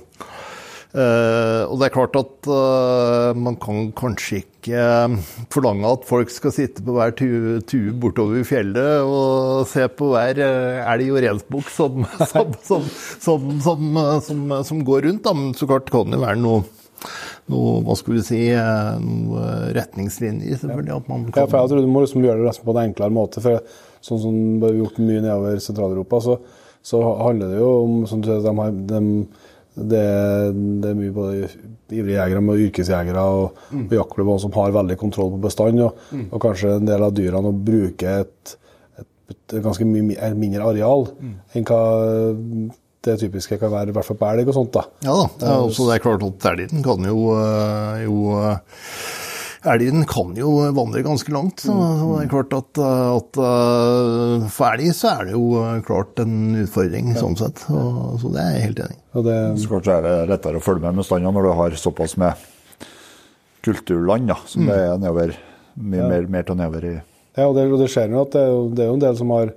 [0.91, 5.13] og det er klart at eh, man kan kanskje ikke eh,
[5.53, 10.41] forlange at folk skal sitte på hver tue, bortover i fjellet og se på hver
[10.41, 12.03] elg og rensbukk som,
[12.33, 12.89] som, som,
[13.23, 15.23] som, som, eh, som, som går rundt.
[15.23, 15.35] Da.
[15.37, 16.65] Men så klart kan det være noe,
[17.51, 19.45] noe hva skal vi si, eh, noe
[19.77, 20.97] retningslinjer, selvfølgelig.
[20.97, 23.43] At man Ja, for jeg tror du må liksom gjøre det på en enklere måte.
[23.43, 23.63] for
[24.01, 26.37] Sånn som vi har gjort mye nedover Sentral-Europa, så,
[26.81, 29.01] så handler det jo om som du sier, de har, de,
[29.75, 30.05] det,
[30.83, 31.47] det er mye både
[31.91, 36.41] ivrige jegere med yrkesjegere og, og jaktklubber som har veldig kontroll på bestand, og, og
[36.43, 38.55] kanskje en del av dyrene å bruke et,
[38.99, 41.07] et, et ganske mye mindre areal
[41.55, 41.81] enn hva
[43.01, 44.75] det typiske kan være, i hvert fall på elg og sånt.
[44.75, 44.83] da.
[45.07, 45.27] Ja da.
[45.39, 48.57] Det er, også, det er klart at elgen kan jo, øh, jo øh,
[49.61, 51.61] Elgen kan jo vandre ganske langt.
[51.61, 55.43] Så, så det er klart at, øh, at øh, for elg så er det jo
[55.61, 57.61] øh, klart en utfordring sånn sett.
[57.67, 57.83] Så,
[58.23, 59.01] så det er jeg helt enig i.
[59.19, 61.77] Og det, Så kanskje er det lettere å følge med med standene når du har
[61.77, 62.47] såpass med
[63.61, 65.35] kulturland, da, som det er nedover,
[65.77, 66.95] mye mer, mer til nedover i
[67.37, 69.19] Ja, og det, og det skjer jo at det er, det er jo en del
[69.19, 69.53] som har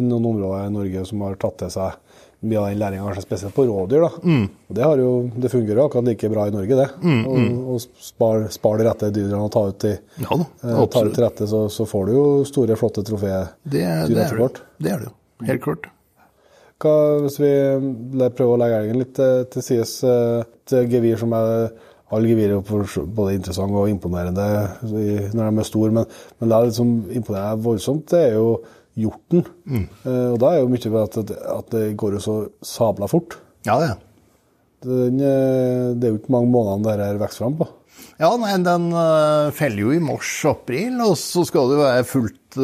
[0.00, 1.98] noen områder i Norge som har tatt til seg
[2.42, 4.02] mye av den læringa, kanskje spesielt på rådyr.
[4.02, 4.10] da.
[4.68, 6.88] Og Det har jo, det fungerer jo akkurat like bra i Norge, det.
[7.30, 9.92] Og, og spar, spar de rette dyrene og ta ut de
[10.24, 13.52] Ja eh, tar ut til rette, så, så får du jo store, flotte trofeer.
[13.62, 14.62] Det, er- dyr etter er hvert.
[14.78, 14.90] det.
[14.92, 15.14] er det jo.
[15.52, 15.86] Helt klart.
[16.82, 16.92] Hva,
[17.22, 17.52] hvis vi
[18.34, 20.42] prøver å legge elgen litt til, til sides, eh,
[20.72, 21.70] et gevir som er
[22.12, 24.44] Alle gevir er både interessante og imponerende
[24.84, 26.04] når de er store, men,
[26.40, 28.50] men det er som imponerer meg voldsomt, det er jo
[28.98, 29.44] hjorten.
[30.04, 33.38] Eh, og da er jo mye ved at, at det går jo så sabla fort.
[33.68, 33.92] Ja, det.
[34.86, 37.68] Den, eh, det er jo ikke mange månedene dette her vokser fram på.
[38.18, 42.58] Ja, nei, den øh, feller jo i mars-april, og så skal det jo være fullt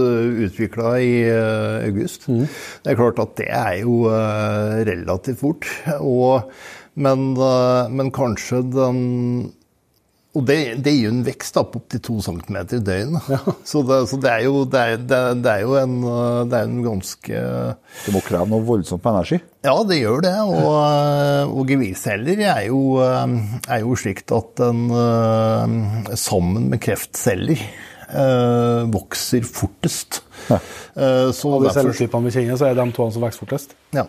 [0.44, 1.12] utvikla i
[1.88, 2.26] august.
[2.28, 4.02] Det er klart at det er jo
[4.84, 5.68] relativt fort.
[5.96, 6.50] Og,
[7.00, 7.30] men,
[7.96, 8.98] men kanskje den
[10.38, 13.26] Og det, det gir jo en vekst da, på opptil to centimeter i døgnet.
[13.70, 15.02] Så, det, så det er jo, det er,
[15.34, 15.96] er, jo en,
[16.50, 17.40] det er en ganske
[18.04, 19.40] Det må kreve noe voldsomt med energi.
[19.66, 20.34] ja, det gjør det.
[20.46, 23.36] Og, øh, og gevirceller er jo, øh,
[23.68, 27.66] er jo slikt at den øh, sammen med kreftceller
[28.88, 30.22] vokser fortest.
[30.48, 33.74] Eh, Så Av de celletypene vi kjenner, så er det de to som vokser fortest.
[33.92, 34.06] ja.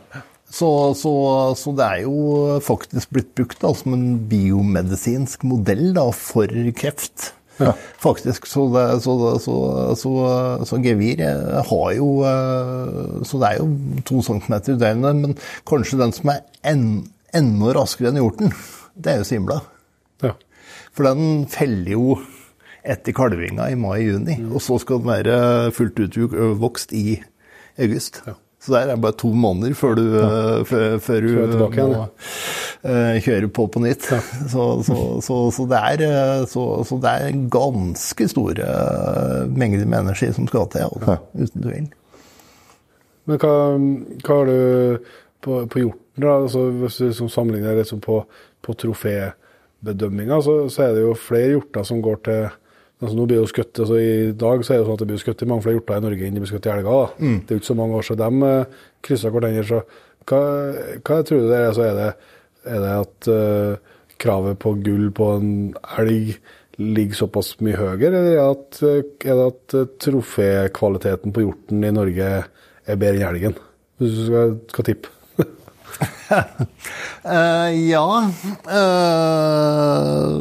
[0.49, 1.11] Så, så,
[1.57, 7.33] så det er jo faktisk blitt brukt da, som en biomedisinsk modell da, for kreft.
[7.99, 9.55] Faktisk, så, det, så, det- så,
[9.99, 10.11] så,
[10.69, 13.65] så gevir eh, har jo eh, Så det er jo
[14.07, 15.35] to centimeter i døgnet, men
[15.67, 16.85] kanskje den som er en,
[17.35, 18.53] enda raskere enn hjorten,
[18.95, 19.59] det er jo simla.
[20.23, 20.31] Ja.
[20.95, 22.05] For den feller jo
[22.89, 25.37] etter kalvinga i mai-juni, og så skal den være
[25.75, 27.19] fullt utvokst i
[27.79, 28.21] august.
[28.59, 30.31] Så der er det bare to måneder før du, ja.
[30.67, 32.01] før, før du tilbake må
[32.83, 34.09] eh, kjøre på på nytt.
[34.51, 39.87] Så, så, så, så, det er, eh, så, så det er ganske store eh, mengder
[39.87, 41.87] med energi som skal til, altså, uten tvil.
[43.29, 43.55] Men hva,
[44.25, 45.09] hva har du
[45.39, 46.35] på, på hjorten, da?
[46.41, 48.25] Altså, hvis du liksom sammenligner liksom på,
[48.65, 52.49] på trofébedømminga, så, så er det jo flere hjorter som går til
[52.99, 55.21] altså nå blir jo skutt, altså I dag så er det sånn at det blir
[55.23, 56.89] skutt i mange flere hjorter i Norge enn det blir skutt i elger.
[56.89, 57.11] da.
[57.19, 59.65] Det er jo ikke så mange år siden de uh, kryssa hverandre.
[59.69, 59.81] så
[60.29, 60.41] hva,
[60.99, 61.71] hva tror du det er?
[61.73, 62.09] Så er det,
[62.69, 65.51] er det at uh, kravet på gull på en
[65.97, 66.35] elg
[66.79, 71.43] ligger såpass mye høyere, eller er det at, eh, er det at eh, trofékvaliteten på
[71.43, 73.57] hjorten i Norge er bedre enn elgen?
[73.99, 75.11] Hvis du skal, skal tippe.
[77.25, 78.05] uh, ja
[78.77, 80.35] eh,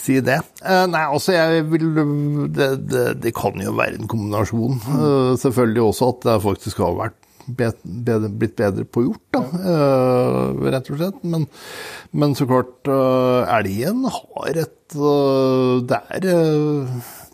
[0.00, 0.38] Si det.
[0.64, 1.90] Eh, nei, altså jeg vil
[2.56, 4.78] det, det, det kan jo være en kombinasjon.
[4.80, 7.18] Eh, selvfølgelig også at det faktisk har vært
[7.56, 11.22] bedre, blitt bedre på hjort, da, uh, rett og slett.
[11.26, 11.46] Men,
[12.12, 16.28] men så klart, uh, elgen har et uh, Det er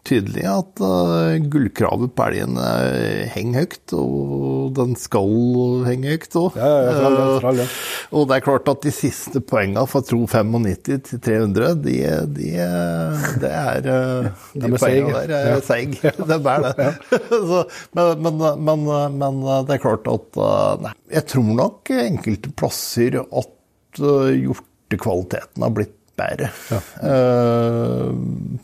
[0.07, 2.59] tydelig at uh, gullkravet på elgen
[3.33, 6.59] henger høyt, og den skal henge høyt òg.
[6.59, 7.63] Ja, ja, ja, for
[8.17, 11.97] og det er klart at de siste poengene fra tro 95 til 300, de,
[12.37, 12.51] de,
[13.43, 15.99] det er De poengene der er seig.
[16.27, 16.89] Det er det.
[17.51, 17.65] Så,
[17.97, 18.87] men, men, men,
[19.19, 20.39] men, det er klart at
[20.83, 26.51] Nei, jeg tror nok enkelte plasser at hjortekvaliteten har blitt bedre.
[26.71, 26.81] Ja.
[27.01, 28.11] Uh,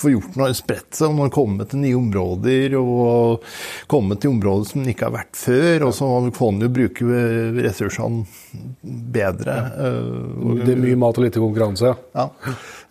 [0.00, 3.46] for hjorten har spredt seg, og den har kommet til nye områder og
[3.90, 5.86] kommet til områder som den ikke har vært før.
[5.88, 7.22] Og så kan den jo bruke
[7.58, 8.24] ressursene
[8.82, 9.58] bedre.
[9.76, 12.28] Uh, det er mye mat og lite konkurranse, ja.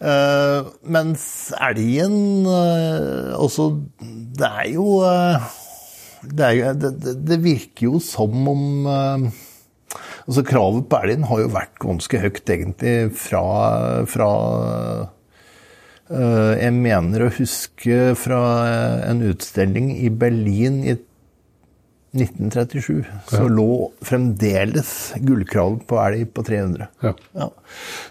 [0.01, 1.23] Uh, mens
[1.61, 2.47] elgen
[3.37, 3.67] også
[4.01, 4.85] Det er jo
[6.21, 8.63] det, er, det, det, virker jo som om
[10.31, 13.41] Altså Kravet på elgen har jo vært ganske høyt, egentlig, fra,
[14.07, 14.27] fra
[16.07, 18.39] uh, Jeg mener å huske fra
[19.09, 20.95] en utstilling i Berlin i
[22.15, 24.93] 1937 så lå fremdeles
[25.23, 26.87] gullkravet på elg på 300.
[27.03, 27.11] Ja.
[27.35, 27.49] Ja.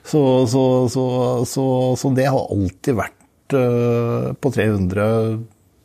[0.04, 1.64] Så, så, så,
[2.00, 5.08] så, det har alltid vært uh, på 300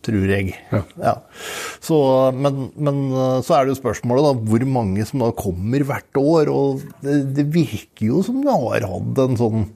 [0.05, 0.53] tror jeg.
[0.71, 0.81] Ja.
[1.01, 1.15] Ja.
[1.83, 1.97] Så,
[2.37, 3.01] men, men,
[3.45, 6.53] så er det jo spørsmålet da, hvor mange som da kommer hvert år.
[6.53, 9.67] Og det, det virker jo som vi har hatt en sånn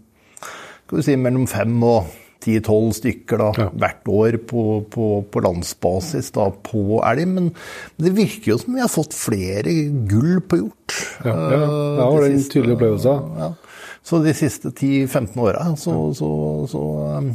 [0.89, 2.07] skal vi si, mellom fem og
[2.41, 3.67] ti-tolv stykker da, ja.
[3.81, 7.27] hvert år på, på, på, landsbasis da, på elg.
[7.29, 7.51] Men
[8.01, 9.73] det virker jo som vi har fått flere
[10.09, 10.95] gull på hjort.
[11.27, 11.59] Ja, ja.
[11.59, 13.15] det var en tydelig opplevelse.
[13.43, 13.51] Ja.
[14.09, 16.31] Så de siste 10-15 åra så, så,
[16.71, 16.83] så
[17.19, 17.33] um,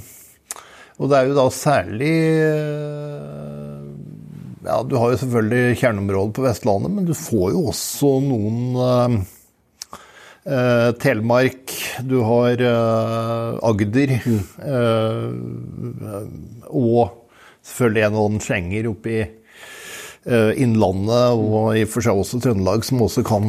[0.94, 3.80] og det er jo da særlig eh,
[4.64, 9.16] Ja, du har jo selvfølgelig kjerneområdet på Vestlandet, men du får jo også noen uh,
[10.48, 11.74] uh, Telemark,
[12.08, 14.14] du har uh, Agder
[16.70, 17.02] og
[17.60, 18.44] selvfølgelig en og annen
[18.88, 19.24] oppe i
[20.24, 23.44] Innlandet og i og for seg også Trøndelag, som også kan,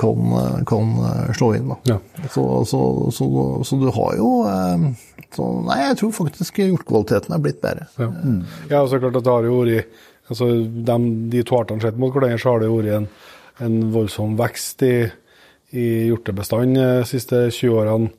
[0.00, 0.30] kan,
[0.64, 0.94] kan
[1.36, 1.74] slå inn.
[1.84, 1.98] Ja.
[2.32, 2.80] Så, så,
[3.12, 3.28] så,
[3.68, 4.30] så, du har jo
[5.34, 7.88] så nei, jeg tror faktisk hjortkvaliteten er blitt bedre.
[7.98, 8.42] Ja, mm.
[8.70, 10.50] ja og så klart at det har jo vært altså,
[10.90, 10.98] de,
[11.32, 13.08] de to artene sett mot hverandre, så har det vært en,
[13.66, 14.94] en voldsom vekst i,
[15.76, 18.12] i hjortebestanden de siste 20 årene.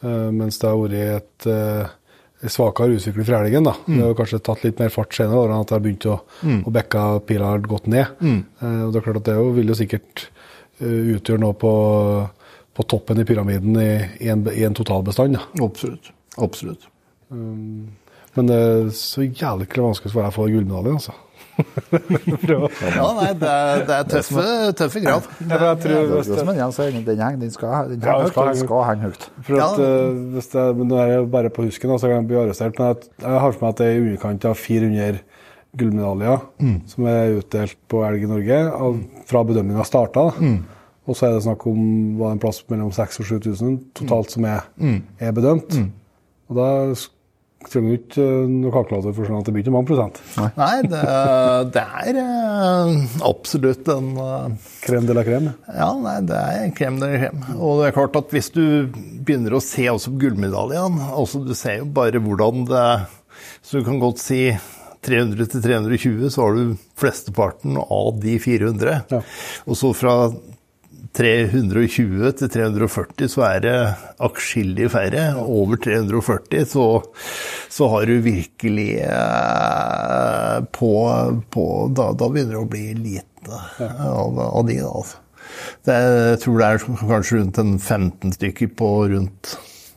[0.00, 3.66] Uh, mens det har vært et uh, svakere utvikling for elgen.
[3.68, 3.74] da.
[3.84, 3.96] Mm.
[3.96, 6.62] Det har kanskje tatt litt mer fart senere årene, at det har begynt å, mm.
[6.64, 8.14] å bekke pila gått ned.
[8.20, 8.38] Mm.
[8.62, 10.28] Uh, og Det er klart at det vil jo sikkert
[10.80, 11.70] utgjøre noe på,
[12.72, 13.90] på, toppen i pyramiden i,
[14.24, 15.36] i, en, i en totalbestand.
[15.36, 15.66] Da.
[15.66, 16.08] Absolutt.
[16.38, 16.86] Absolutt.
[17.30, 17.90] Um,
[18.36, 21.16] men det er så jævlig vanskelig å svare å få gullmedalje, altså.
[21.90, 24.44] ja, nei, det er, det er tøffe,
[24.78, 25.26] tøffe krav.
[25.42, 28.86] Ja, jeg tror, ja, det, men Jens den, henger, den skal, den ja, skal, skal
[28.86, 29.26] henge høyt.
[29.44, 29.90] For at, ja.
[30.06, 32.80] uh, hvis det, nå er jeg bare på husken, så kan jeg bli arrestert.
[32.80, 35.22] Men jeg, jeg har for meg at det er i underkant av 400
[35.80, 36.76] gullmedaljer mm.
[36.90, 40.30] som er utdelt på elg i Norge av, fra bedømminga starta.
[40.38, 40.60] Mm.
[41.10, 41.80] Og så er det snakk om
[42.20, 44.98] var en plass mellom 6000 og 7000 totalt som er, mm.
[45.18, 45.78] er bedømt.
[45.78, 45.88] Mm.
[46.50, 46.68] Og da
[47.70, 50.20] trenger du ikke eh, noen kalkulator for sånn at det blir ikke mange prosent.
[50.56, 51.02] Nei, det,
[51.76, 54.10] det er uh, absolutt en
[54.80, 55.50] Krem de la krem?
[55.68, 57.46] Ja, nei, det er krem de la krem.
[57.58, 61.52] Og det er klart at hvis du begynner å se også på gullmedaljen altså Du
[61.58, 62.86] ser jo bare hvordan det
[63.62, 64.46] Så du kan godt si
[65.04, 68.98] 300 til 320, så har du flesteparten av de 400.
[69.08, 69.20] Ja.
[69.64, 70.16] Og så fra
[71.16, 73.78] 320 til 340 så er det
[74.22, 75.24] atskillig færre.
[75.42, 76.84] Over 340 så,
[77.72, 80.92] så har du virkelig eh, på,
[81.50, 81.66] på
[81.96, 83.58] da, da, begynner det å bli lite
[84.06, 84.94] av, av de, da.
[85.02, 85.26] Altså.
[85.84, 89.54] Det, jeg tror det er kanskje rundt en 15 stykker på rundt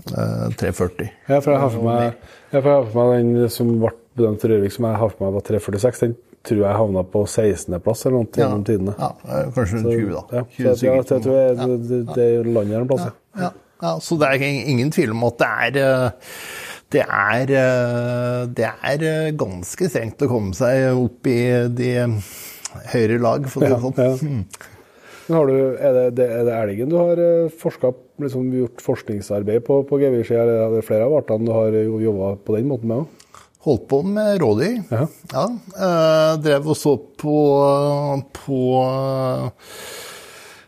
[0.10, 1.14] eh, 340.
[1.30, 4.54] Ja, for jeg har for meg, jeg har for meg den som ble bedømt til
[4.54, 6.08] Rørvik, som jeg har for meg var 346.
[6.08, 8.50] den tror jeg havna på 16.-plass eller noe ja.
[8.68, 8.96] tidene.
[9.00, 9.12] Ja,
[9.56, 10.44] kanskje rundt 20, da.
[10.58, 13.08] 20 så, ja, så jeg tror jeg, det, det, det er landet en plass.
[13.40, 13.50] Ja,
[13.84, 13.94] ja.
[14.04, 16.36] så det er ingen tvil om at det er eh,
[16.94, 21.40] det er, eh, det er eh, ganske strengt å komme seg opp i
[21.74, 21.96] de
[22.92, 24.22] høyere lag, for å si det sånn.
[24.22, 24.70] Hmm.
[25.24, 27.20] Men du, er, det, er, det, elgen du har
[27.62, 30.44] forska, liksom, gjort forskningsarbeid på på gevirsida?
[30.44, 33.23] Er det flere av artene du har jobba på den måten med òg?
[33.64, 34.82] Holdt på med rådyr.
[34.92, 35.06] Ja.
[35.32, 35.46] ja
[35.88, 37.38] Eh, drev og så på,
[38.36, 38.60] på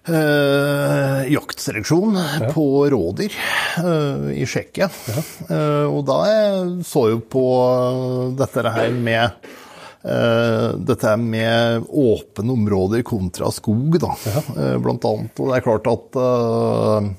[0.07, 2.53] eh, jaktseleksjon ja.
[2.55, 3.35] på rådyr
[3.83, 4.89] eh, i Tsjekkia.
[5.11, 5.27] Ja.
[5.89, 6.21] og da
[6.87, 7.45] så jeg på
[8.39, 9.53] dette her med
[10.05, 14.15] eh, dette med åpne områder kontra skog, da,
[14.57, 15.39] eh, blant annet.
[15.39, 17.09] Og det er klart at eh,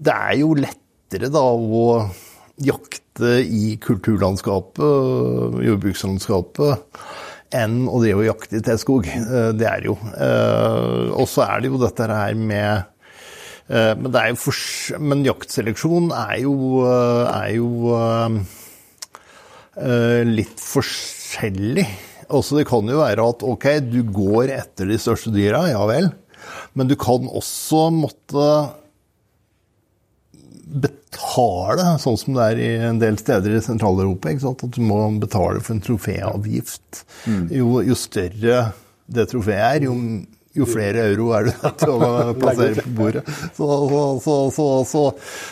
[0.00, 1.84] det er jo lettere da å
[2.60, 7.00] jakte i kulturlandskapet, jordbrukslandskapet,
[7.56, 9.08] enn å drive og jakte i tetskog.
[9.10, 9.96] Eh, det er jo.
[10.14, 12.84] Eh, og så er det jo dette her med
[13.68, 14.54] eh, men, det for,
[15.02, 17.96] men jaktseleksjon er jo, er jo
[20.30, 21.86] litt forskjellig.
[22.30, 26.10] Også det kan jo være at ok, du går etter de største dyra, ja vel.
[26.78, 28.46] Men du kan også måtte
[30.70, 34.32] betale, sånn som det er i en del steder i Sentral-Europa.
[34.50, 37.04] At du må betale for en troféavgift.
[37.26, 37.48] Mm.
[37.58, 38.60] Jo, jo, større
[39.10, 39.96] det trofeet er, jo,
[40.54, 43.24] jo, flere euro er du nødt til å plassere på bordet.
[43.56, 43.66] Så,
[44.22, 45.02] så,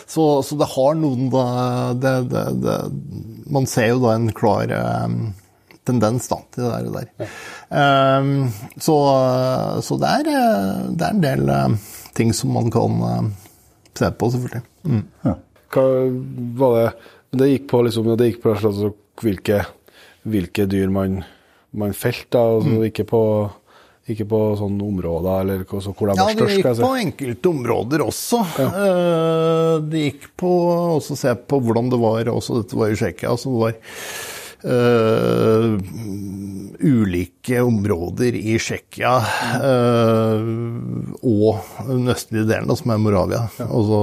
[0.07, 1.27] så, så det har noen
[1.99, 2.77] det, det, det,
[3.51, 5.19] Man ser jo da en klar um,
[5.87, 7.11] tendens da, til det der.
[7.19, 7.29] Ja.
[8.21, 8.97] Um, så,
[9.99, 13.33] det er, det, er, en del uh, ting som man kan
[13.99, 14.68] se på, selvfølgelig.
[14.83, 15.03] Mm.
[15.25, 15.35] Ja.
[15.69, 15.85] Hva
[16.57, 16.89] var det
[17.39, 18.91] Det gikk på liksom, det gikk på altså,
[19.21, 19.59] hvilke,
[20.25, 21.19] hvilke, dyr man,
[21.77, 22.85] man felte, altså, mm.
[22.89, 23.23] ikke på
[24.09, 26.39] ikke på sånne områder eller altså, hvor de var størst?
[26.41, 28.39] Ja, det gikk på enkelte områder også.
[28.57, 28.69] Ja.
[28.87, 30.53] Eh, det gikk på
[30.95, 33.35] å se på hvordan det var også Dette var i Tsjekkia.
[33.35, 33.77] Altså det var
[34.59, 35.79] Uh,
[36.79, 39.13] ulike områder i Tsjekkia
[39.63, 40.41] uh,
[41.23, 43.45] og den østlige delen, som er Moravia.
[43.63, 43.99] Altså,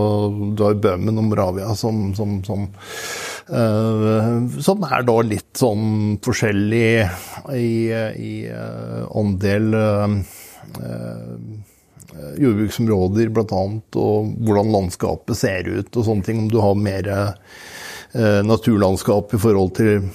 [0.57, 2.63] du har Bøhmen og Moravia som, som, som,
[3.53, 6.89] uh, som, er da litt sånn forskjellig
[7.53, 7.69] i,
[8.17, 8.35] i
[9.13, 9.77] andel
[12.41, 13.61] jordbruksområder, bl.a.,
[14.01, 16.41] og hvordan landskapet ser ut og sånne ting.
[16.47, 17.13] Om du har mer
[18.49, 20.09] naturlandskap i forhold til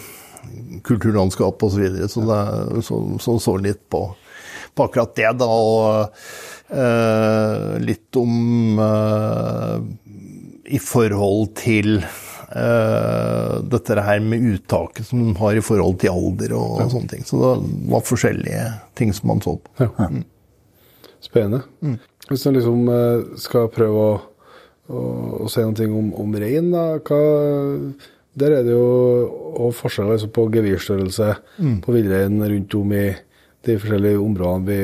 [0.84, 1.76] kulturlandskap osv.
[1.76, 2.10] Så, videre.
[2.10, 4.04] så det så, så, så litt på,
[4.74, 5.48] på, akkurat det, da.
[5.48, 9.78] Og eh, litt om eh,
[10.76, 16.56] I forhold til eh, dette her med uttaket som de har i forhold til alder
[16.58, 17.28] og, og, sånne ting.
[17.28, 17.54] Så det
[17.94, 18.68] var forskjellige
[19.00, 19.92] ting som man så på.
[20.00, 20.24] Mm.
[21.22, 21.64] Spennende.
[21.82, 22.00] Mm.
[22.30, 24.16] Hvis du liksom eh, skal prøve å,
[24.88, 25.04] å,
[25.46, 27.22] å si noe om, om rein, da, hva
[28.40, 31.78] der er det jo forskjeller altså på gevirstørrelse mm.
[31.84, 33.06] på villrein rundt om i
[33.68, 34.82] de forskjellige områdene vi,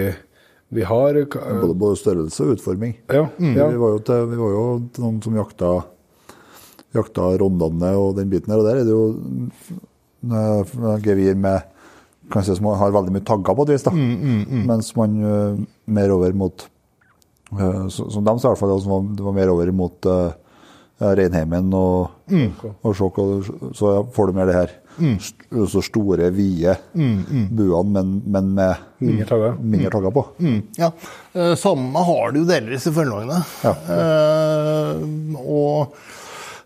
[0.78, 1.22] vi har.
[1.34, 2.98] Både, både, størrelse og utforming.
[3.08, 3.54] Ja, mm.
[3.56, 3.70] ja.
[3.72, 5.72] Vi, var jo til, vi var jo til noen som jakta,
[6.98, 9.06] jakta rondane og den biten her, og der er det jo
[11.06, 11.74] gevir med
[12.32, 13.94] kan si som har veldig mye tagger på et vis, da.
[13.96, 14.64] Mm, mm, mm.
[14.68, 15.62] mens man uh,
[15.96, 16.66] mer over mot
[17.54, 20.34] uh, Som dem, så i hvert fall, det var, det var mer over mot uh,
[20.98, 22.48] reinheimen og, mm.
[22.82, 23.20] og sjokk,
[23.78, 25.18] så får du med det her mm.
[25.70, 27.48] så store, vide mm, mm.
[27.58, 30.26] buene, men, men, med mindre tagger, mindre tagger på.
[30.42, 30.62] Mm.
[30.80, 30.92] Ja.
[31.34, 33.42] Eh, samme har du jo delvis i følgevognene.
[33.66, 33.76] Ja.
[33.98, 35.04] Eh,
[35.44, 36.00] og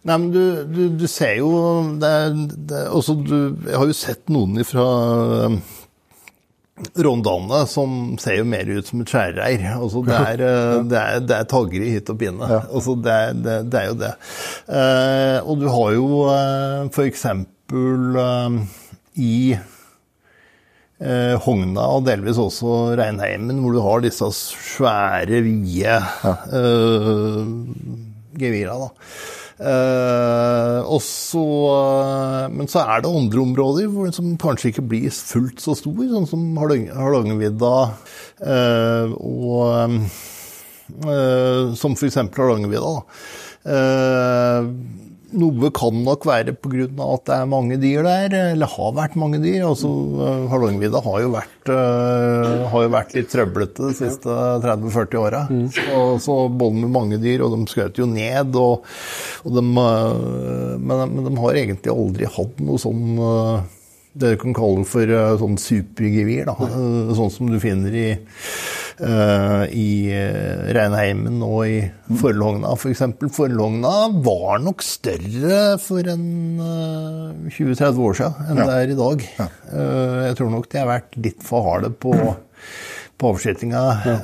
[0.02, 1.52] Nei, men du, du, du ser jo
[2.02, 2.10] det,
[2.72, 3.36] det, også du,
[3.68, 4.88] Jeg har jo sett noen fra
[7.06, 9.66] Rondane som ser jo mer ut som et skjærereir.
[9.76, 12.50] Altså, det, er, eh, det, er, det er tagger hit og pinne.
[12.50, 12.62] Ja.
[12.70, 14.14] Altså, det, det, det, er jo det.
[14.80, 17.28] Eh, og du har jo eh, f.eks.
[17.32, 18.62] Eh,
[19.22, 19.36] i
[21.02, 26.34] eh, Hogna og delvis også Reinheimen, hvor du har disse svære, vide ja.
[26.58, 27.46] eh,
[28.42, 28.80] gevira.
[28.86, 28.92] da.
[29.62, 35.14] Uh, og så, uh, men så er det andre områder hvor, som kanskje ikke blir
[35.14, 37.76] fullt så stor, sånn som Hardangervidda
[38.42, 40.10] uh, og
[41.78, 42.18] Som f.eks.
[42.36, 42.96] Hardangervidda.
[45.32, 46.88] Noe kan nok være pga.
[47.06, 49.64] at det er mange dyr der, eller har vært mange dyr.
[49.70, 49.90] altså
[50.52, 55.44] Hardangervidda har, jo vært, uh, har jo vært litt trøblete de siste 30-40 åra.
[55.50, 55.68] Mm.
[55.76, 58.56] Så, så både med mange dyr, og de skjøt jo ned.
[58.60, 58.88] Og,
[59.46, 63.62] og de, uh, men, men, de har egentlig aldri hatt noe sånn uh,
[64.12, 65.08] det du kan kalle for
[65.40, 66.50] sånn supergevir.
[66.50, 66.58] Da.
[67.16, 68.08] Sånn som du finner i
[69.00, 71.80] i eh, Reinheimen og i
[72.20, 73.04] Forlogna f.eks.
[73.22, 73.94] For Forlogna
[74.26, 76.26] var nok større for en
[76.62, 78.70] uh, eh, 20-30 år siden enn ja.
[78.70, 79.28] det er i dag.
[79.40, 79.50] Ja.
[80.28, 82.16] Jeg tror nok de har vært litt for harde på,
[83.18, 84.18] på avskytinga ja.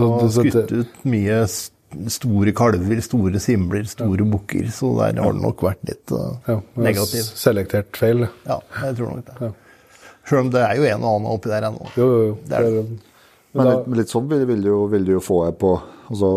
[0.00, 1.42] og skutt ut mye
[2.10, 4.68] store kalver, store simler, store bukker.
[4.74, 7.26] Så der har det nok vært litt uh, negativ.
[7.38, 8.28] Selektert feil?
[8.46, 9.52] Ja, jeg tror nok det.
[10.30, 11.88] Selv om det er jo en og annen oppi der ennå.
[11.98, 12.34] Jo, jo, jo.
[12.46, 12.84] Det er det.
[13.56, 15.72] Men litt, litt, sånn vil, vil, du, vil, du, jo få det på,
[16.12, 16.28] altså,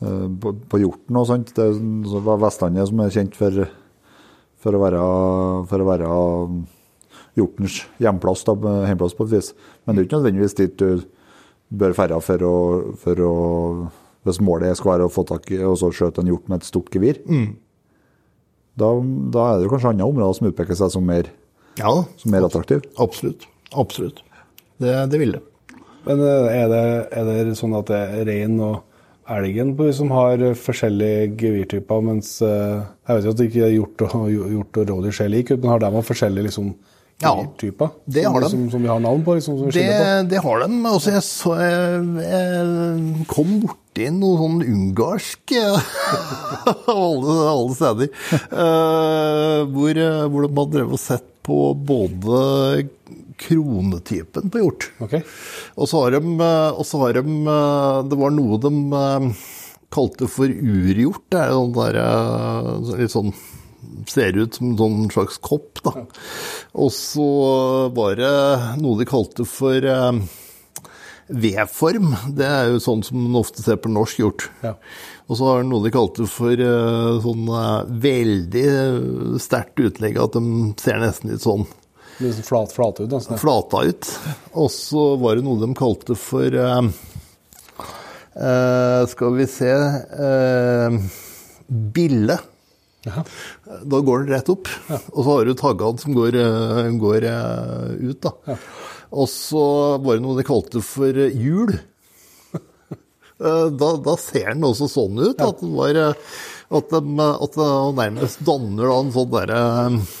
[0.00, 1.52] eh, på, på hjorten og sånt.
[1.56, 3.66] Det er Vestlandet som er kjent for,
[4.64, 5.02] for, å, være,
[5.68, 6.14] for å være
[7.36, 8.56] hjortens hjemplass, da,
[8.88, 9.52] hjemplass på et vis.
[9.84, 11.04] Men det er ikke nødvendigvis dit du
[11.68, 12.56] bør ferde for å,
[13.02, 13.32] for å
[14.26, 16.66] Hvis målet skal være å få tak i og så skjøte en hjort med et
[16.66, 17.20] stort gevir.
[18.74, 18.88] Da,
[19.30, 21.28] da er det kanskje andre områder som utpeker seg som mer,
[21.78, 22.82] Ja, som mer attraktive.
[22.98, 23.46] absolutt.
[23.70, 24.18] Absolutt.
[24.82, 25.42] Det, det vil det.
[26.06, 26.84] Men eh, er det,
[27.18, 28.84] er det sånn at det er rein og
[29.26, 34.28] elgen som har forskjellige gevirtyper, mens eh, Jeg vet jo at det ikke hjort og,
[34.54, 36.70] hjort og rådyr ser like ut, men har de forskjellige liksom,
[37.22, 38.50] Ja, det har de.
[38.52, 39.34] Som, som vi har navn på?
[39.38, 40.28] Liksom, som vi Det, på?
[40.30, 40.80] det har de.
[40.92, 45.94] Også jeg, så, jeg, jeg kom borti noe sånn ungarsk eh,
[46.92, 48.12] alle, alle steder.
[48.52, 52.86] Uh, hvor, eh, hvor de hadde drevet og sett på både
[53.36, 54.88] kronetypen på hjort.
[55.02, 55.22] Okay.
[55.76, 59.28] Og så har de, eh, og så har de eh, Det var noe de eh,
[59.92, 61.24] kalte for urhjort.
[61.32, 62.00] Det er jo sånn der
[63.02, 63.36] litt sånn
[64.10, 66.02] Ser ut som en sånn slags kopp, da.
[66.78, 67.26] Og så
[67.94, 68.32] var det
[68.82, 69.86] noe de kalte for
[71.26, 72.10] V-form.
[72.36, 74.48] Det er jo sånn som man ofte ser på norsk hjort.
[74.66, 74.74] Ja.
[75.30, 76.60] Og så har de noe de kalte for
[77.24, 77.48] sånn
[78.04, 78.66] veldig
[79.42, 80.44] sterkt utlegg, at de
[80.82, 81.66] ser nesten litt sånn
[82.22, 83.14] Litt flat, flat, flate ut.
[83.22, 83.38] sånn.
[83.40, 84.10] flata ut.
[84.56, 86.90] Og så var det noe de kalte for eh,
[88.40, 90.96] eh, Skal vi se eh,
[91.68, 92.38] Bille.
[93.06, 93.22] Ja.
[93.86, 94.70] Da går den rett opp.
[94.88, 98.24] Og så har du taggene som går, eh, går eh, ut.
[98.24, 98.56] da.
[99.16, 99.66] Og så
[100.02, 101.76] var det noe de kalte for hjul.
[103.40, 105.40] Eh, Da, da ser den også sånn ut.
[105.44, 106.28] At, den var, eh,
[106.76, 107.66] at, de, at de
[107.98, 109.58] nærmest danner da en sånn derre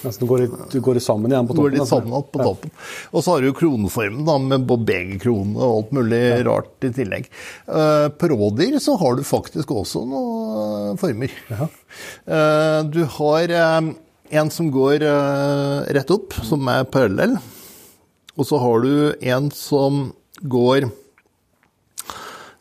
[0.04, 1.64] Nesten går, du går sammen igjen på toppen.
[1.64, 2.74] Går litt sammen igjen på toppen.
[3.10, 7.26] Og så har du kroneformen da, med begerkrone og alt mulig rart i tillegg.
[7.66, 11.32] Eh, på rådyr så har du faktisk også noen former.
[11.56, 13.90] Eh, du har eh,
[14.36, 17.36] en som går eh, rett opp, som er parallell.
[18.36, 18.94] Og så har du
[19.32, 20.10] en som
[20.44, 20.94] går eh,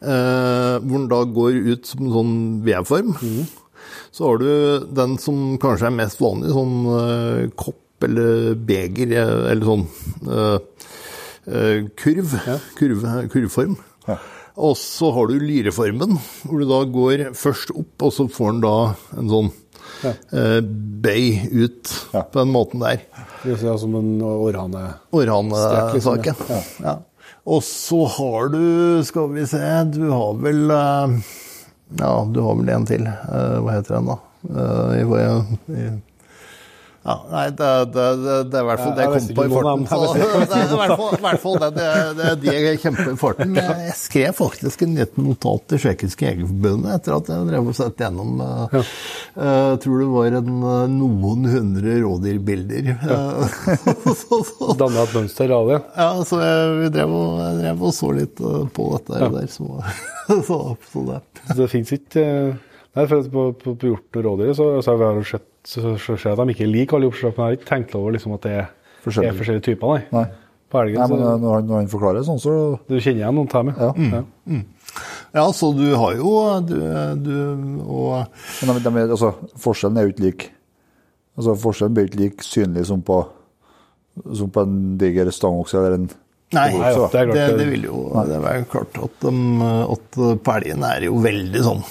[0.05, 3.15] hvor den da går ut som en sånn V-form.
[4.15, 9.51] Så har du den som kanskje er mest vanlig, sånn eh, kopp eller beger, eh,
[9.51, 9.83] eller sånn
[10.29, 10.85] eh,
[11.49, 12.37] eh, kurv,
[12.79, 13.03] kurv,
[13.33, 13.75] kurvform.
[14.55, 16.15] Og så har du lyreformen,
[16.47, 18.75] hvor du da går først opp, og så får den da
[19.19, 19.49] en sånn
[20.07, 21.25] eh, bøy
[21.65, 23.03] ut på den måten der.
[23.43, 24.85] Det ser ut som en orrhane.
[25.11, 25.91] Orrhanesaken.
[25.97, 26.23] liksom,
[26.55, 26.61] ja.
[26.87, 26.95] ja.
[27.45, 29.61] Og så har du, skal vi se,
[29.93, 31.17] du har vel eh,
[31.99, 33.05] Ja, du har vel en til.
[33.05, 34.17] Eh, Hva heter den, da?
[34.49, 35.85] Eh, i, i,
[37.05, 39.49] ja, nei, det, det, det, det er i hvert fall det Jeg kom på i
[39.51, 39.83] farten.
[40.49, 43.53] det er i hvert fall, det, det, det de jeg kjemper i farten.
[43.59, 48.01] Jeg skrev faktisk en liten notat til Tsjekkiske Jegerforbundet etter at jeg drev og sett
[48.01, 48.75] gjennom eh,
[49.37, 52.91] Jeg tror det var en, eh, noen hundre rådyrbilder.
[52.95, 53.21] Ja.
[54.25, 55.81] så, et mønster av det.
[56.01, 59.33] ja, så jeg, drev og, jeg drev og så litt eh, på dette ja.
[59.37, 59.83] der, så,
[60.49, 61.25] så, så det.
[61.51, 62.55] Så det fins ikke eh,
[62.95, 66.15] Nei, for på, på, på hjort og rådyr så, så har vi sett så, så
[66.17, 68.33] ser jeg at de ikke liker alle oppslag, men jeg har ikke tenkt over liksom,
[68.37, 68.65] at det er
[69.05, 69.31] Forskjellige.
[69.31, 69.87] er forskjellige typer.
[69.95, 70.01] Nei.
[70.15, 70.25] Nei.
[70.71, 72.53] På elgen Nei, men så når han, når han forklarer sånn, så
[72.89, 73.75] du kjenner igjen noen av dem.
[73.77, 74.19] Ja.
[74.19, 74.61] Ja.
[75.35, 76.31] Ja, så du har jo
[76.63, 76.75] du,
[77.25, 77.33] du,
[77.83, 78.27] og,
[78.65, 80.45] Men de, de, altså, forskjellen er jo ikke lik.
[81.35, 83.17] Altså, forskjellen blir ikke like synlig som på,
[84.39, 86.07] som på en diger stangokse eller en
[86.55, 89.31] Nei, Nei, ja, det er det, det- det vil jo det er klart at, de,
[89.91, 91.81] at på elgen er jo veldig sånn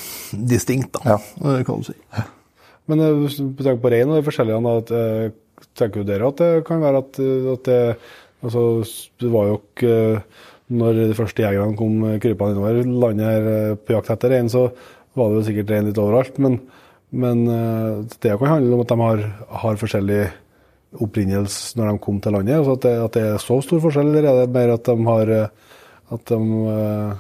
[0.49, 1.63] distinkt, da, Ja.
[1.67, 1.97] kan du si.
[2.91, 6.43] Men eh, hvis du tenker på rein og de forskjellige, at, eh, tenker dere at
[6.43, 7.81] det kan være at, eh, at det
[8.45, 8.65] altså,
[9.21, 10.45] Det var jo ikke eh,
[10.75, 14.49] Når de første jegerne kom eh, krypende innover landet her eh, på jakt etter rein,
[14.49, 14.71] så
[15.15, 16.39] var det jo sikkert rein litt overalt.
[16.43, 16.57] Men,
[17.13, 19.21] men eh, det kan handle om at de har,
[19.65, 20.23] har forskjellig
[21.05, 22.57] opprinnelse når de kom til landet.
[22.57, 24.97] Altså at, det, at det er så stor forskjell, eller er det mer at de
[25.11, 25.71] har eh,
[26.15, 26.41] at de,
[26.73, 27.15] eh,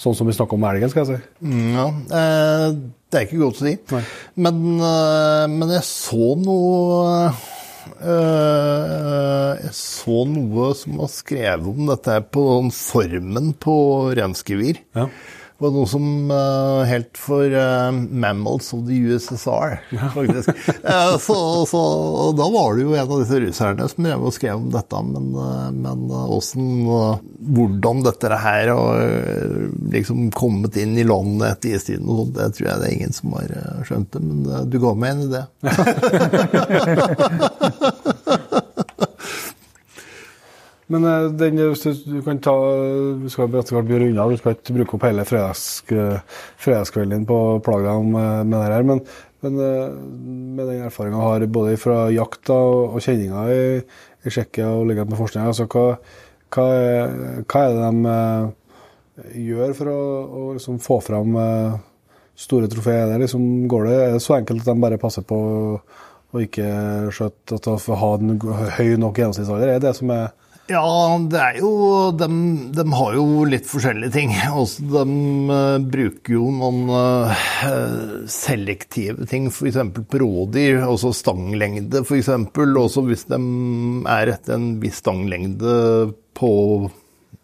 [0.00, 1.30] Sånn som vi snakker om elgen, skal jeg si.
[1.44, 1.86] Mm, Ja,
[2.16, 2.66] eh,
[3.12, 3.74] det er ikke godt å si.
[4.40, 7.34] Men, eh, men jeg så noe
[8.00, 13.76] eh, Jeg så noe som var skrevet om dette på formen på
[14.16, 14.80] reinsgevir.
[14.96, 15.08] Ja.
[15.60, 19.76] Var noe som uh, helt for uh, Mammals of the USSR,
[20.14, 20.48] faktisk.
[20.84, 24.54] uh, så, så, da var det jo en av disse russerne som drev og skrev
[24.56, 25.26] om dette, men,
[25.84, 26.64] men hvordan,
[27.52, 29.04] hvordan dette her har
[29.92, 33.12] liksom kommet inn i landet etter istiden og sånt, det tror jeg det er ingen
[33.20, 33.48] som har
[33.88, 34.36] skjønt det, men
[34.72, 35.42] du ga meg en idé.
[40.90, 42.54] Men eh, den, hvis du, kan ta
[43.22, 45.64] Vi skal etter hvert unna, du skal ikke bruke opp hele fredags,
[45.94, 48.86] eh, fredagskvelden på å plage deg med, det her.
[48.86, 49.04] Men
[49.40, 55.14] Men med den erfaringa har både fra jakta og, kjenninga i, i Tsjekkia og liggende
[55.14, 55.84] med forskninga, altså hva,
[56.52, 56.66] hva,
[57.48, 57.86] hva, er, det
[59.32, 61.40] de gjør for å, å liksom få fram
[62.36, 63.14] store trofeer?
[63.22, 65.40] Liksom, går det, er det så enkelt at de bare passer på
[66.30, 66.68] og ikke
[67.14, 68.36] skjøtte at å ha en
[68.76, 69.72] høy nok gjennomsnittsalder?
[69.72, 70.28] Er det som er
[70.70, 71.70] ja, det er jo
[72.14, 72.28] de,
[72.76, 74.34] de, har jo litt forskjellige ting.
[74.54, 75.04] Også de
[75.50, 77.42] uh, bruker jo noen uh,
[78.30, 79.80] selektive ting, f.eks.
[79.98, 80.84] på rådyr.
[80.86, 82.30] Altså stanglengde, f.eks.
[82.30, 83.40] Også hvis de
[84.14, 85.76] er etter en viss stanglengde
[86.38, 86.52] på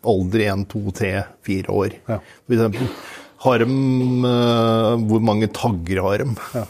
[0.06, 1.12] alder 1, 2, 3,
[1.50, 2.00] 4 år.
[2.06, 2.20] Ja.
[2.46, 2.90] For eksempel.
[3.46, 6.30] Har de uh, Hvor mange tagger har de?
[6.56, 6.64] Ja.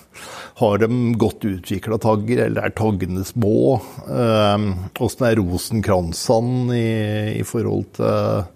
[0.57, 0.89] Har de
[1.21, 3.77] godt utvikla tagger, eller er taggene små?
[4.09, 6.93] Åssen uh, er rosenkransene i,
[7.43, 8.47] i, forhold til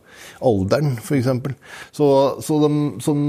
[0.49, 1.29] alderen, f.eks.?
[1.93, 2.09] Så,
[2.41, 2.71] så, de,
[3.05, 3.25] som,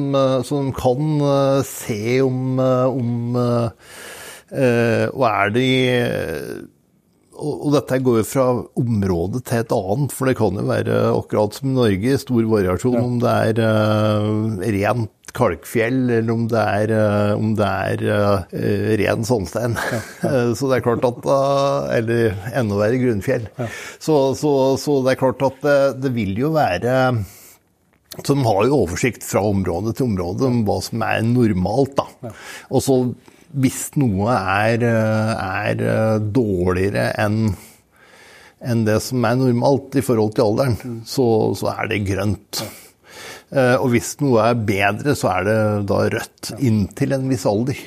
[0.48, 3.39] så de kan uh, se om, om
[5.11, 5.68] Og er de
[7.41, 8.43] og dette går jo fra
[8.77, 12.98] område til et annet, for det kan jo være akkurat som i Norge, stor variasjon
[12.98, 13.02] ja.
[13.02, 18.62] om det er uh, rent kalkfjell, eller om det er, uh, om det er uh,
[19.02, 19.78] ren sandstein.
[19.78, 19.99] Ja.
[20.24, 20.32] Ja.
[20.58, 21.28] så det er klart at
[21.98, 23.48] Eller enda verre grunnfjell.
[23.98, 26.95] Så, så, så, det er klart at det, det vil jo være
[28.12, 31.95] så de har jo oversikt fra område til område om hva som er normalt.
[31.95, 32.34] da.
[32.68, 32.98] Og så
[33.64, 37.53] hvis noe er, er dårligere enn
[38.62, 41.02] enn det som er normalt i forhold til alderen, mm.
[41.10, 41.26] så,
[41.58, 42.62] så er det grønt.
[43.52, 43.76] Ja.
[43.84, 45.57] Og hvis noe er bedre, så er det
[45.90, 46.53] da rødt.
[46.64, 47.82] Inntil en viss alder.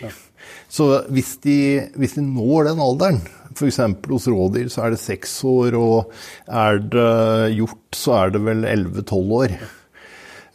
[0.69, 1.57] Så hvis de,
[1.97, 3.20] hvis de, når den alderen,
[3.55, 3.81] f.eks.
[4.11, 6.12] hos rådyr så er det seks år, og
[6.51, 9.55] er det hjort så er det vel 11-12 år,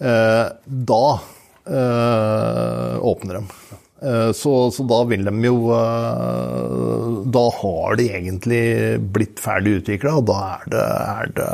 [0.03, 0.45] eh,
[0.91, 1.03] da
[1.69, 3.44] øh, åpner de.
[4.02, 8.62] Eh, så, så, da vil de jo eh, Da har de egentlig
[9.12, 11.50] blitt ferdig utvikla, og da er det, er det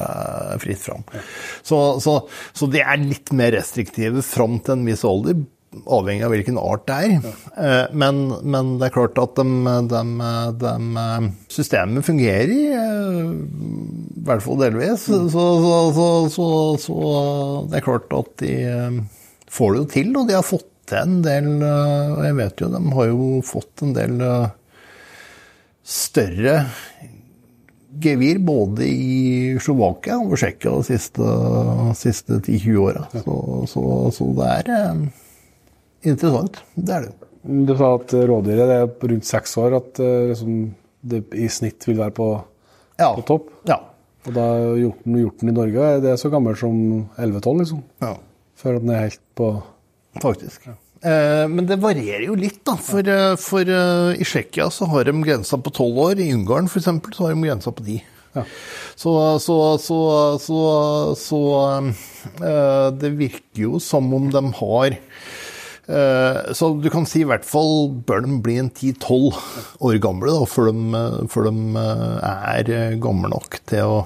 [0.62, 1.04] fritt fram.
[1.66, 2.20] Så, så,
[2.54, 5.42] så, de er litt mer restriktive fram til en viss alder,
[5.92, 7.34] avhengig av hvilken art det er.
[7.58, 10.04] Eh, men, men det er klart at de, de,
[10.62, 15.10] de systemet fungerer, i hvert fall delvis.
[15.10, 15.50] Så,
[17.72, 18.56] det er klart at de
[19.56, 22.62] får det jo til, og de har fått til en del eh, Og jeg vet
[22.64, 24.48] jo, de har jo fått en del eh,
[25.86, 26.56] større
[28.02, 29.20] gevir både i
[29.64, 31.36] Slovakia og Tsjekkia de siste,
[31.96, 33.06] siste 10-20 åra.
[33.14, 33.36] Så,
[33.72, 33.84] så,
[34.18, 35.04] så, det er eh,
[36.12, 36.60] interessant.
[36.76, 37.30] Det er det.
[37.46, 40.58] Du sa at rådyret er rundt seks år, at liksom,
[41.06, 42.30] det i snitt vil være på,
[42.98, 43.12] ja.
[43.14, 43.52] på topp?
[43.70, 43.78] Ja.
[44.26, 44.48] Og da
[44.82, 46.76] hjorten, hjorten i Norge er det så gammel som
[47.22, 47.84] 11-12, liksom?
[48.02, 48.16] Ja.
[48.58, 49.52] Før den er helt på
[50.22, 50.68] Faktisk.
[50.68, 50.76] Ja.
[51.06, 52.76] Eh, men det varierer jo litt, da.
[52.82, 56.22] For, eh, for uh, i Tsjekkia så har de grensa på tolv år.
[56.22, 56.90] I Ungarn f.eks.
[56.90, 58.00] så har de grensa på ti.
[58.36, 58.44] Ja.
[59.00, 60.60] Så, så, så,
[61.16, 61.42] så
[63.00, 64.98] det virker jo som om de har
[66.52, 69.40] Så du kan si i hvert fall bør de bli en 10-12
[69.88, 74.04] år gamle da, før de, før de er gamle nok til å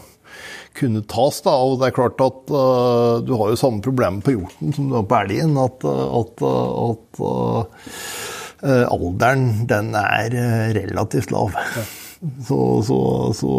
[0.79, 1.41] kunne tas.
[1.45, 1.53] Da.
[1.53, 4.97] Og det er klart at uh, du har jo samme problem på hjorten som du
[4.97, 5.55] har på elgen.
[5.61, 10.37] At, at, at uh, alderen, den er
[10.79, 11.55] relativt lav.
[11.55, 11.87] Ja.
[12.19, 12.95] Så, så,
[13.31, 13.49] så,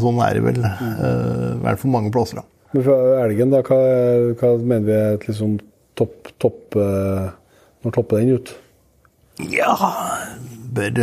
[0.00, 0.62] sånn er det vel.
[0.64, 2.38] Uh, I hvert fall mange plasser.
[2.40, 2.70] da.
[2.72, 3.80] Men for elgen, da, hva,
[4.40, 5.58] hva mener vi er et liksom
[6.00, 8.54] topp, topp Når topper den ut?
[9.52, 9.76] Ja,
[10.72, 10.96] bør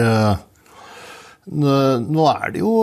[1.54, 2.74] Nå er det jo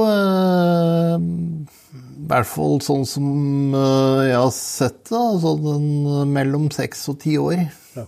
[2.20, 3.28] i hvert fall sånn som
[3.74, 7.62] uh, jeg har sett det, sånn mellom seks og ti år.
[7.96, 8.04] Ja.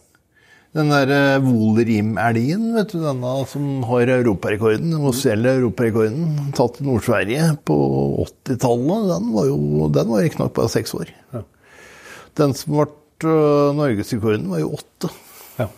[0.77, 6.87] Den derre uh, Volrim-elgen, vet du, denne som har europarekorden, den offisielle europarekorden, tatt i
[6.87, 7.79] Nord-Sverige på
[8.27, 11.13] 80-tallet, den var jo den var riktignok bare seks år.
[11.33, 11.45] Ja.
[12.43, 12.91] Den som ble
[13.79, 15.13] norgesrekorden, var jo åtte.
[15.61, 15.71] Ja.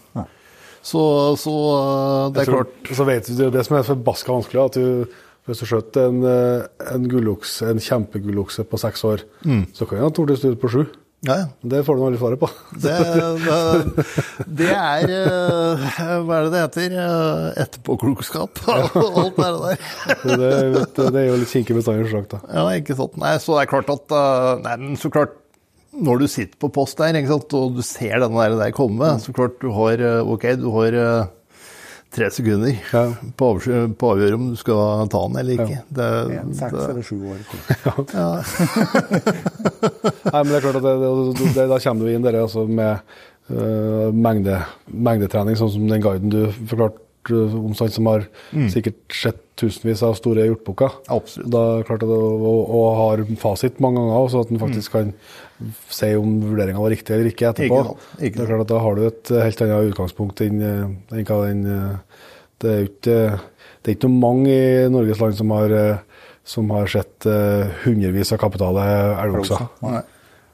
[0.85, 1.01] Så,
[1.41, 4.77] så uh, det er klart Så vet du, det det som er forbaska vanskelig, at
[4.77, 9.65] du hvis du skjøt en, eh, en, gullokse, en kjempegullokse på seks år, mm.
[9.77, 10.85] så kan han tordes ut på sju.
[11.25, 11.45] Ja, ja.
[11.73, 12.49] Det får du aldri svaret på.
[12.85, 12.95] Det,
[13.41, 13.59] det,
[14.61, 15.85] det, er eh,
[16.25, 16.97] Hva er det det heter?
[17.05, 19.87] Eh, etterpåklokskap og alt det der.
[20.43, 22.43] det, vet, det, er jo litt kinkig bestandig sagt, da.
[22.49, 23.17] Ja, ikke sant.
[23.21, 24.19] Nei, så det er klart at
[24.65, 25.41] Nei, men så klart
[25.95, 29.33] når du sitter på post der sant, og du ser denne der, der komme, så
[29.33, 30.97] klart du har Ok, du har
[32.15, 33.05] tre sekunder ja.
[33.39, 35.79] på, å avgjøre om du skal ta den eller ikke.
[35.79, 35.85] Ja.
[35.99, 36.09] Det,
[36.39, 37.41] en, seks det, eller sju år.
[37.87, 37.95] ja.
[40.33, 40.95] Nei, men det er klart at det,
[41.45, 43.17] det, da kommer du inn der altså, med
[43.51, 44.61] uh, mengde,
[44.91, 48.27] mengdetrening, sånn som den guiden du forklarte omstand som har
[48.69, 50.99] sikkert sett tusenvis av store hjortbukker.
[51.15, 51.49] Absolutt.
[51.55, 55.15] Da klarte det og, og har fasit mange ganger, så at en faktisk kan
[55.93, 57.81] si om vurderinga var riktig eller ikke etterpå.
[58.19, 60.81] Ikke ikke det er klart at Da har du et helt annet utgangspunkt enn eh,
[61.15, 62.25] enn hva den eh,
[62.63, 63.21] Det er jo ikke,
[63.83, 68.35] det er ikke mange i Norges land som har, eh, som har sett eh, hundrevis
[68.37, 68.89] av kapitale
[69.25, 69.67] elgokser.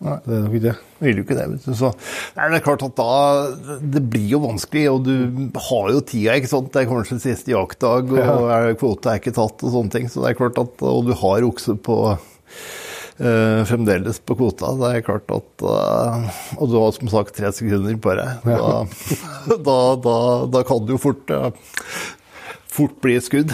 [0.01, 0.75] Det er nok ikke det.
[1.05, 1.75] Vil jo ikke det, vet du.
[1.77, 1.91] Så
[2.37, 6.39] nei, det er klart at da Det blir jo vanskelig, og du har jo tida,
[6.41, 6.71] ikke sant.
[6.73, 8.61] Det er kanskje siste jaktdag, og ja.
[8.81, 10.09] kvota er ikke tatt og sånne ting.
[10.09, 11.99] Så det er klart at Og du har okse på
[13.21, 14.73] eh, fremdeles på kvota.
[14.81, 18.47] Det er klart at uh, Og du har som sagt tre sekunder på deg.
[18.47, 18.81] Da,
[19.69, 20.17] da, da,
[20.57, 21.51] da kan det jo fort uh,
[22.71, 23.53] fort bli et skudd,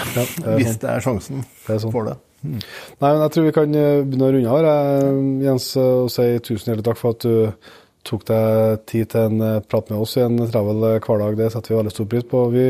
[0.58, 1.94] hvis det er sjansen Det er sånn.
[1.94, 2.18] for det.
[2.46, 2.60] Nei,
[3.08, 6.70] men Jeg tror vi kan eh, begynne å runde av, her, Jens, og si tusen
[6.70, 7.72] hjertelig takk for at du
[8.06, 11.40] tok deg tid til en prat med oss i en travel hverdag.
[11.40, 12.42] Det setter vi veldig stor pris på.
[12.52, 12.66] Vi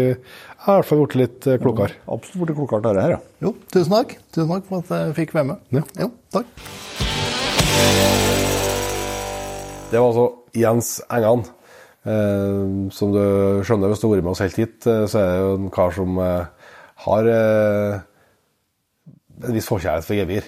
[0.66, 1.94] har i hvert fall blitt litt klokere.
[1.94, 3.20] Ja, Absolutt blitt klokere til dette her, ja.
[3.44, 4.16] Jo, tusen takk.
[4.34, 5.60] Tusen takk for at jeg fikk være med.
[5.76, 5.84] Ja.
[6.02, 6.48] Jo, takk.
[9.92, 10.26] Det var altså
[10.58, 11.46] Jens Engan.
[12.06, 13.22] Eh, som du
[13.66, 15.72] skjønner, hvis du har vært med oss helt hit, eh, så er det jo en
[15.74, 16.68] kar som eh,
[17.06, 17.96] har eh,
[19.44, 20.46] en viss forkjærlighet for gevir.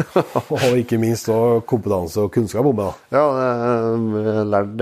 [0.70, 2.86] og ikke minst også kompetanse og kunnskap om det.
[2.86, 3.18] da.
[3.18, 3.24] Ja,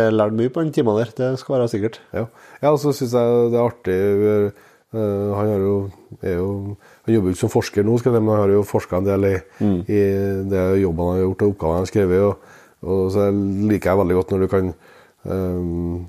[0.05, 1.13] jeg lærte mye på den timen der.
[1.17, 2.01] Det skal være sikkert.
[2.15, 2.29] Ja,
[2.63, 5.73] ja og så syns jeg det er artig eh, Han har jo,
[6.25, 6.45] jo
[7.05, 9.27] Han jobber jo ikke som forsker nå, jeg men han har jo forska en del
[9.29, 9.35] i,
[9.85, 9.99] i
[10.49, 12.23] det jobben han har gjort og oppgavene han har skrevet.
[12.25, 12.55] Og,
[12.89, 13.27] og så
[13.69, 14.71] liker jeg veldig godt når du kan
[15.29, 16.07] um,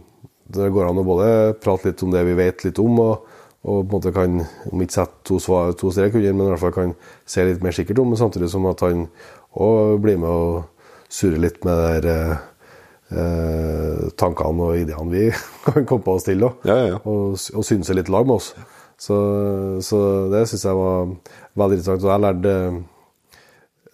[0.55, 1.27] Det går an å både
[1.59, 3.35] prate litt om det vi vet litt om, og,
[3.67, 4.39] og på en måte kan
[4.71, 6.95] om ikke sette to, svar, to strek under, men i hvert fall kan
[7.27, 9.09] se litt mer sikkert om, samtidig som at han
[9.59, 12.39] òg blir med og surrer litt med det der,
[13.11, 15.25] eh, eh, tankene og ideene vi
[15.65, 16.53] kan komme på oss til, da.
[16.67, 17.01] Ja, ja, ja.
[17.03, 18.53] Og, og synse litt lag med oss.
[18.99, 19.17] Så,
[19.85, 19.99] så
[20.31, 21.11] det syns jeg var
[21.59, 22.03] veldig interessant.
[22.03, 22.55] Og jeg lærte,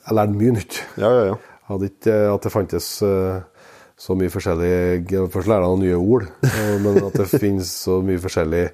[0.08, 0.80] jeg lærte mye nytt.
[0.98, 1.36] Ja, ja, ja.
[1.36, 6.02] Jeg hadde ikke at det fantes eh, så mye forskjellige Først lærte jeg noen nye
[6.02, 8.74] ord, eh, men at det finnes så mye forskjellige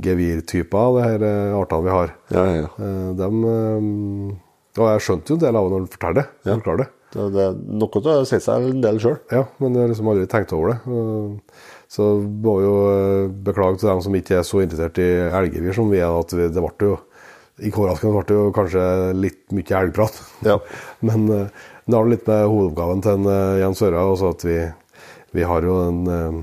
[0.00, 2.14] gevirtyper av de her eh, artene vi har.
[2.30, 2.70] ja, ja, ja.
[2.78, 4.38] Eh, eh,
[4.78, 6.26] og jeg skjønte jo en del av det når du forteller det.
[6.46, 6.90] Ja.
[7.10, 7.18] Det.
[7.18, 9.16] Det, det er noe til å si seg en del sjøl.
[9.34, 10.78] Ja, men jeg har liksom aldri tenkt over det.
[10.86, 15.74] Eh, Så må jo eh, beklage til dem som ikke er så interessert i elgevir
[15.74, 16.12] som vi er.
[16.20, 16.98] at vi, det ble jo
[17.60, 18.84] i overraskende ble det jo kanskje
[19.18, 20.20] litt mye elgprat.
[20.46, 20.54] Ja.
[21.06, 24.58] Men eh, det har litt med hovedoppgaven til en, eh, Jens Øra også at vi,
[25.34, 26.40] vi har jo en eh,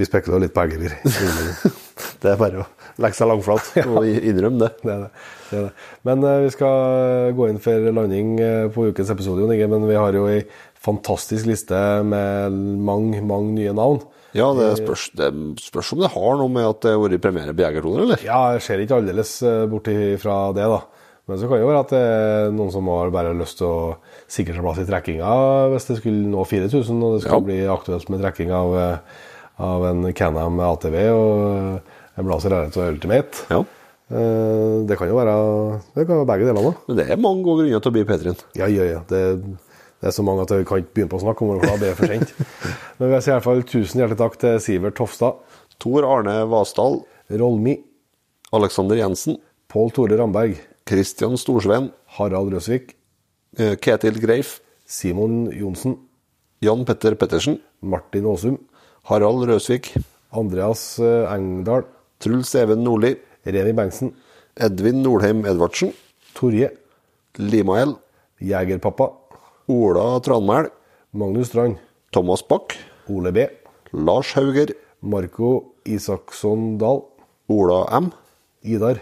[0.00, 0.96] Vi spekulerer litt på elgevir.
[2.22, 2.66] Det er bare å
[3.02, 4.70] legge seg langflat og innrømme det.
[4.84, 5.10] Det er det.
[5.50, 5.72] det, er det.
[6.08, 9.68] Men uh, vi skal gå inn for landing eh, på ukens episode, Jon Inge.
[9.72, 10.42] Men vi har jo ei
[10.80, 11.76] fantastisk liste
[12.08, 12.54] med
[12.86, 14.00] mange, mange nye navn.
[14.36, 15.28] Ja, det spørs, det
[15.58, 18.22] spørs om det har noe med at det har vært premiere på Jegertoner, eller?
[18.22, 20.78] Ja, jeg ser ikke aldeles eh, bort ifra det, da.
[21.28, 23.68] Men så kan det jo være at det er noen som har bare lyst til
[23.68, 23.82] å
[24.30, 25.34] sikre seg plass i trekkinga
[25.70, 27.44] hvis det skulle nå 4000 og det skulle Ja.
[27.46, 28.74] bli aktuelt med trekking av,
[29.62, 31.92] av en Canham ATV og
[32.26, 33.44] Blazer R1 Ultimate.
[33.50, 33.60] Ja.
[34.10, 35.34] Eh, Det kan jo være,
[35.94, 36.72] det kan være begge delene.
[36.88, 38.40] Men det er mange gode grunner til å bli P3-en.
[38.58, 39.02] Ja, ja, ja.
[39.08, 39.20] Det,
[40.00, 41.70] det er så mange at jeg kan ikke begynne på å snakke om det, for
[41.70, 42.34] da blir det for sent.
[42.98, 45.38] Men vi sier i hvert fall tusen hjertelig takk til Sivert Tofstad,
[45.80, 47.76] Tor Arne Vasdal, Rolmi,
[48.56, 49.38] Alexander Jensen,
[49.70, 50.56] Pål Tore Ramberg,
[50.90, 52.96] Kristian Storsveen, Harald Røsvik,
[53.60, 54.56] eh, Ketil Greif,
[54.90, 55.94] Simon Johnsen,
[56.60, 58.58] Jan Petter Pettersen, Martin Aasum,
[59.08, 59.92] Harald Røsvik,
[60.34, 61.86] Andreas eh, Engdahl,
[62.20, 63.16] Truls Even Nordli,
[63.46, 64.12] Reni Bengtsen,
[64.56, 65.92] Edvin Nordheim Edvardsen,
[66.34, 66.70] Torje,
[67.38, 67.96] Limael,
[68.40, 69.10] Jegerpappa,
[69.68, 70.70] Ola Tranmæl,
[71.12, 71.76] Magnus Strand,
[72.12, 72.76] Thomas Bach,
[73.08, 73.46] Ole B,
[73.92, 77.02] Lars Hauger, Marco Isaksson Dahl,
[77.48, 78.12] Ola M,
[78.62, 79.00] Idar,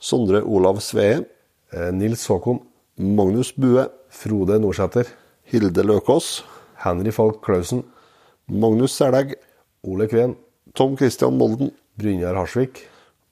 [0.00, 1.26] Sondre Olav Svee,
[1.72, 2.60] eh, Nils Håkon,
[2.96, 5.06] Magnus Bue, Frode Norsæter.
[5.46, 6.42] Hilde Løkås,
[6.82, 7.84] Henry Falk Klausen,
[8.48, 9.36] Magnus Selegg,
[9.86, 10.34] Ole Kveen,
[10.74, 12.82] Tom Christian Molden, Brynjar Harsvik,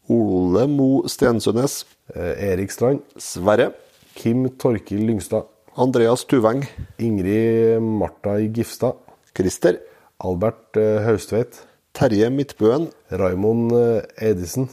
[0.08, 1.84] Ole Mo Stensønes,
[2.14, 3.72] eh, Erik Strand, Sverre,
[4.14, 5.46] Kim Torkil Lyngstad,
[5.76, 6.62] Andreas Tuveng,
[6.98, 8.94] Ingrid Marta Gifstad,
[9.34, 9.80] Christer,
[10.22, 11.60] Albert eh, Haustveit,
[11.94, 14.68] Terje Midtbøen, Raimond eh, Edisen,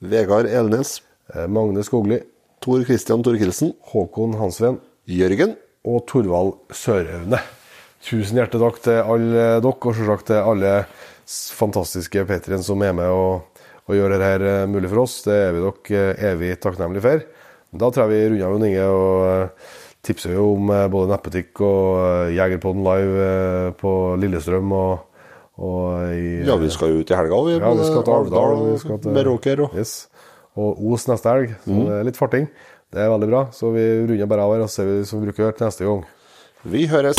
[0.00, 1.00] Vegard Elnes,
[1.48, 2.22] Magne Skogli,
[2.62, 4.78] Tor Christian Torkildsen, Håkon Hansven.
[5.08, 5.54] Jørgen,
[5.88, 7.38] og Torvald Søraune.
[8.04, 10.88] Tusen hjertelig takk til alle dere, og selvsagt til alle s-
[11.28, 15.18] fantastiske Patrien som er med og, og gjør dette eh, mulig for oss.
[15.26, 17.26] Det er vi dere eh, evig takknemlige for.
[17.78, 19.74] Da tror jeg vi runder av, Jon Inge, og eh,
[20.08, 23.28] tipser jo om både nettbutikk og Jegerpodden live
[23.80, 23.92] på
[24.22, 25.04] Lillestrøm og,
[25.58, 27.56] Og i, Ja, vi skal jo ut i helga, vi.
[27.58, 29.96] Ja, vi skal til Alvdal og skal til Meråker og yes.
[30.58, 31.56] Og Os neste helg.
[31.64, 32.46] Så det er litt farting.
[32.94, 33.42] Det er veldig bra.
[33.52, 36.06] Så vi runder bare av her og ser vi som vi bruker til neste gang.
[36.62, 37.18] Vi høres.